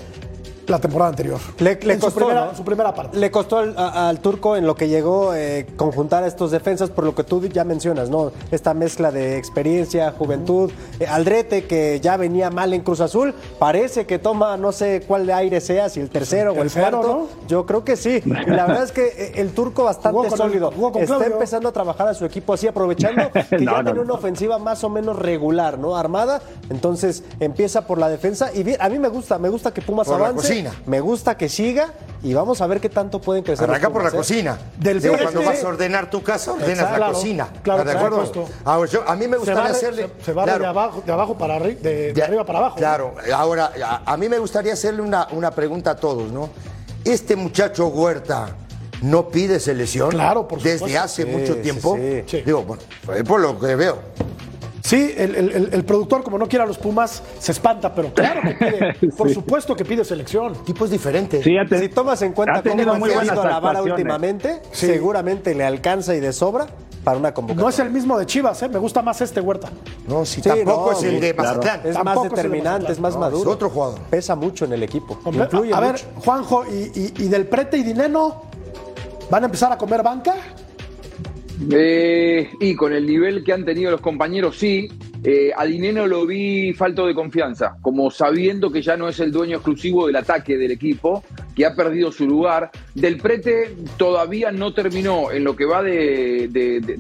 la 0.67 0.79
temporada 0.81 1.11
anterior. 1.11 1.39
Le, 1.59 1.79
costó, 1.79 2.11
su, 2.11 2.17
primera, 2.17 2.47
¿no? 2.47 2.55
su 2.57 2.65
primera 2.65 2.95
parte. 2.95 3.17
Le 3.19 3.31
costó 3.31 3.59
al, 3.59 3.75
a- 3.77 4.09
al 4.09 4.21
turco 4.21 4.57
en 4.57 4.67
lo 4.67 4.75
que 4.75 4.89
llegó 4.89 5.35
eh, 5.35 5.67
conjuntar 5.77 6.23
a 6.25 6.27
estos 6.27 6.51
defensas, 6.51 6.91
por 6.91 7.05
lo 7.05 7.15
que 7.15 7.25
tú 7.25 7.45
ya 7.47 7.65
mencionas, 7.65 8.11
¿no? 8.11 8.33
Esta 8.51 8.73
mezcla 8.75 9.11
de 9.11 9.37
experiencia, 9.39 10.13
juventud. 10.17 10.71
Eh, 11.01 11.07
Aldrete, 11.07 11.65
que 11.67 11.99
ya 12.01 12.17
venía 12.17 12.51
mal 12.51 12.73
en 12.75 12.83
Cruz 12.83 13.01
Azul, 13.01 13.35
parece 13.59 14.07
que 14.07 14.19
toma 14.19 14.57
no 14.57 14.73
sé 14.73 15.03
cuál 15.07 15.27
de 15.27 15.33
aire 15.33 15.61
sea, 15.61 15.89
si 15.89 16.01
el 16.01 16.11
tercero 16.11 16.51
o 16.53 16.55
el 16.55 16.61
Tercero, 16.63 16.99
cuarto. 17.01 17.29
Yo 17.49 17.67
creo 17.67 17.85
que 17.85 17.97
sí. 17.97 18.23
Y 18.25 18.51
la 18.51 18.67
verdad 18.67 18.85
es 18.85 18.93
que 18.93 19.07
eh, 19.07 19.33
el 19.37 19.51
turco 19.53 19.85
bastante 19.85 20.11
Jugó 20.17 20.23
con 20.29 20.33
el- 20.33 20.37
sólido. 20.39 20.71
jugó 20.71 20.93
con 20.93 21.03
Está 21.03 21.27
empezando 21.27 21.69
a 21.69 21.73
trabajar 21.73 22.09
a 22.09 22.15
su 22.15 22.25
equipo 22.25 22.53
así, 22.53 22.67
aprovechando 22.69 23.31
que 23.51 23.59
No, 23.59 23.73
ya 23.73 23.79
no, 23.79 23.85
tiene 23.85 23.95
no. 23.99 24.03
una 24.03 24.15
ofensiva 24.15 24.59
más 24.59 24.85
o 24.85 24.89
menos 24.89 25.19
regular, 25.19 25.79
¿no? 25.79 25.97
Armada. 25.97 26.41
Entonces 26.71 27.25
empieza 27.41 27.87
por 27.87 27.99
la 27.99 28.09
defensa. 28.09 28.51
Y 28.55 28.63
bien, 28.63 28.77
a 28.81 28.89
mí 28.89 28.99
me 28.99 29.09
gusta, 29.09 29.39
me 29.39 29.49
gusta 29.49 29.73
que 29.75 29.83
Pumas 29.83 30.07
Por 30.07 30.21
avance. 30.21 30.52
Cocina. 30.53 30.83
Me 30.87 31.01
gusta 31.01 31.37
que 31.37 31.49
siga 31.49 31.93
y 32.23 32.35
vamos 32.35 32.61
a 32.61 32.67
ver 32.67 32.81
qué 32.81 32.89
tanto 32.89 33.21
pueden 33.21 33.43
crecer. 33.43 33.69
Arranca 33.69 33.91
por 33.91 34.03
la 34.03 34.11
¿eh? 34.11 34.13
cocina. 34.13 34.59
Del 34.79 35.01
Digo, 35.01 35.17
cuando 35.21 35.43
vas 35.43 35.63
a 35.65 35.69
ordenar 35.69 36.11
tu 36.11 36.23
casa, 36.23 36.53
ordenas 36.53 36.71
Exacto. 36.71 36.93
la 36.93 36.97
Claro, 36.99 37.13
cocina. 37.15 37.49
claro, 37.63 37.81
¿Estás 37.81 37.95
de 37.95 38.01
por 38.01 38.07
acuerdo? 38.13 38.27
supuesto. 38.35 38.55
Ahora, 38.65 38.91
yo- 38.91 39.09
a 39.09 39.17
mí 39.17 39.27
me 39.27 39.33
Se 39.33 39.39
gustaría 39.39 39.71
hacerle. 39.71 40.11
se, 40.25 40.33
claro, 40.33 40.59
de, 40.59 40.67
abajo, 40.67 41.03
de 41.05 41.13
abajo 41.13 41.39
para 41.39 41.57
arriba, 41.57 41.81
de, 41.83 42.23
arriba 42.23 42.45
para 42.45 42.59
abajo. 42.61 42.77
Claro, 42.77 43.15
ahora, 43.35 43.73
a, 43.85 44.13
a 44.13 44.17
mí 44.17 44.29
me 44.29 44.39
gustaría 44.39 44.73
hacerle 44.73 45.03
una, 45.03 45.27
una 45.33 45.51
pregunta 45.51 45.91
a 45.93 45.97
todos, 45.97 46.31
¿no? 46.31 46.49
Este 47.05 47.35
muchacho 47.35 47.89
Huerta 47.89 48.55
no 49.03 49.29
pide 49.29 49.59
selección. 49.59 50.11
Claro, 50.11 50.47
por 50.47 50.63
Desde 50.63 50.97
hace 50.97 51.25
Sí, 51.25 51.29
mucho 51.29 51.57
tiempo. 51.57 51.97
sí. 51.97 52.23
Sí. 52.29 52.43
Digo, 52.43 52.63
bueno, 52.63 52.83
es 53.17 53.25
por 53.25 53.41
lo 53.41 53.59
que 53.59 53.75
veo. 53.75 53.99
Sí, 54.93 55.15
el, 55.17 55.35
el- 55.35 55.51
el- 55.53 55.71
el 55.73 55.85
productor, 55.87 56.23
como 56.23 56.37
no 56.37 56.47
quiere 56.47 56.65
a 56.65 56.67
los 56.67 56.77
Pumas, 56.77 57.23
se 57.39 57.53
espanta, 57.53 57.95
pero 57.95 58.13
claro 58.13 58.43
que 58.43 58.55
pide, 58.55 59.13
por 59.17 59.33
supuesto 59.33 59.75
que 59.75 59.87
pide 59.87 60.05
selección. 60.05 60.53
Tipo 60.67 60.85
es 60.85 60.91
diferente. 60.91 61.43
Sí, 61.43 61.57
ha 61.57 61.65
te- 61.67 61.79
Si 61.79 61.89
tomas 61.89 62.21
en 62.21 62.33
ha 62.33 62.35
cuenta 62.35 62.63
cómo 62.63 62.75
tenido 62.75 62.93
ha 62.93 62.99
muy 62.99 63.09
ido 63.11 63.21
a 63.21 63.25
la 63.25 63.59
vara 63.59 63.83
últimamente, 63.83 64.61
seguramente 64.71 65.55
le 65.55 65.65
alcanza 65.65 66.15
y 66.15 66.21
de 66.21 66.31
sobra 66.35 66.67
para 67.05 67.17
una 67.17 67.33
convocatoria. 67.33 67.63
No 67.65 67.69
es 67.71 67.79
el 67.79 67.91
mismo 67.91 68.19
de 68.19 68.27
Chivas, 68.27 68.63
¿eh? 68.63 68.69
me 68.69 68.79
gusta 68.79 69.01
más 69.01 69.19
este 69.23 69.41
Huerta. 69.41 69.71
No, 70.07 70.27
si 70.27 70.43
Sí, 70.43 70.49
tampoco 70.49 70.91
no, 70.93 70.99
es 70.99 71.03
el 71.05 71.21
de 71.23 71.35
claro. 71.35 71.49
Mazatlán. 71.59 71.81
Es 71.89 71.95
Tampoco 71.95 72.05
más 72.05 72.17
es 72.17 72.23
el 72.25 72.29
de 72.31 72.37
determinante, 72.37 72.93
es 72.93 73.01
más. 73.01 73.15
No, 73.15 73.19
es 73.27 73.33
maduro. 73.33 73.51
otro 73.51 73.71
jugador. 73.71 73.99
Pesa 74.11 74.37
mucho 74.37 74.67
en 74.67 74.75
el 74.75 74.83
equipo. 74.83 75.19
Comple- 75.25 75.45
Influye 75.45 75.73
a 75.73 75.81
ver, 75.81 75.93
mucho. 75.93 76.05
Juanjo, 76.23 76.65
y, 76.67 76.93
y- 76.95 77.15
y 77.25 77.29
del 77.29 77.47
Prete 77.47 77.79
y 77.79 77.83
Dineno 77.83 78.43
van 79.31 79.43
a 79.43 79.47
empezar 79.47 79.73
a 79.73 79.79
comer 79.79 80.03
banca? 80.03 80.35
Eh, 81.71 82.51
y 82.61 82.75
con 82.75 82.93
el 82.93 83.07
nivel 83.07 83.45
que 83.45 83.53
han 83.53 83.65
tenido 83.65 83.91
los 83.91 84.01
compañeros, 84.01 84.57
sí. 84.59 84.89
Eh, 85.25 85.53
a 85.57 85.65
lo 85.65 86.27
vi 86.27 86.73
falto 86.73 87.07
de 87.07 87.15
confianza, 87.15 87.77
como 87.81 88.11
sabiendo 88.11 88.73
que 88.73 88.83
ya 88.83 88.97
no 88.97 89.09
es 89.09 89.21
el 89.21 89.31
dueño 89.31 89.59
exclusivo 89.59 90.09
del 90.09 90.17
ataque 90.17 90.57
del 90.57 90.73
equipo, 90.73 91.23
que 91.55 91.65
ha 91.65 91.77
perdido 91.77 92.11
su 92.11 92.27
lugar. 92.27 92.71
Del 92.95 93.19
Prete 93.19 93.77
todavía 93.97 94.51
no 94.51 94.75
terminó 94.75 95.31
en 95.31 95.45
lo 95.45 95.55
que 95.55 95.65
va 95.65 95.83
de, 95.83 96.51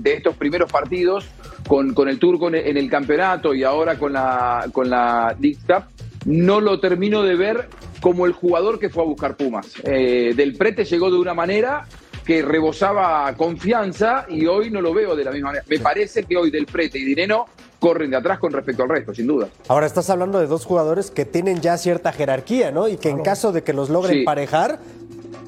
estos 0.05 0.37
primeros 0.37 0.70
partidos 0.70 1.27
con, 1.66 1.94
con 1.94 2.09
el 2.09 2.18
turco 2.20 2.48
en 2.48 2.77
el, 2.77 2.88
campeonato 2.88 3.55
y 3.55 3.64
ahora 3.64 3.98
con 3.98 4.12
la, 4.12 4.68
con 4.72 4.88
la 4.88 5.37
Cup. 5.66 5.85
No 6.25 6.61
lo 6.61 6.79
termino 6.79 7.22
de 7.22 7.35
ver 7.35 7.68
como 8.01 8.27
el 8.27 8.33
jugador 8.33 8.79
que 8.79 8.88
fue 8.88 9.03
a 9.03 9.07
buscar 9.07 9.37
Pumas. 9.37 9.75
Eh, 9.85 10.35
del 10.37 10.55
Prete 10.55 10.85
llegó 10.85 11.11
de 11.11 11.18
una 11.18 11.35
manera 11.35 11.87
que 12.24 12.42
rebosaba 12.42 13.35
confianza 13.37 14.26
y 14.28 14.46
hoy 14.46 14.70
no 14.70 14.80
lo 14.80 14.94
veo 14.94 15.16
de 15.16 15.24
la 15.24 15.30
misma 15.32 15.48
manera. 15.48 15.64
Me 15.68 15.78
parece 15.78 16.22
que 16.24 16.37
hoy 16.37 16.50
Del 16.50 16.66
Prete 16.66 16.98
y 16.98 17.04
Dineno 17.04 17.46
corren 17.80 18.11
de 18.11 18.16
atrás 18.16 18.38
con 18.38 18.52
respecto 18.52 18.85
al 18.85 18.88
resto, 18.88 19.12
sin 19.14 19.26
duda. 19.26 19.48
Ahora 19.68 19.87
estás 19.87 20.08
hablando 20.11 20.38
de 20.38 20.46
dos 20.46 20.64
jugadores 20.64 21.11
que 21.11 21.24
tienen 21.24 21.61
ya 21.61 21.76
cierta 21.78 22.12
jerarquía, 22.12 22.70
¿no? 22.70 22.87
Y 22.88 22.96
que 22.96 23.08
en 23.08 23.22
caso 23.22 23.50
de 23.52 23.62
que 23.64 23.72
los 23.72 23.90
logren 23.90 24.12
Sí. 24.14 24.18
emparejar, 24.20 24.78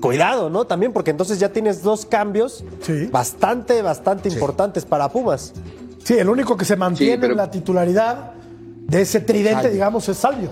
cuidado, 0.01 0.51
¿no? 0.51 0.67
También 0.67 0.93
porque 0.93 1.11
entonces 1.13 1.39
ya 1.39 1.51
tienes 1.51 1.83
dos 1.83 2.07
cambios 2.07 2.65
Sí. 2.83 3.07
bastante, 3.07 3.81
bastante 3.83 4.29
importantes 4.29 4.85
para 4.85 5.09
Pumas. 5.09 5.55
Sí, 6.03 6.15
el 6.19 6.29
único 6.29 6.57
que 6.57 6.65
se 6.65 6.77
mantiene 6.77 7.15
Sí, 7.15 7.19
pero- 7.21 7.33
en 7.33 7.39
la 7.39 7.51
titularidad 7.51 8.33
de 8.87 9.01
ese 9.01 9.21
tridente, 9.21 9.55
Salvio. 9.55 9.71
digamos, 9.73 10.09
es 10.09 10.17
Salvio. 10.19 10.51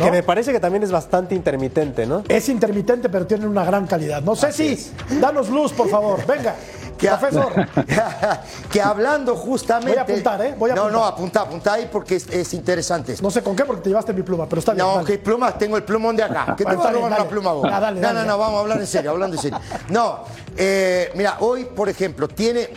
¿No? 0.00 0.04
Que 0.06 0.10
me 0.10 0.22
parece 0.22 0.52
que 0.52 0.60
también 0.60 0.82
es 0.82 0.90
bastante 0.90 1.34
intermitente, 1.34 2.06
¿no? 2.06 2.24
Es 2.28 2.48
intermitente, 2.48 3.08
pero 3.08 3.26
tiene 3.26 3.46
una 3.46 3.64
gran 3.64 3.86
calidad. 3.86 4.22
No 4.22 4.34
sé 4.34 4.52
si, 4.52 4.92
danos 5.20 5.48
luz, 5.48 5.72
por 5.72 5.88
favor. 5.88 6.24
Venga, 6.26 6.56
Que, 7.00 7.08
profesor. 7.08 7.50
que 8.70 8.80
hablando 8.82 9.34
justamente. 9.34 9.92
Voy 9.92 9.98
a 9.98 10.02
apuntar, 10.02 10.44
¿eh? 10.44 10.54
Voy 10.58 10.70
a 10.70 10.74
no, 10.74 10.82
apuntar. 10.82 11.00
no, 11.00 11.06
apunta, 11.06 11.40
apunta 11.40 11.72
ahí 11.72 11.88
porque 11.90 12.16
es, 12.16 12.28
es 12.28 12.52
interesante. 12.52 13.16
No 13.22 13.30
sé 13.30 13.42
con 13.42 13.56
qué, 13.56 13.64
porque 13.64 13.82
te 13.84 13.88
llevaste 13.88 14.12
mi 14.12 14.22
pluma, 14.22 14.46
pero 14.46 14.58
está 14.58 14.74
bien. 14.74 14.84
No, 14.84 14.96
dale. 14.96 15.06
¿qué 15.06 15.18
pluma? 15.18 15.56
Tengo 15.56 15.78
el 15.78 15.82
plumón 15.82 16.14
de 16.14 16.24
acá. 16.24 16.54
¿Qué 16.58 16.64
te 16.64 16.74
Bueno, 16.74 16.78
vas 16.78 16.86
a 16.86 16.90
está 16.90 16.90
bien, 16.90 16.94
robar 17.00 17.08
una 17.08 17.16
dale. 17.16 17.30
pluma 17.30 17.52
vos? 17.52 17.70
Ah, 17.72 17.80
dale, 17.80 18.00
no, 18.00 18.06
dale. 18.06 18.20
no, 18.20 18.26
no, 18.26 18.38
vamos 18.38 18.58
a 18.58 18.60
hablar 18.60 18.80
en 18.80 18.86
serio, 18.86 19.10
hablando 19.12 19.36
en 19.36 19.42
serio. 19.42 19.58
No, 19.88 20.18
eh, 20.58 21.10
mira, 21.14 21.38
hoy, 21.40 21.64
por 21.64 21.88
ejemplo, 21.88 22.28
tiene, 22.28 22.68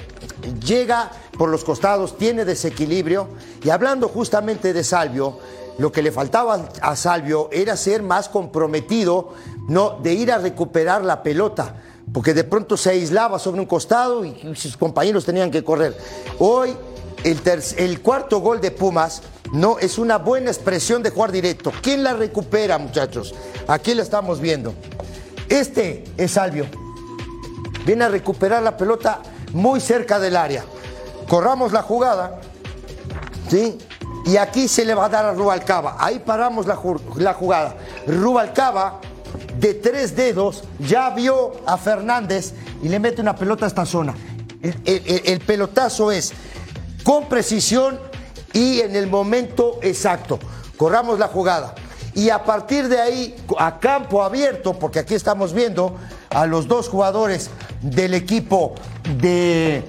llega 0.66 1.12
por 1.38 1.50
los 1.50 1.66
costados, 1.66 2.18
tiene 2.18 2.46
desequilibrio, 2.46 3.28
y 3.62 3.72
hablando 3.72 4.08
justamente 4.08 4.72
de 4.72 4.86
Salvio, 4.86 5.38
lo 5.78 5.92
que 5.92 6.02
le 6.02 6.12
faltaba 6.12 6.70
a 6.82 6.96
Salvio 6.96 7.50
era 7.52 7.76
ser 7.78 8.04
más 8.04 8.30
comprometido, 8.30 9.34
no, 9.68 10.00
de 10.02 10.14
ir 10.14 10.32
a 10.32 10.38
recuperar 10.38 11.04
la 11.04 11.24
pelota. 11.24 11.76
Porque 12.12 12.34
de 12.34 12.44
pronto 12.44 12.76
se 12.78 12.92
aislaba 12.92 13.40
sobre 13.40 13.62
un 13.62 13.66
costado 13.66 14.26
y 14.26 14.56
sus 14.56 14.76
compañeros 14.78 15.26
tenían 15.26 15.50
que 15.50 15.64
correr. 15.64 15.98
Hoy 16.38 16.76
el, 17.24 18.02
cuarto 18.02 18.40
gol 18.40 18.60
de 18.60 18.72
Pumas 18.72 19.22
no 19.54 19.80
es 19.80 19.98
una 19.98 20.18
buena 20.18 20.52
expresión 20.52 21.02
de 21.02 21.10
jugar 21.10 21.32
directo. 21.32 21.72
¿Quién 21.82 22.04
la 22.04 22.14
recupera, 22.14 22.78
muchachos? 22.78 23.34
Aquí 23.68 23.94
la 23.94 24.04
estamos 24.04 24.42
viendo. 24.42 24.74
Este 25.48 26.04
es 26.18 26.32
Salvio. 26.32 26.66
Viene 27.86 28.06
a 28.06 28.10
recuperar 28.10 28.64
la 28.64 28.78
pelota 28.78 29.22
muy 29.54 29.80
cerca 29.80 30.20
del 30.20 30.36
área. 30.36 30.66
Corramos 31.28 31.72
la 31.72 31.82
jugada. 31.82 32.42
¿Sí? 33.50 33.78
Y 34.26 34.38
aquí 34.38 34.68
se 34.68 34.86
le 34.86 34.96
va 34.96 35.06
a 35.06 35.10
dar 35.10 35.26
a 35.26 35.34
Rubalcaba. 35.34 35.98
Ahí 36.00 36.20
paramos 36.20 36.66
la, 36.66 36.80
la 37.16 37.34
jugada. 37.34 37.76
Rubalcaba, 38.08 39.02
de 39.60 39.74
tres 39.74 40.16
dedos, 40.16 40.64
ya 40.80 41.10
vio 41.10 41.54
a 41.66 41.78
Fernández 41.78 42.54
y 42.82 42.90
le 42.90 43.00
mete 43.00 43.22
una 43.22 43.36
pelota 43.36 43.66
a 43.66 43.68
esta 43.68 43.86
zona. 43.86 44.16
El 44.86 45.40
pelotazo 45.42 46.12
es 46.12 46.34
con 47.04 47.28
precisión 47.28 48.00
y 48.54 48.80
en 48.80 48.96
el 48.96 49.08
momento 49.08 49.80
exacto. 49.82 50.40
Corramos 50.78 51.20
la 51.20 51.28
jugada. 51.28 51.76
Y 52.16 52.30
a 52.30 52.44
partir 52.44 52.88
de 52.90 53.02
ahí, 53.02 53.36
a 53.58 53.80
campo 53.80 54.24
abierto, 54.24 54.74
porque 54.78 55.00
aquí 55.00 55.16
estamos 55.16 55.54
viendo 55.54 55.96
a 56.30 56.46
los 56.46 56.68
dos 56.68 56.88
jugadores 56.88 57.50
del 57.82 58.14
equipo 58.14 58.76
de, 59.18 59.84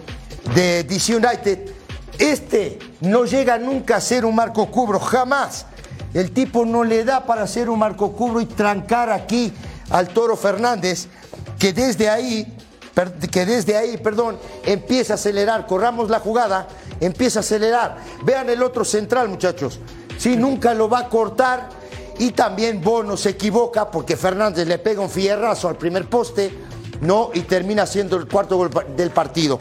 de 0.55 0.85
DC 0.85 1.17
United, 1.17 1.74
este 2.19 2.79
no 3.01 3.25
llega 3.25 3.59
nunca 3.59 3.97
a 3.97 4.01
ser 4.01 4.25
un 4.25 4.35
marco 4.35 4.67
cubro, 4.71 5.01
jamás. 5.01 5.67
El 6.13 6.31
tipo 6.31 6.65
no 6.65 6.85
le 6.85 7.05
da 7.05 7.27
para 7.27 7.47
ser 7.47 7.69
un 7.69 7.81
marco 7.81 8.13
cubro 8.13 8.41
y 8.41 8.47
trancar 8.47 9.11
aquí 9.11 9.53
al 9.91 10.09
Toro 10.09 10.37
Fernández, 10.37 11.09
que 11.59 11.73
desde 11.73 12.09
ahí, 12.09 12.57
que 13.31 13.45
desde 13.45 13.77
ahí, 13.77 13.97
perdón, 13.97 14.39
empieza 14.65 15.15
a 15.15 15.17
acelerar. 15.17 15.67
Corramos 15.67 16.11
la 16.11 16.21
jugada, 16.21 16.69
empieza 17.01 17.41
a 17.41 17.41
acelerar. 17.41 17.99
Vean 18.23 18.49
el 18.49 18.63
otro 18.63 18.85
central, 18.85 19.29
muchachos. 19.29 19.81
Sí, 20.17 20.37
nunca 20.37 20.73
lo 20.73 20.89
va 20.89 21.01
a 21.01 21.09
cortar. 21.09 21.69
Y 22.19 22.31
también 22.31 22.81
Bono 22.81 23.17
se 23.17 23.31
equivoca 23.31 23.91
porque 23.91 24.17
Fernández 24.17 24.69
le 24.69 24.79
pega 24.79 25.01
un 25.01 25.11
fierrazo 25.11 25.69
al 25.69 25.77
primer 25.77 26.09
poste, 26.09 26.57
¿no? 27.01 27.31
Y 27.35 27.41
termina 27.41 27.87
siendo 27.87 28.17
el 28.17 28.29
cuarto 28.29 28.57
gol 28.57 28.71
del 28.97 29.11
partido. 29.11 29.59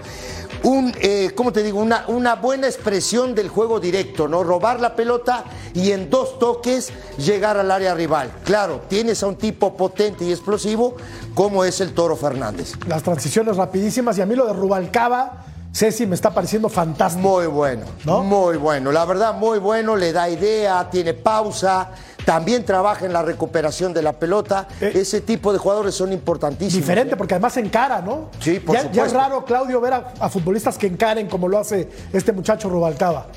Un, 0.64 0.94
eh, 1.02 1.32
¿cómo 1.36 1.52
te 1.52 1.62
digo? 1.62 1.80
Una, 1.80 2.06
una 2.08 2.36
buena 2.36 2.68
expresión 2.68 3.36
del 3.36 3.50
juego 3.50 3.80
directo, 3.80 4.28
¿no? 4.28 4.44
Robar 4.44 4.80
la 4.80 4.96
pelota 4.96 5.44
y 5.74 5.92
en 5.92 6.10
dos 6.10 6.40
toques 6.40 6.92
llegar 7.18 7.58
al 7.58 7.70
área 7.70 7.94
rival. 7.94 8.32
Claro, 8.44 8.82
tienes 8.88 9.22
a 9.24 9.28
un 9.28 9.36
tipo 9.36 9.76
potente 9.76 10.24
y 10.26 10.32
explosivo 10.32 10.96
como 11.34 11.64
es 11.66 11.82
el 11.82 11.94
Toro 11.94 12.16
Fernández. 12.16 12.74
Las 12.88 13.04
transiciones 13.04 13.58
rapidísimas 13.58 14.18
y 14.18 14.22
a 14.22 14.26
mí 14.26 14.36
lo 14.36 14.46
de 14.48 14.54
Rubalcaba, 14.54 15.46
Ceci, 15.74 16.06
me 16.06 16.14
está 16.14 16.32
pareciendo 16.32 16.70
fantástico. 16.70 17.28
Muy 17.28 17.48
bueno, 17.48 17.86
¿No? 18.06 18.22
muy 18.24 18.58
bueno. 18.58 18.92
La 18.92 19.06
verdad, 19.06 19.34
muy 19.34 19.58
bueno, 19.58 19.96
le 19.96 20.14
da 20.14 20.30
idea, 20.30 20.88
tiene 20.92 21.16
pausa, 21.16 21.90
también 22.26 22.66
trabaja 22.66 23.06
en 23.06 23.14
la 23.14 23.22
recuperación 23.22 23.94
de 23.94 24.02
la 24.02 24.14
pelota. 24.14 24.68
Eh. 24.82 24.92
Ese 24.96 25.22
tipo 25.22 25.52
de 25.54 25.60
jugadores 25.60 25.96
son 25.96 26.12
importantísimos. 26.12 26.82
Diferente, 26.82 27.14
¿eh? 27.14 27.18
porque 27.18 27.36
además 27.36 27.58
encara, 27.58 28.02
¿no? 28.02 28.30
Sí, 28.40 28.60
por 28.60 28.76
ya, 28.76 28.84
ya 28.84 28.88
es 28.88 29.12
supuesto. 29.12 29.18
raro, 29.18 29.46
Claudio, 29.46 29.82
ver 29.82 29.94
a, 29.94 30.14
a 30.20 30.30
futbolistas 30.30 30.78
que 30.78 30.88
encaren 30.88 31.28
como 31.28 31.48
lo 31.48 31.60
hace 31.60 31.90
este 32.12 32.32
muchacho 32.32 32.70
Rubalcaba. 32.70 33.28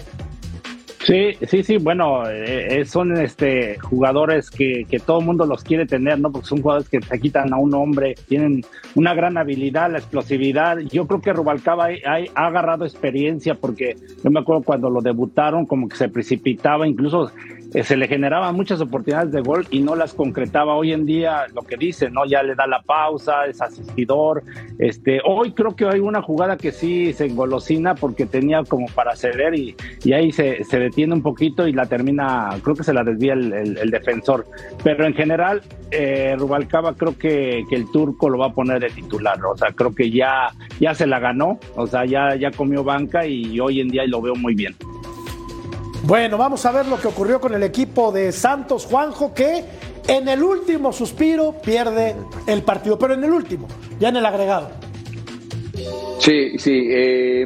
Sí, 1.07 1.34
sí, 1.49 1.62
sí, 1.62 1.76
bueno, 1.76 2.28
eh, 2.28 2.80
eh, 2.80 2.84
son 2.84 3.16
este 3.16 3.78
jugadores 3.78 4.51
que, 4.51 4.84
que 4.91 4.99
todo 4.99 5.20
el 5.20 5.24
mundo 5.24 5.47
los 5.47 5.62
quiere 5.62 5.87
tener, 5.87 6.18
¿no? 6.18 6.32
Porque 6.32 6.49
son 6.49 6.62
jugadores 6.62 6.89
que 6.89 6.99
te 6.99 7.20
quitan 7.20 7.55
a 7.55 7.59
un 7.59 7.72
hombre, 7.74 8.16
tienen 8.26 8.64
una 8.97 9.14
gran 9.14 9.39
habilidad, 9.39 9.89
la 9.89 9.99
explosividad. 9.99 10.78
Yo 10.78 11.07
creo 11.07 11.20
que 11.20 11.32
Rubalcaba 11.32 11.91
ha, 12.05 12.47
agarrado 12.47 12.84
experiencia 12.84 13.55
porque 13.55 13.97
yo 14.24 14.30
me 14.32 14.41
acuerdo 14.41 14.62
cuando 14.64 14.91
lo 14.91 15.01
debutaron 15.01 15.64
como 15.64 15.89
que 15.89 15.95
se 15.95 16.09
precipitaba, 16.09 16.89
incluso 16.89 17.30
se 17.85 17.97
le 17.97 18.09
generaban 18.09 18.55
muchas 18.55 18.81
oportunidades 18.81 19.33
de 19.33 19.41
gol 19.41 19.66
y 19.70 19.81
no 19.81 19.97
las 19.97 20.14
concretaba. 20.14 20.74
Hoy 20.74 20.93
en 20.93 21.07
día 21.07 21.47
lo 21.55 21.62
que 21.62 21.77
dice, 21.77 22.11
¿no? 22.11 22.24
Ya 22.24 22.43
le 22.43 22.55
da 22.55 22.66
la 22.66 22.83
pausa, 22.83 23.47
es 23.47 23.61
asistidor. 23.61 24.43
Este, 24.79 25.20
hoy 25.24 25.53
creo 25.53 25.77
que 25.77 25.87
hay 25.87 26.01
una 26.01 26.22
jugada 26.22 26.57
que 26.57 26.72
sí 26.72 27.12
se 27.12 27.27
engolosina 27.27 27.95
porque 27.95 28.27
tenía 28.27 28.62
como 28.64 28.87
para 28.89 29.16
ceder 29.16 29.55
y, 29.55 29.77
ahí 30.12 30.33
se, 30.33 30.64
detiene 30.70 31.14
un 31.14 31.22
poquito 31.22 31.66
y 31.66 31.72
la 31.72 31.87
termina, 31.87 32.51
creo 32.62 32.77
que 32.77 32.85
se 32.85 32.95
la 32.95 33.05
desvía 33.05 33.35
el 33.35 33.91
defensor. 33.91 34.47
Pero 34.83 35.07
en 35.07 35.14
general, 35.14 35.62
eh, 35.91 36.35
Rubalcaba 36.37 36.95
creo 36.95 37.16
que, 37.16 37.64
que 37.68 37.77
el 37.77 37.91
turco 37.91 38.29
lo 38.29 38.39
va 38.39 38.47
a 38.47 38.53
poner 38.53 38.81
de 38.81 38.91
titular. 38.91 39.39
O 39.45 39.57
sea, 39.57 39.70
creo 39.72 39.95
que 39.95 40.11
ya, 40.11 40.49
ya 40.81 40.95
se 40.95 41.07
la 41.07 41.18
ganó, 41.20 41.59
o 41.74 41.87
sea, 41.87 42.05
ya, 42.05 42.35
ya 42.35 42.51
comió 42.51 42.83
banca 42.83 43.27
y 43.27 43.59
hoy 43.61 43.81
en 43.81 43.89
día 43.89 44.05
lo 44.07 44.20
veo 44.20 44.35
muy 44.35 44.55
bien. 44.55 44.74
Bueno, 46.07 46.38
vamos 46.38 46.64
a 46.64 46.70
ver 46.70 46.86
lo 46.86 47.00
que 47.00 47.09
ocurrió 47.09 47.40
con 47.40 47.52
el 47.52 47.64
equipo 47.64 48.12
de 48.12 48.30
Santos 48.30 48.86
Juanjo, 48.86 49.34
que 49.34 49.64
en 50.07 50.28
el 50.28 50.40
último 50.40 50.92
suspiro 50.92 51.57
pierde 51.61 52.14
el 52.46 52.62
partido, 52.62 52.96
pero 52.96 53.14
en 53.14 53.24
el 53.24 53.32
último, 53.32 53.66
ya 53.98 54.11
en 54.11 54.16
el 54.16 54.24
agregado. 54.24 54.70
Sí, 56.20 56.61
sí. 56.61 56.86
eh, 56.90 57.44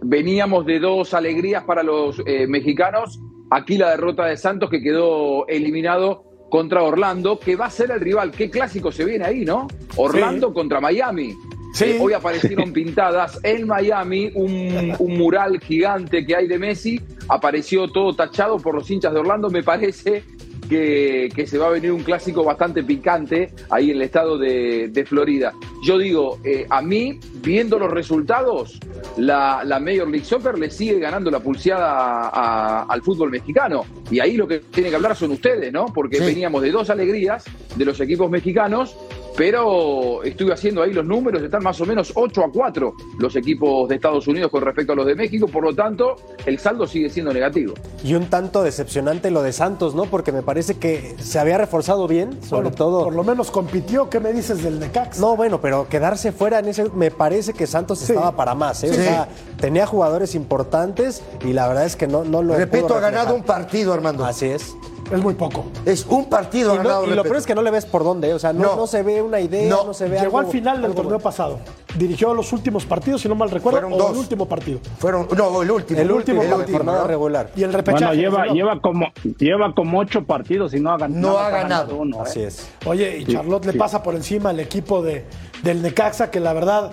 veníamos 0.00 0.64
de 0.64 0.80
dos 0.80 1.12
alegrías 1.12 1.64
para 1.64 1.82
los 1.82 2.18
eh, 2.24 2.46
mexicanos. 2.46 3.20
Aquí 3.50 3.76
la 3.76 3.90
derrota 3.90 4.24
de 4.24 4.38
Santos 4.38 4.70
que 4.70 4.80
quedó 4.80 5.46
eliminado 5.46 6.24
contra 6.48 6.82
Orlando, 6.82 7.38
que 7.38 7.56
va 7.56 7.66
a 7.66 7.70
ser 7.70 7.90
el 7.90 8.00
rival. 8.00 8.30
¿Qué 8.30 8.48
clásico 8.48 8.90
se 8.90 9.04
viene 9.04 9.26
ahí, 9.26 9.44
no? 9.44 9.68
Orlando 9.96 10.54
contra 10.54 10.80
Miami. 10.80 11.34
Sí. 11.72 11.84
Eh, 11.84 11.98
hoy 12.00 12.12
aparecieron 12.12 12.72
pintadas 12.72 13.38
en 13.42 13.66
Miami 13.66 14.30
un, 14.34 14.94
un 14.98 15.18
mural 15.18 15.58
gigante 15.60 16.24
que 16.26 16.36
hay 16.36 16.46
de 16.46 16.58
Messi. 16.58 17.00
Apareció 17.28 17.88
todo 17.88 18.14
tachado 18.14 18.58
por 18.58 18.74
los 18.74 18.90
hinchas 18.90 19.12
de 19.14 19.20
Orlando. 19.20 19.48
Me 19.50 19.62
parece 19.62 20.22
que, 20.68 21.28
que 21.34 21.46
se 21.46 21.58
va 21.58 21.66
a 21.66 21.70
venir 21.70 21.92
un 21.92 22.02
clásico 22.02 22.44
bastante 22.44 22.82
picante 22.82 23.52
ahí 23.70 23.90
en 23.90 23.96
el 23.96 24.02
estado 24.02 24.38
de, 24.38 24.88
de 24.88 25.04
Florida. 25.04 25.52
Yo 25.84 25.98
digo, 25.98 26.38
eh, 26.44 26.66
a 26.70 26.80
mí, 26.80 27.18
viendo 27.42 27.78
los 27.78 27.90
resultados, 27.90 28.78
la, 29.16 29.62
la 29.64 29.80
Major 29.80 30.08
League 30.08 30.24
Soccer 30.24 30.56
le 30.58 30.70
sigue 30.70 30.98
ganando 31.00 31.30
la 31.30 31.40
pulseada 31.40 31.90
a- 31.90 32.28
a- 32.28 32.82
al 32.84 33.02
fútbol 33.02 33.30
mexicano. 33.30 33.84
Y 34.10 34.20
ahí 34.20 34.36
lo 34.36 34.46
que 34.46 34.60
tienen 34.60 34.90
que 34.92 34.96
hablar 34.96 35.16
son 35.16 35.32
ustedes, 35.32 35.72
¿no? 35.72 35.86
Porque 35.86 36.18
Sí. 36.18 36.24
veníamos 36.24 36.62
de 36.62 36.70
dos 36.70 36.88
alegrías 36.90 37.44
de 37.76 37.84
los 37.84 38.00
equipos 38.00 38.30
mexicanos, 38.30 38.96
pero 39.36 40.22
estuve 40.22 40.52
haciendo 40.52 40.82
ahí 40.82 40.92
los 40.92 41.04
números, 41.04 41.42
están 41.42 41.62
más 41.62 41.80
o 41.80 41.86
menos 41.86 42.12
8 42.14 42.44
a 42.44 42.50
4 42.50 42.94
los 43.18 43.36
equipos 43.36 43.88
de 43.88 43.94
Estados 43.96 44.26
Unidos 44.28 44.50
con 44.50 44.62
respecto 44.62 44.92
a 44.92 44.96
los 44.96 45.06
de 45.06 45.14
México, 45.14 45.46
por 45.48 45.64
lo 45.64 45.74
tanto, 45.74 46.16
el 46.46 46.58
saldo 46.58 46.86
sigue 46.86 47.08
siendo 47.10 47.32
negativo. 47.32 47.74
Y 48.04 48.14
un 48.14 48.26
tanto 48.26 48.62
decepcionante 48.62 49.30
lo 49.30 49.42
de 49.42 49.52
Santos, 49.52 49.94
¿no? 49.94 50.04
Porque 50.06 50.32
me 50.32 50.42
parece 50.42 50.74
que 50.74 51.14
se 51.20 51.38
había 51.38 51.58
reforzado 51.58 52.06
bien, 52.08 52.42
sobre 52.42 52.70
todo. 52.70 53.04
Por 53.04 53.14
lo 53.14 53.24
menos 53.24 53.50
compitió. 53.50 54.10
¿Qué 54.10 54.20
me 54.20 54.32
dices 54.32 54.62
del 54.62 54.78
Necax? 54.80 55.18
No, 55.20 55.36
bueno, 55.36 55.60
pero 55.60 55.88
quedarse 55.88 56.32
fuera 56.32 56.58
en 56.58 56.68
ese. 56.68 56.90
Me 56.90 57.10
parece 57.10 57.52
que 57.52 57.66
Santos 57.66 58.00
Sí. 58.00 58.12
estaba 58.12 58.32
para 58.36 58.54
más, 58.54 58.82
¿eh? 58.84 58.90
O 58.90 58.94
sea, 58.94 59.28
tenía 59.60 59.86
jugadores 59.86 60.34
importantes 60.34 61.22
y 61.44 61.52
la 61.52 61.68
verdad 61.68 61.86
es 61.86 61.96
que 61.96 62.06
no, 62.06 62.24
no 62.24 62.42
lo 62.42 62.56
Repito, 62.56 62.88
pudo 62.88 62.96
ha 62.96 63.00
ganado 63.00 63.34
un 63.34 63.42
partido, 63.44 63.92
Armando. 63.92 64.24
Así 64.24 64.46
es. 64.46 64.74
Es 65.12 65.22
muy 65.22 65.34
poco. 65.34 65.64
Es 65.84 66.06
un 66.06 66.28
partido 66.28 66.74
Y, 66.74 66.78
no- 66.78 66.82
ganado. 66.84 67.04
y 67.06 67.10
lo 67.14 67.22
peor 67.22 67.36
es 67.36 67.46
que 67.46 67.54
no 67.54 67.62
le 67.62 67.70
ves 67.70 67.84
por 67.86 68.04
dónde, 68.04 68.32
o 68.34 68.38
sea, 68.38 68.52
no, 68.52 68.62
No. 68.62 68.76
no 68.76 68.86
se 68.86 69.02
ve 69.02 69.20
una 69.22 69.40
idea, 69.40 69.68
no, 69.68 69.84
No. 69.84 69.94
se 69.94 70.04
ve 70.08 70.16
Llegó 70.18 70.38
algo- 70.38 70.38
al 70.38 70.46
final 70.46 70.80
del 70.82 70.92
torneo 70.92 71.04
bueno. 71.10 71.22
pasado. 71.24 71.58
Dirigió 71.96 72.32
los 72.34 72.52
últimos 72.52 72.86
partidos, 72.86 73.20
si 73.20 73.28
no 73.28 73.34
mal 73.34 73.50
recuerdo, 73.50 73.80
Fueron 73.80 73.92
o 73.92 73.96
dos. 74.02 74.12
el 74.12 74.16
último 74.18 74.46
partido. 74.48 74.80
Fueron, 74.98 75.28
no, 75.36 75.62
el 75.62 75.70
último. 75.70 76.00
El 76.00 76.10
último, 76.10 76.42
el 76.42 76.52
último, 76.52 76.78
jornada 76.78 77.02
¿no? 77.02 77.06
regular. 77.08 77.50
Y 77.54 77.62
el 77.62 77.72
repechaje. 77.72 78.04
Bueno, 78.06 78.20
lleva, 78.20 78.46
¿no? 78.46 78.54
lleva 78.54 78.80
como 78.80 79.06
lleva 79.38 79.74
como 79.74 79.98
ocho 79.98 80.24
partidos 80.24 80.72
y 80.74 80.80
no 80.80 80.90
ha, 80.92 80.98
gan- 80.98 81.10
No 81.10 81.36
ha 81.38 81.50
ganado. 81.50 81.96
uno. 81.96 82.18
¿eh? 82.18 82.22
Así 82.22 82.42
es. 82.42 82.66
Oye, 82.86 83.18
y 83.18 83.26
Charlotte 83.26 83.66
le 83.66 83.74
pasa 83.74 84.02
por 84.02 84.14
encima 84.14 84.50
al 84.50 84.60
equipo 84.60 85.02
de, 85.02 85.26
del 85.62 85.82
Necaxa, 85.82 86.30
que 86.30 86.40
la 86.40 86.52
verdad, 86.54 86.90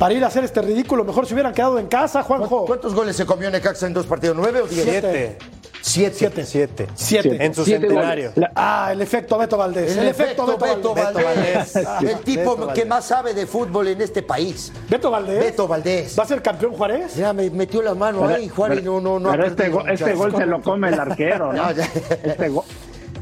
para 0.00 0.14
ir 0.14 0.24
a 0.24 0.26
hacer 0.26 0.42
este 0.42 0.60
ridículo, 0.62 1.04
mejor 1.04 1.26
se 1.26 1.34
hubieran 1.34 1.52
quedado 1.54 1.78
en 1.78 1.86
casa, 1.86 2.22
Juanjo. 2.24 2.64
¿Cuántos 2.64 2.92
goles 2.94 3.14
se 3.14 3.24
comió 3.26 3.50
Necaxa 3.50 3.86
en 3.86 3.94
dos 3.94 4.06
partidos? 4.06 4.36
¿Nueve 4.36 4.62
o 4.62 4.66
diez? 4.66 4.82
Siete. 4.84 5.38
Siete. 5.82 6.14
Siete. 6.16 6.44
Siete. 6.46 6.86
Siete. 6.94 7.44
En 7.44 7.54
su 7.54 7.64
Siete 7.64 7.86
centenario. 7.88 8.32
goles. 8.34 8.50
Ah, 8.54 8.90
el 8.92 9.00
efecto 9.00 9.38
Beto 9.38 9.56
Valdés. 9.56 9.96
El, 9.96 10.08
efecto 10.08 10.44
Beto, 10.46 10.94
Valdés. 10.94 11.14
Valdés. 11.24 11.74
Beto 11.74 11.88
Valdés. 11.88 12.10
El 12.12 12.18
tipo 12.20 12.40
Beto 12.40 12.56
que 12.60 12.66
Valdés. 12.66 12.86
más 12.86 13.04
sabe 13.06 13.34
de 13.34 13.46
fútbol 13.46 13.88
en 13.88 14.00
este 14.02 14.22
país. 14.22 14.72
Beto 14.88 15.10
Valdés. 15.10 15.38
Beto 15.40 15.66
Valdés. 15.66 16.18
¿Va 16.18 16.24
a 16.24 16.26
ser 16.26 16.42
campeón 16.42 16.72
Juárez? 16.74 17.14
Ya 17.16 17.32
me 17.32 17.48
metió 17.50 17.80
la 17.82 17.94
mano 17.94 18.26
ahí, 18.28 18.48
Juárez 18.48 18.84
no, 18.84 19.00
no, 19.00 19.18
no. 19.18 19.28
ha 19.30 19.32
Pero 19.32 19.46
este, 19.46 19.68
go- 19.70 19.86
este 19.86 20.12
gol 20.14 20.36
se 20.36 20.46
lo 20.46 20.60
come 20.60 20.88
el 20.88 21.00
arquero, 21.00 21.52
¿no? 21.52 21.62
No, 21.64 21.72
ya. 21.72 21.84
Este, 22.22 22.48
go- 22.50 22.64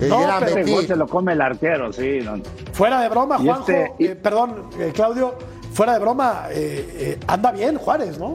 El 0.00 0.08
No, 0.08 0.20
gran 0.20 0.42
este 0.44 0.62
gol 0.64 0.86
se 0.86 0.96
lo 0.96 1.06
come 1.06 1.32
el 1.34 1.40
arquero, 1.40 1.92
sí. 1.92 2.18
no. 2.22 2.40
Fuera 2.72 3.00
de 3.02 3.08
broma, 3.08 3.38
Juanjo. 3.38 3.60
este- 3.70 3.92
y- 3.98 4.06
eh, 4.06 4.16
perdón, 4.16 4.70
eh, 4.78 4.90
Claudio. 4.94 5.34
Fuera 5.72 5.92
de 5.92 5.98
broma, 6.00 6.46
eh, 6.50 6.94
eh, 6.98 7.18
anda 7.28 7.52
bien 7.52 7.76
Juárez, 7.76 8.18
¿no? 8.18 8.34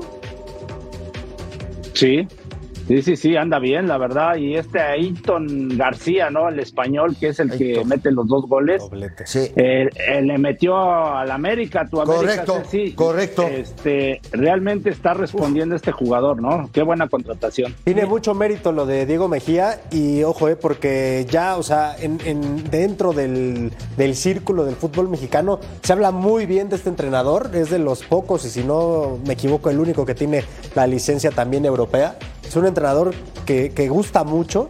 Sí, 1.94 2.28
sí, 2.88 3.02
sí, 3.02 3.16
sí, 3.16 3.36
anda 3.36 3.60
bien, 3.60 3.88
la 3.88 3.98
verdad. 3.98 4.36
Y 4.38 4.56
este 4.56 4.80
Ayton 4.80 5.78
García, 5.78 6.30
¿no? 6.30 6.50
El 6.50 6.60
español, 6.60 7.16
que 7.20 7.30
es 7.30 7.40
el 7.40 7.52
que 7.58 7.84
mete 7.86 8.12
los 8.12 8.28
dos 8.28 8.48
goles. 8.48 8.82
Doblete. 8.82 9.26
Sí. 9.26 9.52
Eh, 9.56 9.90
eh, 10.08 10.22
le 10.22 10.38
metió 10.38 10.76
al 10.78 11.32
América, 11.32 11.88
tu 11.90 12.02
América. 12.02 12.46
Correcto, 12.46 12.70
sí, 12.70 12.94
correcto. 12.94 13.44
Este, 13.44 14.22
realmente 14.32 14.90
está 14.90 15.14
respondiendo 15.14 15.76
este 15.76 15.92
jugador, 15.92 16.42
¿no? 16.42 16.70
Qué 16.74 16.82
buena 16.84 17.08
contratación. 17.08 17.74
Tiene 17.84 18.06
mucho 18.06 18.34
mérito 18.34 18.72
lo 18.72 18.86
de 18.86 19.06
Diego 19.06 19.28
Mejía 19.28 19.82
y 19.92 20.24
ojo, 20.24 20.50
eh, 20.50 20.56
porque 20.56 21.26
ya, 21.30 21.58
o 21.58 21.64
sea, 21.64 21.96
en, 22.00 22.20
en- 22.26 22.64
dentro 22.70 23.14
del, 23.14 23.72
del 23.98 24.16
círculo 24.16 24.66
del 24.66 24.76
fútbol 24.76 25.10
mexicano 25.10 25.60
se 25.82 25.94
habla 25.94 26.12
muy 26.12 26.46
bien 26.46 26.70
de 26.70 26.76
este 26.76 26.90
entrenador, 26.90 27.52
es 27.54 27.70
de 27.70 27.80
los 27.80 28.04
pocos 28.04 28.46
y 28.46 28.50
si 28.50 28.64
no 28.64 29.18
me 29.26 29.34
equivoco 29.34 29.70
el 29.70 29.80
único 29.80 30.06
que 30.06 30.16
tiene 30.16 30.44
la 30.76 30.88
licencia 30.88 31.32
también 31.32 31.66
europea. 31.66 32.16
Es 32.46 32.56
un 32.56 32.66
entrenador 32.66 33.14
que, 33.46 33.72
que 33.72 33.90
gusta 33.90 34.24
mucho 34.24 34.70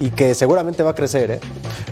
y 0.00 0.10
que 0.10 0.34
seguramente 0.34 0.82
va 0.82 0.90
a 0.90 0.94
crecer, 0.94 1.30
¿eh? 1.30 1.40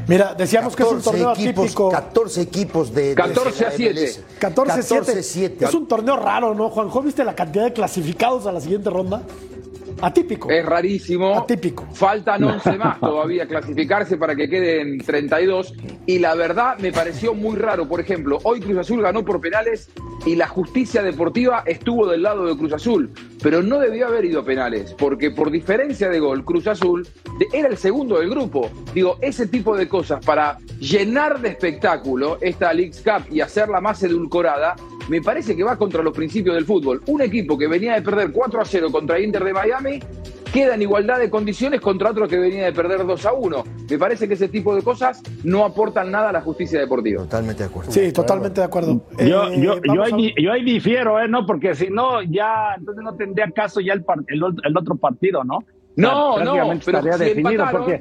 Mira, 0.09 0.35
decíamos 0.35 0.77
que 0.77 0.85
es 0.85 0.89
un 0.89 0.99
14 0.99 1.11
torneo 1.11 1.33
equipos, 1.33 1.65
atípico. 1.65 1.91
14 1.91 2.41
equipos 2.43 2.95
de. 2.95 3.09
de 3.09 3.15
14 3.15 3.65
a 3.65 3.71
la 3.71 3.77
7. 3.77 4.01
MLS. 4.01 4.21
14-7. 4.41 5.59
14-7. 5.59 5.69
Es 5.69 5.75
un 5.75 5.89
torneo 5.89 6.17
raro, 6.17 6.55
¿no, 6.55 6.71
Juanjo? 6.71 7.03
¿Viste 7.03 7.25
la 7.25 7.35
cantidad 7.35 7.65
de 7.65 7.73
clasificados 7.73 8.47
a 8.47 8.53
la 8.53 8.61
siguiente 8.61 8.89
ronda? 8.91 9.23
Atípico. 10.01 10.51
Es 10.51 10.65
rarísimo. 10.65 11.35
Atípico. 11.37 11.87
Faltan 11.93 12.45
11 12.45 12.77
más 12.77 13.01
todavía 13.01 13.47
clasificarse 13.47 14.17
para 14.17 14.37
que 14.37 14.49
queden 14.49 14.99
32. 14.99 15.75
Y 16.05 16.19
la 16.19 16.35
verdad 16.35 16.79
me 16.79 16.93
pareció 16.93 17.35
muy 17.35 17.57
raro. 17.57 17.89
Por 17.89 18.01
ejemplo, 18.01 18.39
hoy 18.45 18.61
Cruz 18.61 18.79
Azul 18.79 19.03
ganó 19.03 19.25
por 19.25 19.41
penales 19.41 19.89
y 20.27 20.37
la 20.37 20.49
justicia 20.49 21.03
deportiva 21.03 21.63
estuvo 21.67 22.07
del 22.07 22.23
lado 22.23 22.47
de 22.47 22.57
Cruz 22.57 22.75
Azul. 22.75 23.11
Pero 23.47 23.63
no 23.63 23.79
debió 23.79 24.09
haber 24.09 24.25
ido 24.25 24.41
a 24.41 24.45
penales, 24.45 24.93
porque 24.99 25.31
por 25.31 25.53
diferencia 25.53 26.09
de 26.09 26.19
gol, 26.19 26.45
Cruz 26.45 26.67
Azul 26.67 27.07
era 27.53 27.69
el 27.69 27.77
segundo 27.77 28.19
del 28.19 28.29
grupo. 28.29 28.73
Digo, 28.93 29.19
ese 29.21 29.47
tipo 29.47 29.77
de 29.77 29.89
cosas 29.89 30.19
para 30.27 30.59
llenar 30.81 31.41
de 31.41 31.51
espectáculo 31.51 32.39
esta 32.41 32.73
Leagues 32.73 33.01
Cup 33.03 33.33
y 33.33 33.41
hacerla 33.41 33.81
más 33.81 34.03
edulcorada, 34.03 34.75
me 35.09 35.23
parece 35.23 35.55
que 35.55 35.63
va 35.63 35.79
contra 35.79 36.03
los 36.03 36.13
principios 36.13 36.57
del 36.57 36.65
fútbol. 36.65 37.01
Un 37.07 37.23
equipo 37.23 37.57
que 37.57 37.69
venía 37.69 37.95
de 37.95 38.03
perder 38.03 38.33
4 38.33 38.61
a 38.61 38.65
0 38.65 38.91
contra 38.91 39.21
Inter 39.21 39.45
de 39.45 39.53
Miami 39.53 40.01
queda 40.53 40.75
en 40.75 40.83
igualdad 40.83 41.19
de 41.19 41.29
condiciones 41.31 41.81
contra 41.81 42.11
otro 42.11 42.27
que 42.29 42.39
venía 42.39 42.65
de 42.65 42.73
perder 42.73 43.05
2 43.07 43.27
a 43.27 43.33
1. 43.33 43.65
Me 43.91 43.99
parece 43.99 44.27
que 44.29 44.35
ese 44.35 44.49
tipo 44.49 44.75
de 44.75 44.83
cosas 44.83 45.23
no 45.45 45.65
aportan 45.65 46.11
nada 46.11 46.31
a 46.31 46.33
la 46.33 46.41
justicia 46.41 46.79
deportiva. 46.81 47.23
Totalmente 47.23 47.63
de 47.63 47.69
acuerdo. 47.69 47.93
Sí, 47.93 48.13
totalmente 48.13 48.61
de 48.61 48.67
acuerdo. 48.67 49.03
Yo, 49.19 49.45
Eh, 49.49 49.61
yo, 49.61 49.75
yo, 49.77 49.81
vamos 49.87 50.13
ahí, 50.13 50.29
a- 50.37 50.43
yo 50.43 50.53
ahí 50.53 50.65
difiero, 50.65 51.21
¿eh? 51.21 51.29
¿no? 51.29 51.45
Porque 51.47 51.75
si 51.75 51.89
no, 51.89 52.23
ya, 52.23 52.75
entonces 52.79 53.03
no 53.05 53.15
tendría 53.15 53.51
caso 53.51 53.81
ya 53.81 53.93
el, 53.93 54.05
par- 54.05 54.25
el, 54.29 54.41
el 54.65 54.77
otro 54.77 54.97
partido, 54.97 55.45
¿no? 55.45 55.59
No, 55.97 56.33
O 56.33 56.37
sea, 56.37 56.45
no, 56.45 56.53
prácticamente 56.53 56.85
pero 56.85 56.99
estaría 56.99 57.19
si 57.19 57.25
definido 57.25 57.63
empataron, 57.65 57.85
porque 57.87 58.01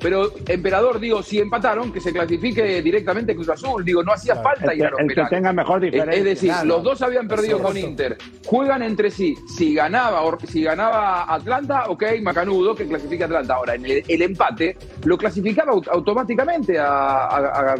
pero 0.00 0.32
emperador, 0.46 0.98
digo, 0.98 1.22
si 1.22 1.38
empataron, 1.38 1.92
que 1.92 2.00
se 2.00 2.12
clasifique 2.12 2.80
directamente 2.82 3.34
Cruz 3.34 3.50
Azul, 3.50 3.84
digo, 3.84 4.02
no 4.02 4.12
hacía 4.12 4.36
falta 4.36 4.72
el 4.72 4.78
ir 4.78 4.86
a 4.86 4.90
los 4.90 5.00
el 5.00 5.08
que 5.14 5.22
tenga 5.30 5.52
mejor 5.52 5.84
Es- 5.84 5.92
diferencia. 5.92 6.18
Es 6.18 6.24
decir, 6.24 6.50
Claro. 6.50 6.66
los 6.68 6.82
dos 6.82 7.02
habían 7.02 7.28
perdido 7.28 7.56
Es 7.58 7.62
con. 7.62 7.76
Inter. 7.76 8.18
Juegan 8.46 8.82
entre 8.82 9.10
sí. 9.10 9.36
Si 9.56 9.74
ganaba, 9.74 10.22
si 10.48 10.62
ganaba 10.62 11.32
Atlanta, 11.32 11.84
ok, 11.88 12.04
Macanudo, 12.22 12.74
que 12.74 12.86
clasifica 12.86 13.26
Atlanta. 13.26 13.54
Ahora, 13.54 13.74
en 13.74 13.84
el, 13.84 14.04
el 14.08 14.22
empate 14.22 14.76
lo 15.04 15.16
clasificaba 15.18 15.72
aut- 15.72 15.88
automáticamente 15.92 16.78
a. 16.78 17.74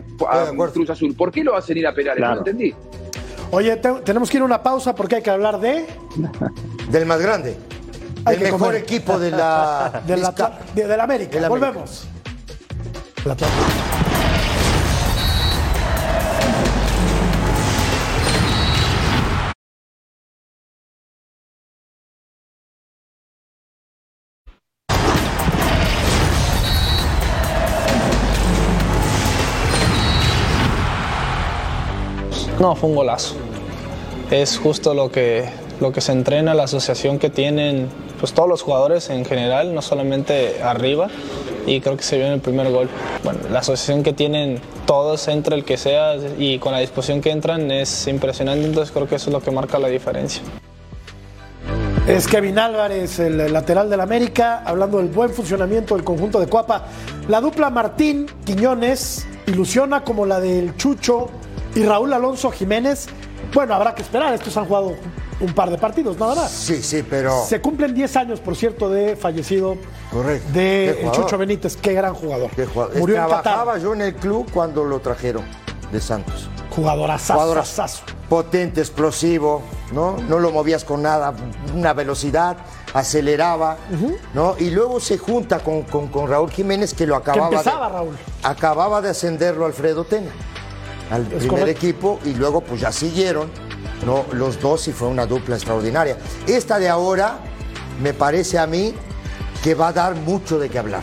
Cruz 0.72 0.90
Azul. 0.90 1.14
¿Por 1.16 1.32
qué 1.32 1.42
lo 1.42 1.56
hacen 1.56 1.78
ir 1.78 1.86
a 1.86 1.94
penales? 1.94 2.20
No 2.20 2.26
Claro. 2.26 2.34
lo 2.42 2.46
entendí. 2.46 2.74
Oye, 3.52 3.76
te- 3.76 4.00
tenemos 4.04 4.30
que 4.30 4.36
ir 4.36 4.42
a 4.42 4.46
una 4.46 4.62
pausa 4.62 4.94
porque 4.94 5.16
hay 5.16 5.22
que 5.22 5.30
hablar 5.30 5.58
de, 5.60 5.84
Del 6.90 7.06
más 7.06 7.20
grande. 7.20 7.56
Hay 8.24 8.36
que 8.36 8.44
mejor 8.44 8.58
comer. 8.60 8.74
equipo 8.76 9.18
de 9.18 9.30
la. 9.30 10.02
de- 10.06 10.16
América. 11.00 11.48
Volvemos. 11.48 12.06
El. 13.24 13.46
No, 32.60 32.74
fue 32.76 32.90
un 32.90 32.96
golazo. 32.96 33.36
Es 34.30 34.58
justo 34.58 34.92
lo 34.92 35.10
que, 35.10 35.48
lo 35.80 35.92
que 35.92 36.00
se 36.00 36.12
entrena, 36.12 36.54
la 36.54 36.64
asociación 36.64 37.18
que 37.18 37.30
tienen 37.30 37.88
pues, 38.18 38.32
todos 38.32 38.48
los 38.48 38.62
jugadores 38.62 39.10
en 39.10 39.24
general, 39.24 39.74
no 39.74 39.82
solamente 39.82 40.62
arriba, 40.62 41.08
y 41.66 41.80
creo 41.80 41.96
que 41.96 42.02
se 42.02 42.16
vio 42.16 42.26
en 42.26 42.32
el 42.32 42.40
primer 42.40 42.70
gol. 42.70 42.88
Bueno, 43.24 43.40
la 43.50 43.60
asociación 43.60 44.02
que 44.02 44.12
tienen 44.12 44.60
todos, 44.86 45.28
entre 45.28 45.56
el 45.56 45.64
que 45.64 45.76
sea, 45.76 46.16
y 46.38 46.58
con 46.58 46.72
la 46.72 46.78
disposición 46.80 47.20
que 47.20 47.30
entran 47.30 47.70
es 47.70 48.06
impresionante, 48.06 48.66
entonces 48.66 48.92
creo 48.92 49.08
que 49.08 49.16
eso 49.16 49.30
es 49.30 49.32
lo 49.32 49.40
que 49.40 49.50
marca 49.50 49.78
la 49.78 49.88
diferencia. 49.88 50.42
Es 52.06 52.26
Kevin 52.26 52.58
Álvarez, 52.58 53.20
el 53.20 53.52
lateral 53.52 53.88
del 53.88 54.00
América, 54.00 54.62
hablando 54.64 54.98
del 54.98 55.08
buen 55.08 55.30
funcionamiento 55.30 55.94
del 55.94 56.02
conjunto 56.02 56.40
de 56.40 56.46
Cuapa. 56.46 56.86
La 57.28 57.40
dupla 57.40 57.70
Martín 57.70 58.26
Quiñones 58.44 59.26
ilusiona 59.46 60.02
como 60.02 60.26
la 60.26 60.40
del 60.40 60.76
Chucho 60.76 61.28
y 61.74 61.84
Raúl 61.84 62.12
Alonso 62.12 62.50
Jiménez. 62.50 63.06
Bueno, 63.54 63.74
habrá 63.74 63.94
que 63.94 64.02
esperar, 64.02 64.34
estos 64.34 64.56
han 64.56 64.64
jugado 64.64 64.96
un 65.40 65.52
par 65.54 65.70
de 65.70 65.78
partidos, 65.78 66.18
nada 66.18 66.34
más. 66.34 66.50
Sí, 66.50 66.82
sí, 66.82 67.02
pero. 67.08 67.44
Se 67.46 67.60
cumplen 67.60 67.94
10 67.94 68.16
años, 68.16 68.40
por 68.40 68.56
cierto, 68.56 68.90
de 68.90 69.16
fallecido 69.16 69.76
Correcto. 70.12 70.52
de 70.52 71.02
el. 71.02 71.10
Chucho 71.12 71.38
Benítez. 71.38 71.76
Qué 71.76 71.92
gran 71.94 72.14
jugador. 72.14 72.50
Qué 72.50 72.66
jugador. 72.66 72.96
Murió 72.98 73.16
en 73.16 73.26
Trabajaba 73.26 73.72
Qatar. 73.72 73.82
yo 73.82 73.94
en 73.94 74.02
el 74.02 74.14
club 74.14 74.50
cuando 74.52 74.84
lo 74.84 75.00
trajeron 75.00 75.44
de 75.90 76.00
Santos. 76.00 76.48
Jugadorazazo. 76.74 77.34
Jugadorazo. 77.34 77.84
Potente, 78.28 78.80
explosivo, 78.80 79.62
¿no? 79.92 80.16
No 80.28 80.38
lo 80.38 80.52
movías 80.52 80.84
con 80.84 81.02
nada, 81.02 81.34
una 81.74 81.92
velocidad, 81.94 82.58
aceleraba, 82.94 83.76
¿no? 84.34 84.54
Y 84.58 84.70
luego 84.70 85.00
se 85.00 85.18
junta 85.18 85.58
con, 85.58 85.82
con- 85.82 86.06
con 86.08 86.28
Raúl 86.30 86.48
Jiménez, 86.50 86.94
que 86.94 87.06
lo 87.08 87.16
acababa 87.16 87.48
empezaba, 87.48 87.86
de, 87.88 87.92
Raúl. 87.94 88.16
Acababa 88.44 89.00
de 89.02 89.08
ascenderlo 89.10 89.66
Alfredo 89.66 90.04
Tena 90.04 90.30
al 91.10 91.22
primer 91.22 91.48
correcto. 91.48 91.70
equipo 91.70 92.20
y 92.24 92.34
luego 92.34 92.60
pues 92.60 92.80
ya 92.82 92.92
siguieron, 92.92 93.50
¿no? 94.04 94.24
Los 94.32 94.60
dos 94.60 94.86
y 94.88 94.92
fue 94.92 95.08
una 95.08 95.26
dupla 95.26 95.56
extraordinaria. 95.56 96.16
Esta 96.46 96.78
de 96.78 96.88
ahora 96.88 97.38
me 98.02 98.12
parece 98.14 98.58
a 98.58 98.66
mí 98.66 98.94
que 99.62 99.74
va 99.74 99.88
a 99.88 99.92
dar 99.92 100.14
mucho 100.14 100.58
de 100.58 100.68
qué 100.68 100.78
hablar. 100.78 101.02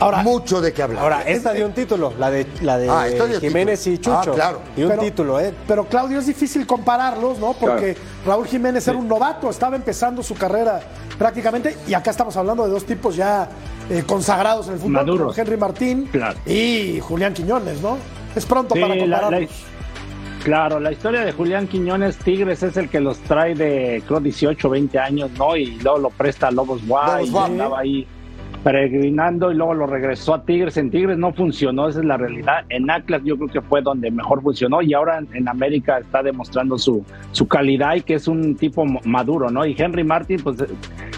Ahora, 0.00 0.22
mucho 0.22 0.62
de 0.62 0.72
qué 0.72 0.82
hablar. 0.82 1.02
Ahora, 1.02 1.22
esta 1.22 1.52
dio 1.52 1.66
un 1.66 1.72
título, 1.74 2.14
la 2.18 2.30
de, 2.30 2.46
la 2.62 2.78
de 2.78 2.88
Ah, 2.88 3.04
dio 3.06 3.38
Jiménez 3.38 3.82
título. 3.84 3.94
y 3.94 3.98
Chucho. 4.18 4.32
Ah, 4.32 4.34
claro. 4.34 4.60
Y 4.74 4.82
un 4.82 4.88
Pero- 4.88 5.02
título, 5.02 5.40
¿eh? 5.40 5.52
Pero 5.68 5.84
Claudio, 5.86 6.18
es 6.18 6.26
difícil 6.26 6.66
compararlos, 6.66 7.38
¿no? 7.38 7.52
Porque 7.52 7.96
Raúl 8.24 8.46
Jiménez 8.46 8.88
era 8.88 8.96
un 8.96 9.06
novato, 9.06 9.50
estaba 9.50 9.76
empezando 9.76 10.22
su 10.22 10.34
carrera 10.36 10.80
prácticamente, 11.18 11.76
y 11.86 11.92
acá 11.92 12.12
estamos 12.12 12.34
hablando 12.38 12.64
de 12.64 12.70
dos 12.70 12.86
tipos 12.86 13.14
ya 13.14 13.46
eh, 13.90 14.02
consagrados 14.06 14.68
en 14.68 14.74
el 14.74 14.78
fútbol, 14.78 15.34
Henry 15.36 15.56
Martín 15.58 16.06
Claro. 16.10 16.38
y 16.46 16.98
Julián 17.00 17.34
Quiñones, 17.34 17.82
¿no? 17.82 17.98
Es 18.34 18.46
pronto 18.46 18.74
Sí, 18.74 18.80
para 18.80 18.94
la- 18.94 19.04
la- 19.06 19.20
compararlos. 19.20 19.50
Claro, 20.42 20.80
la 20.80 20.90
historia 20.90 21.20
de 21.20 21.32
Julián 21.32 21.66
Quiñones 21.66 22.16
Tigres 22.16 22.62
es 22.62 22.76
el 22.78 22.88
que 22.88 22.98
los 23.00 23.18
trae 23.20 23.54
de, 23.54 24.02
creo, 24.06 24.20
18, 24.20 24.70
20 24.70 24.98
años, 24.98 25.30
¿no? 25.38 25.54
Y 25.54 25.78
luego 25.82 25.98
lo 25.98 26.10
presta 26.10 26.48
a 26.48 26.50
Lobos 26.50 26.86
Guay, 26.86 27.26
Lobos 27.26 27.44
andaba 27.44 27.80
ahí 27.80 28.06
peregrinando 28.64 29.50
y 29.50 29.54
luego 29.54 29.74
lo 29.74 29.86
regresó 29.86 30.34
a 30.34 30.42
Tigres. 30.44 30.78
En 30.78 30.90
Tigres 30.90 31.18
no 31.18 31.32
funcionó, 31.32 31.88
esa 31.88 32.00
es 32.00 32.06
la 32.06 32.16
realidad. 32.16 32.64
En 32.70 32.90
Atlas 32.90 33.20
yo 33.24 33.36
creo 33.36 33.48
que 33.48 33.60
fue 33.60 33.82
donde 33.82 34.10
mejor 34.10 34.42
funcionó 34.42 34.80
y 34.80 34.94
ahora 34.94 35.22
en, 35.32 35.48
América 35.48 35.98
está 35.98 36.22
demostrando 36.22 36.78
su, 36.78 37.04
su 37.32 37.46
calidad 37.46 37.96
y 37.96 38.00
que 38.00 38.14
es 38.14 38.26
un 38.26 38.56
tipo 38.56 38.84
maduro, 39.04 39.50
¿no? 39.50 39.66
Y 39.66 39.74
Henry 39.76 40.04
Martin, 40.04 40.40
pues 40.42 40.56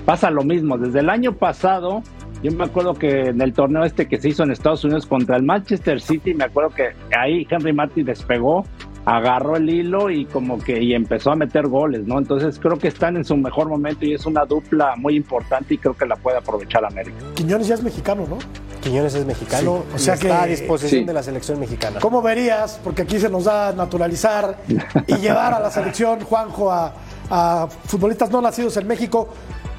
pasa 0.04 0.30
lo 0.30 0.42
mismo. 0.42 0.78
Desde 0.78 1.00
el 1.00 1.08
año 1.08 1.32
pasado, 1.32 2.02
yo 2.42 2.50
me 2.50 2.64
acuerdo 2.64 2.94
que 2.94 3.28
en 3.28 3.40
el 3.40 3.52
torneo 3.52 3.84
este 3.84 4.08
que 4.08 4.18
se 4.18 4.30
hizo 4.30 4.42
en 4.42 4.50
Estados 4.50 4.84
Unidos 4.84 5.06
contra 5.06 5.36
el 5.36 5.44
Manchester 5.44 6.00
City, 6.00 6.34
me 6.34 6.44
acuerdo 6.44 6.70
que 6.70 6.90
ahí 7.16 7.46
Henry 7.48 7.72
Martin 7.72 8.04
despegó 8.04 8.64
agarró 9.04 9.56
el 9.56 9.68
hilo 9.68 10.10
y 10.10 10.26
como 10.26 10.58
que 10.58 10.80
y 10.82 10.94
empezó 10.94 11.32
a 11.32 11.36
meter 11.36 11.66
goles, 11.66 12.06
¿no? 12.06 12.18
Entonces 12.18 12.58
creo 12.60 12.78
que 12.78 12.88
están 12.88 13.16
en 13.16 13.24
su 13.24 13.36
mejor 13.36 13.68
momento 13.68 14.04
y 14.06 14.14
es 14.14 14.24
una 14.26 14.44
dupla 14.44 14.94
muy 14.96 15.16
importante 15.16 15.74
y 15.74 15.78
creo 15.78 15.94
que 15.96 16.06
la 16.06 16.16
puede 16.16 16.38
aprovechar 16.38 16.84
América. 16.84 17.16
Quiñones 17.34 17.66
ya 17.66 17.74
es 17.74 17.82
mexicano, 17.82 18.26
¿no? 18.28 18.38
Quiñones 18.80 19.14
es 19.14 19.24
mexicano, 19.26 19.82
Sí, 19.90 19.94
o 19.94 19.98
sea 19.98 20.16
sea 20.16 20.30
está 20.30 20.42
a 20.42 20.44
que- 20.44 20.50
disposición 20.50 21.00
Sí. 21.02 21.06
de 21.06 21.12
la 21.12 21.22
selección 21.22 21.58
mexicana. 21.60 21.98
¿Cómo 22.00 22.22
verías? 22.22 22.80
Porque 22.82 23.02
aquí 23.02 23.18
se 23.18 23.28
nos 23.28 23.44
da 23.44 23.68
a 23.68 23.72
naturalizar 23.72 24.58
y 25.06 25.14
llevar 25.16 25.54
a 25.54 25.60
la 25.60 25.70
selección, 25.70 26.20
Juanjo, 26.20 26.70
a, 26.70 26.92
a 27.30 27.68
futbolistas 27.86 28.30
no 28.30 28.40
nacidos 28.40 28.76
en 28.76 28.86
México. 28.86 29.28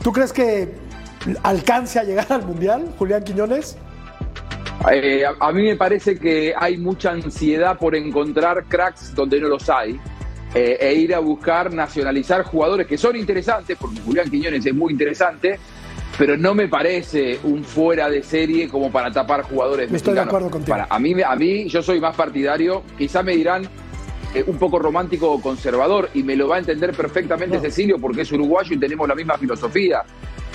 ¿Tú 0.03 0.11
crees 0.11 0.33
que 0.33 0.75
alcance 1.43 1.99
a 1.99 2.03
llegar 2.03 2.27
al 2.29 2.45
Mundial, 2.45 2.85
Julián 2.99 3.23
Quiñones? 3.23 3.77
Eh, 4.91 5.23
a, 5.25 5.47
a 5.47 5.51
mí 5.51 5.63
me 5.63 5.75
parece 5.75 6.17
que 6.19 6.53
hay 6.57 6.77
mucha 6.77 7.11
ansiedad 7.11 7.77
por 7.77 7.95
encontrar 7.95 8.65
cracks 8.65 9.15
donde 9.15 9.39
no 9.39 9.47
los 9.47 9.69
hay 9.69 9.97
eh, 10.53 10.77
e 10.79 10.93
ir 10.95 11.15
a 11.15 11.19
buscar 11.19 11.73
nacionalizar 11.73 12.43
jugadores 12.43 12.85
que 12.87 12.97
son 12.97 13.15
interesantes, 13.15 13.77
porque 13.79 13.99
Julián 14.01 14.29
Quiñones 14.29 14.65
es 14.65 14.73
muy 14.73 14.91
interesante, 14.91 15.57
pero 16.17 16.37
no 16.37 16.53
me 16.53 16.67
parece 16.67 17.39
un 17.43 17.63
fuera 17.63 18.09
de 18.09 18.21
serie 18.23 18.67
como 18.67 18.91
para 18.91 19.09
tapar 19.11 19.43
jugadores 19.43 19.85
Estoy 19.85 20.13
de 20.13 20.21
mexicanos. 20.21 20.27
acuerdo 20.27 20.49
contigo. 20.51 20.77
Para- 20.77 20.87
a, 20.89 20.99
mí, 20.99 21.15
a 21.25 21.35
mí, 21.35 21.67
yo 21.69 21.81
soy 21.81 21.99
más 21.99 22.15
partidario, 22.15 22.83
quizá 22.97 23.23
me 23.23 23.35
dirán 23.35 23.63
eh, 24.35 24.43
un 24.45 24.57
poco 24.57 24.79
romántico 24.79 25.31
o 25.31 25.41
conservador, 25.41 26.09
y 26.13 26.23
me 26.23 26.35
lo 26.35 26.49
va 26.49 26.57
a 26.57 26.59
entender 26.59 26.91
perfectamente 26.91 27.59
Cecilio 27.59 27.97
porque 27.99 28.21
es 28.21 28.31
uruguayo 28.31 28.75
y 28.75 28.77
tenemos 28.79 29.07
la 29.07 29.15
misma 29.15 29.37
filosofía. 29.37 30.03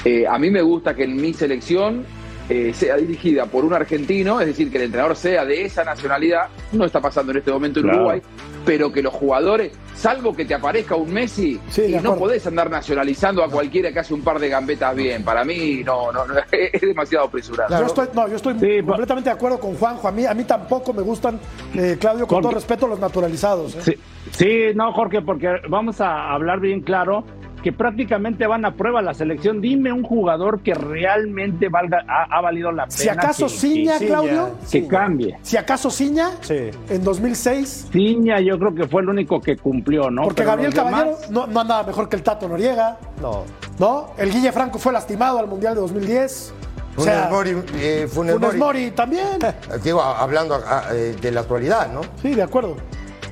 Eh, 0.05 0.27
a 0.29 0.39
mí 0.39 0.51
me 0.51 0.63
gusta 0.63 0.95
que 0.95 1.05
en 1.05 1.17
mi 1.17 1.33
selección 1.33 2.05
eh, 2.49 2.73
sea 2.75 2.97
dirigida 2.97 3.47
por 3.47 3.65
un 3.65 3.75
argentino, 3.75 4.41
es 4.41 4.47
decir, 4.47 4.71
que 4.71 4.79
el 4.79 4.85
entrenador 4.85 5.17
sea 5.17 5.45
de 5.45 5.65
esa 5.65 5.85
nacionalidad, 5.85 6.47
no 6.73 6.85
está 6.85 7.01
pasando 7.01 7.33
en 7.33 7.39
este 7.39 7.51
momento 7.53 7.81
en 7.81 7.85
Claro. 7.85 7.99
Uruguay, 7.99 8.23
pero 8.65 8.91
que 8.93 9.03
los 9.03 9.13
jugadores, 9.15 9.73
salvo 9.95 10.35
que 10.35 10.45
te 10.45 10.55
aparezca 10.55 10.95
un 10.97 11.13
Messi, 11.13 11.61
Sí, 11.69 11.83
y 11.83 11.95
no 12.01 12.17
podés 12.17 12.47
andar 12.47 12.71
nacionalizando 12.71 13.43
a 13.45 13.51
cualquiera 13.51 13.93
que 13.93 13.99
hace 13.99 14.15
un 14.15 14.23
par 14.23 14.39
de 14.39 14.49
gambetas 14.49 14.95
bien. 14.97 15.25
Para 15.25 15.45
mí, 15.45 15.83
no, 15.85 16.11
no, 16.13 16.27
no, 16.27 16.35
es 16.53 16.81
demasiado 16.81 17.27
apresurado. 17.27 17.79
Yo 17.81 17.87
estoy, 17.87 18.07
no, 18.15 18.29
yo 18.29 18.37
estoy 18.37 18.55
Sí, 18.59 18.83
completamente 18.87 19.31
de 19.31 19.35
acuerdo 19.37 19.59
con 19.61 19.75
Juanjo. 19.75 20.09
A 20.09 20.13
mí, 20.13 20.25
a 20.27 20.35
mí 20.35 20.45
tampoco 20.45 20.93
me 20.93 21.03
gustan, 21.03 21.39
eh, 21.75 21.97
Claudio, 22.01 22.27
con 22.27 22.37
Jorge. 22.37 22.43
todo 22.49 22.55
respeto, 22.55 22.87
los 22.89 22.99
naturalizados. 23.01 23.75
¿eh? 23.77 23.81
Sí, 23.83 23.95
sí, 24.33 24.59
no, 24.75 24.93
Jorge, 24.93 25.23
porque 25.23 25.49
vamos 25.69 26.01
a 26.01 26.33
hablar 26.33 26.61
bien 26.61 26.81
claro 26.81 27.25
que 27.63 27.73
prácticamente 27.73 28.47
van 28.47 28.65
a 28.65 28.75
prueba 28.75 29.03
la 29.03 29.15
selección. 29.15 29.61
Dime 29.61 29.93
un 29.93 30.03
jugador 30.03 30.61
que 30.63 30.75
realmente 30.75 31.69
valga, 31.69 32.05
ha, 32.09 32.25
ha 32.37 32.41
valido 32.41 32.71
la 32.73 32.85
pena. 32.87 32.97
Si 32.97 33.09
acaso 33.09 33.47
que, 33.47 33.53
Ciña, 33.53 33.99
que- 33.99 34.07
Claudio, 34.07 34.51
que 34.71 34.87
cambie. 34.87 35.39
si 35.43 35.57
acaso 35.57 35.91
Ciña, 35.91 36.31
Sí. 36.41 36.71
en 36.89 37.05
2006, 37.05 37.89
Ciña 37.93 38.41
yo 38.41 38.59
creo 38.59 38.75
que 38.75 38.87
fue 38.87 39.03
el 39.03 39.09
único 39.09 39.41
que 39.41 39.57
cumplió, 39.57 40.11
¿no? 40.11 40.23
porque 40.23 40.43
Pero 40.43 40.51
Gabriel 40.51 40.73
demás- 40.73 40.93
Caballero 40.93 41.19
no, 41.31 41.47
no 41.47 41.61
andaba 41.61 41.83
mejor 41.85 42.09
que 42.09 42.17
el 42.17 42.23
Tato 42.23 42.49
Noriega, 42.49 42.99
No. 43.21 43.45
¿no? 43.79 44.11
El 44.17 44.31
Guille 44.33 44.53
Franco 44.53 44.79
fue 44.79 44.93
lastimado 44.93 45.39
al 45.39 45.47
Mundial 45.49 45.75
de 45.75 45.81
2010. 45.81 46.55
O 46.97 47.01
Funes 47.03 47.15
sea, 47.15 47.29
Mori, 47.31 47.51
eh, 47.77 48.09
Funes 48.13 48.35
Funes 48.35 48.41
Mori. 48.41 48.59
Mori 48.59 48.91
también. 48.91 49.39
Digo, 49.85 50.03
hablando 50.03 50.59
ah, 50.67 50.85
eh, 50.93 51.15
de 51.21 51.31
la 51.31 51.41
actualidad, 51.41 51.93
¿no? 51.93 52.01
Sí, 52.21 52.35
de 52.35 52.43
acuerdo. 52.43 52.77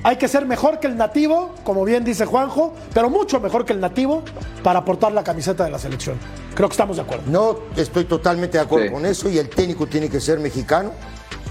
Hay 0.07 0.15
que 0.15 0.29
ser 0.29 0.45
mejor 0.45 0.79
que 0.79 0.87
el 0.87 0.95
nativo, 0.95 1.53
como 1.65 1.83
bien 1.83 2.05
dice 2.05 2.25
Juanjo, 2.25 2.73
pero 2.93 3.09
mucho 3.09 3.41
mejor 3.41 3.65
que 3.65 3.73
el 3.73 3.81
nativo 3.81 4.23
para 4.63 4.85
portar 4.85 5.11
la 5.11 5.21
camiseta 5.21 5.65
de 5.65 5.69
la 5.71 5.77
selección. 5.79 6.17
Creo 6.55 6.69
que 6.69 6.73
estamos 6.73 6.95
de 6.95 7.01
acuerdo. 7.03 7.23
No 7.27 7.59
estoy 7.75 8.05
totalmente 8.05 8.57
de 8.57 8.63
acuerdo 8.63 8.87
Sí. 8.87 8.93
con 8.93 9.05
eso 9.05 9.29
y 9.29 9.37
el 9.37 9.49
técnico 9.49 9.85
tiene 9.85 10.09
que 10.09 10.21
ser 10.21 10.39
mexicano. 10.39 10.91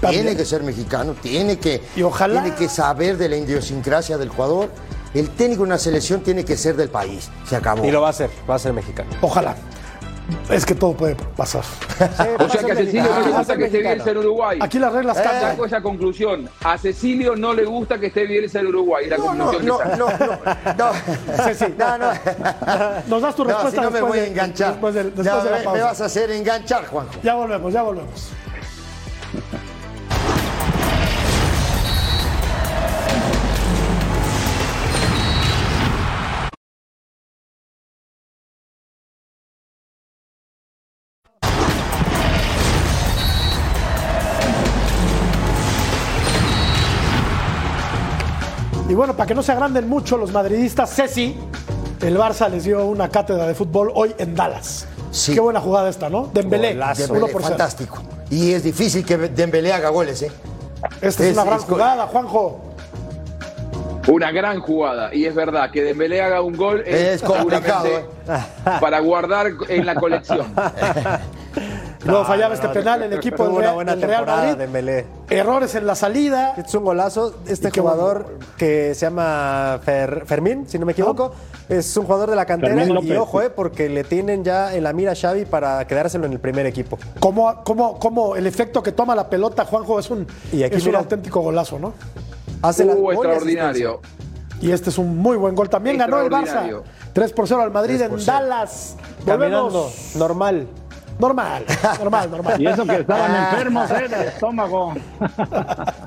También. 0.01 0.23
Tiene 0.23 0.37
que 0.37 0.45
ser 0.45 0.63
mexicano, 0.63 1.13
tiene 1.21 1.57
que, 1.59 1.83
Y 1.95 2.01
ojalá- 2.01 2.41
tiene 2.41 2.57
que 2.57 2.67
saber 2.67 3.17
de 3.17 3.29
la 3.29 3.37
idiosincrasia 3.37 4.17
del 4.17 4.29
jugador. 4.29 4.69
El 5.13 5.29
técnico 5.29 5.61
de 5.63 5.67
una 5.69 5.77
selección 5.77 6.21
tiene 6.21 6.43
que 6.43 6.57
ser 6.57 6.75
del 6.75 6.89
país. 6.89 7.29
Se 7.47 7.55
acabó. 7.55 7.85
Y 7.85 7.91
lo 7.91 8.01
va 8.01 8.07
a 8.07 8.09
hacer, 8.11 8.29
va 8.49 8.55
a 8.55 8.59
ser 8.59 8.73
mexicano. 8.73 9.09
Ojalá. 9.21 9.55
Es 10.49 10.65
que 10.65 10.75
todo 10.75 10.93
puede 10.93 11.15
pasar. 11.35 11.63
O 12.39 12.49
sea 12.49 12.63
que 12.63 12.71
a 12.71 12.75
Cecilio 12.75 13.03
no 13.03 13.19
le 13.21 13.31
gusta 13.31 13.57
que 13.57 13.65
esté 13.65 13.79
Bielsa 13.79 14.11
en 14.11 14.17
Uruguay. 14.17 14.59
Aquí 14.61 14.79
las 14.79 14.93
reglas 14.93 15.17
cambian. 15.17 15.51
Saco 15.51 15.65
esa 15.65 15.81
conclusión. 15.81 16.49
A 16.63 16.77
Cecilio 16.77 17.35
no 17.35 17.53
le 17.53 17.65
gusta 17.65 17.97
que 17.99 18.07
esté 18.07 18.25
Bielsa 18.25 18.59
en 18.59 18.67
Uruguay. 18.67 19.07
La 19.07 19.17
No, 19.17 19.33
no, 19.33 19.45
conclusión 19.51 19.77
no, 19.97 20.07
no, 20.07 20.07
no, 20.17 20.37
no. 20.77 21.43
Sí, 21.45 21.53
sí. 21.53 21.65
No, 21.77 21.97
no. 21.97 22.11
Nos 23.07 23.21
das 23.21 23.35
tu 23.35 23.43
No, 23.43 23.49
respuesta 23.49 23.69
si 23.81 23.85
no 23.85 23.91
me 23.91 24.01
voy 24.01 24.19
a 24.19 24.21
de- 24.21 24.27
enganchar. 24.27 24.71
después 24.71 24.93
de- 24.93 25.03
después 25.05 25.25
Ya, 25.25 25.43
de 25.43 25.49
la 25.51 25.57
me- 25.57 25.63
pausa. 25.63 25.77
me 25.77 25.83
vas 25.83 26.01
a 26.01 26.05
hacer 26.05 26.31
enganchar, 26.31 26.85
Juanjo. 26.87 27.13
Ya 27.23 27.35
volvemos, 27.35 27.73
ya 27.73 27.81
volvemos. 27.83 28.29
Bueno, 48.97 49.15
para 49.15 49.27
que 49.27 49.35
no 49.35 49.43
se 49.43 49.51
agranden 49.53 49.87
mucho 49.87 50.17
los 50.17 50.31
madridistas, 50.31 50.93
Ceci, 50.93 51.37
el 52.01 52.17
Barça 52.17 52.49
les 52.49 52.63
dio 52.65 52.85
una 52.85 53.09
cátedra 53.09 53.47
de 53.47 53.55
fútbol 53.55 53.91
hoy 53.95 54.13
en 54.17 54.35
Dallas. 54.35 54.87
Sí. 55.11 55.33
Qué 55.33 55.39
buena 55.39 55.61
jugada 55.61 55.89
esta, 55.89 56.09
¿no? 56.09 56.29
Dembélé, 56.33 56.73
Golazo. 56.73 57.01
Dembélé, 57.03 57.23
1 57.25 57.31
por 57.31 57.41
0. 57.41 57.49
fantástico. 57.55 57.97
Y 58.29 58.51
es 58.51 58.63
difícil 58.63 59.05
que 59.05 59.17
Dembélé 59.17 59.71
haga 59.71 59.89
goles, 59.89 60.21
¿eh? 60.23 60.31
Esta 61.01 61.23
es, 61.23 61.29
Es- 61.29 61.33
una 61.33 61.43
gran 61.45 61.59
es 61.59 61.63
jugada, 61.65 62.07
Juanjo. 62.07 62.59
Una 64.07 64.31
gran 64.31 64.59
jugada. 64.61 65.13
Y 65.13 65.25
es 65.25 65.35
verdad 65.35 65.69
que 65.71 65.83
Dembélé 65.83 66.21
haga 66.21 66.41
un 66.41 66.55
gol 66.55 66.81
es, 66.85 67.21
Es 67.21 67.21
complicado, 67.23 67.83
seguramente 67.83 68.79
para 68.79 68.99
guardar 68.99 69.47
en 69.69 69.85
la 69.85 69.95
colección. 69.95 70.45
Luego 72.05 72.25
fallaba 72.25 72.53
este 72.53 72.69
penal 72.69 73.03
el 73.03 73.13
equipo 73.13 73.43
del 73.43 73.51
una 73.53 73.61
Real, 73.61 73.73
buena 73.75 73.95
Real 73.95 74.09
temporada 74.09 74.41
Madrid. 74.43 74.57
Dembélé. 74.57 75.05
Errores 75.29 75.75
en 75.75 75.87
la 75.87 75.95
salida. 75.95 76.49
Este 76.57 76.61
es 76.69 76.75
un 76.75 76.83
golazo. 76.85 77.35
Este 77.47 77.71
jugador 77.71 78.37
que 78.57 78.93
se 78.95 79.05
llama 79.07 79.79
Fer- 79.85 80.25
Fermín, 80.25 80.65
si 80.67 80.77
no 80.79 80.85
me 80.85 80.91
equivoco, 80.93 81.31
es 81.67 81.97
un 81.97 82.05
jugador 82.05 82.29
de 82.29 82.35
la 82.35 82.45
cantera. 82.45 82.83
Y 82.85 83.11
ojo, 83.13 83.41
eh, 83.41 83.49
porque 83.49 83.89
le 83.89 84.03
tienen 84.03 84.43
ya 84.43 84.73
en 84.75 84.83
la 84.83 84.93
mira 84.93 85.13
a 85.13 85.15
Xavi 85.15 85.45
para 85.45 85.85
quedárselo 85.87 86.25
en 86.25 86.33
el 86.33 86.39
primer 86.39 86.65
equipo. 86.65 86.97
Cómo, 87.19 87.63
cómo, 87.63 87.99
cómo 87.99 88.35
el 88.35 88.47
efecto 88.47 88.81
que 88.83 88.91
toma 88.91 89.15
la 89.15 89.29
pelota, 89.29 89.65
Juanjo, 89.65 89.99
es 89.99 90.09
un, 90.09 90.27
Y 90.53 90.63
aquí 90.63 90.77
es 90.77 90.85
un 90.85 90.95
auténtico 90.95 91.41
golazo, 91.41 91.79
¿no? 91.79 91.93
Hace 92.61 92.85
la 92.85 92.93
Uh, 92.93 93.11
y 93.11 93.15
extraordinario. 93.15 94.01
Y 94.61 94.71
este 94.71 94.89
es 94.89 94.97
un 94.97 95.17
muy 95.17 95.37
buen 95.37 95.53
gol. 95.53 95.69
También 95.69 95.97
ganó 95.97 96.19
el 96.19 96.29
Barça. 96.31 96.41
Extraordinario. 96.41 96.83
3 97.13 97.33
por 97.33 97.47
0 97.47 97.61
al 97.61 97.71
Madrid 97.71 97.97
3 97.97 98.09
por 98.09 98.19
en 98.19 98.25
0. 98.25 98.37
Dallas. 98.39 98.95
Caminando, 99.25 99.63
Volvemos. 99.69 100.15
normal. 100.15 100.67
Normal, 101.19 101.65
normal, 101.99 102.31
normal. 102.31 102.61
Y 102.61 102.67
eso 102.67 102.85
que 102.85 102.97
estaban 102.97 103.35
enfermos, 103.35 103.89
¿eh? 103.91 104.07
Del 104.07 104.27
estómago. 104.27 104.93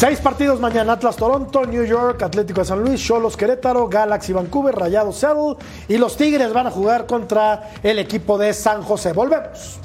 Seis 0.00 0.18
partidos 0.18 0.58
mañana: 0.60 0.94
Atlas 0.94 1.14
Toronto, 1.14 1.66
New 1.66 1.84
York, 1.84 2.22
Atlético 2.22 2.60
de 2.60 2.64
San 2.64 2.82
Luis, 2.82 3.06
Cholos 3.06 3.36
Querétaro, 3.36 3.86
Galaxy 3.86 4.32
Vancouver, 4.32 4.74
Rayados 4.74 5.18
Seattle 5.18 5.56
y 5.88 5.98
los 5.98 6.16
Tigres 6.16 6.54
van 6.54 6.68
a 6.68 6.70
jugar 6.70 7.04
contra 7.04 7.68
el 7.82 7.98
equipo 7.98 8.38
de 8.38 8.54
San 8.54 8.80
José. 8.80 9.12
Volvemos. 9.12 9.78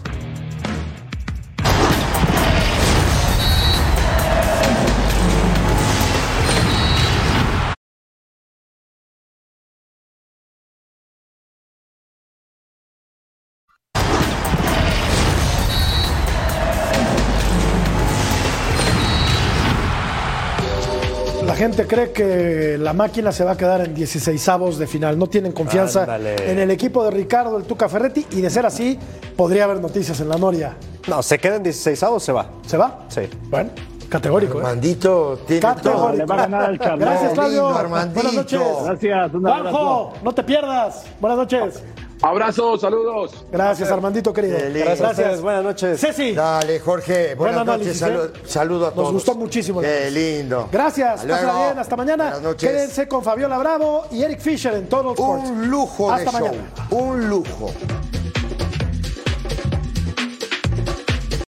Gente 21.66 21.88
cree 21.88 22.11
que 22.11 22.78
la 22.78 22.93
máquina 22.93 23.32
se 23.32 23.43
va 23.43 23.51
a 23.51 23.57
quedar 23.57 23.82
en 23.82 23.93
16 23.95 24.49
avos 24.49 24.78
de 24.78 24.86
final. 24.88 25.18
No 25.18 25.28
tienen 25.28 25.51
confianza 25.51 26.01
Ándale. 26.01 26.51
en 26.51 26.59
el 26.59 26.70
equipo 26.72 27.03
de 27.03 27.11
Ricardo, 27.11 27.57
el 27.57 27.63
Tuca 27.63 27.89
Ferretti, 27.89 28.26
y 28.32 28.41
de 28.41 28.49
ser 28.49 28.66
así, 28.66 28.99
podría 29.36 29.63
haber 29.66 29.80
noticias 29.82 30.20
en 30.20 30.30
la 30.30 30.38
Noria. 30.38 30.76
No, 31.07 31.22
se 31.24 31.38
queda 31.39 31.55
en 31.55 31.63
16 31.63 32.03
avos, 32.03 32.24
se 32.24 32.32
va. 32.32 32.49
¿Se 32.68 32.78
va? 32.78 33.05
Sí. 33.09 33.22
Bueno, 33.49 33.70
categórico. 34.09 34.57
¿eh? 34.59 34.61
Armandito 34.61 35.39
tiene 35.47 35.61
Categórico. 35.61 36.01
todo. 36.07 36.13
Le 36.13 36.26
va 36.26 36.36
a 36.36 36.38
ganar 36.38 36.63
al. 36.63 36.78
Gracias, 36.78 37.34
Claudio. 37.34 37.63
lindo, 37.66 37.78
Armandito. 37.80 38.13
Buenas 38.22 38.34
noches. 38.36 38.61
Gracias, 38.86 39.34
un 39.34 39.47
abrazo. 39.47 39.78
Juanjo, 39.78 40.13
no 40.24 40.32
te 40.34 40.43
pierdas. 40.43 41.03
Buenas 41.20 41.38
noches. 41.39 41.84
Abrazos, 42.26 42.82
saludos. 42.82 43.45
Gracias, 43.51 43.91
Armandito, 43.91 44.34
querido. 44.34 44.57
Gracias, 44.97 45.41
buenas 45.41 45.63
noches. 45.63 45.99
Ceci. 46.01 46.34
Dale, 46.34 46.80
Jorge. 46.80 47.36
Buen 47.36 47.53
Buenas 47.53 47.61
análisis, 47.61 48.01
noches. 48.01 48.17
Salu- 48.17 48.36
¿eh? 48.36 48.41
saludo 48.47 48.86
a 48.86 48.88
Nos 48.88 48.95
todos. 48.95 49.13
gustó 49.13 49.36
muchísimo 49.36 49.80
el 49.82 49.86
Qué 49.88 50.09
lindo. 50.09 50.67
Gracias, 50.71 51.21
Hasta 51.21 51.26
bien, 51.67 51.78
hasta 51.80 51.95
mañana. 51.95 52.23
Buenas 52.23 52.41
noches. 52.41 52.67
Quédense 52.71 53.07
con 53.07 53.23
Fabiola 53.23 53.59
Bravo 53.59 54.05
y 54.09 54.23
Eric 54.23 54.39
Fisher 54.39 54.73
en 54.73 54.89
Total 54.89 55.11
Sports. 55.11 55.49
Un 55.51 55.69
lujo 55.69 56.11
Hasta 56.11 56.32
de 56.32 56.38
show. 56.38 56.47
mañana. 56.47 56.73
Un 56.89 57.30
lujo. 57.30 57.71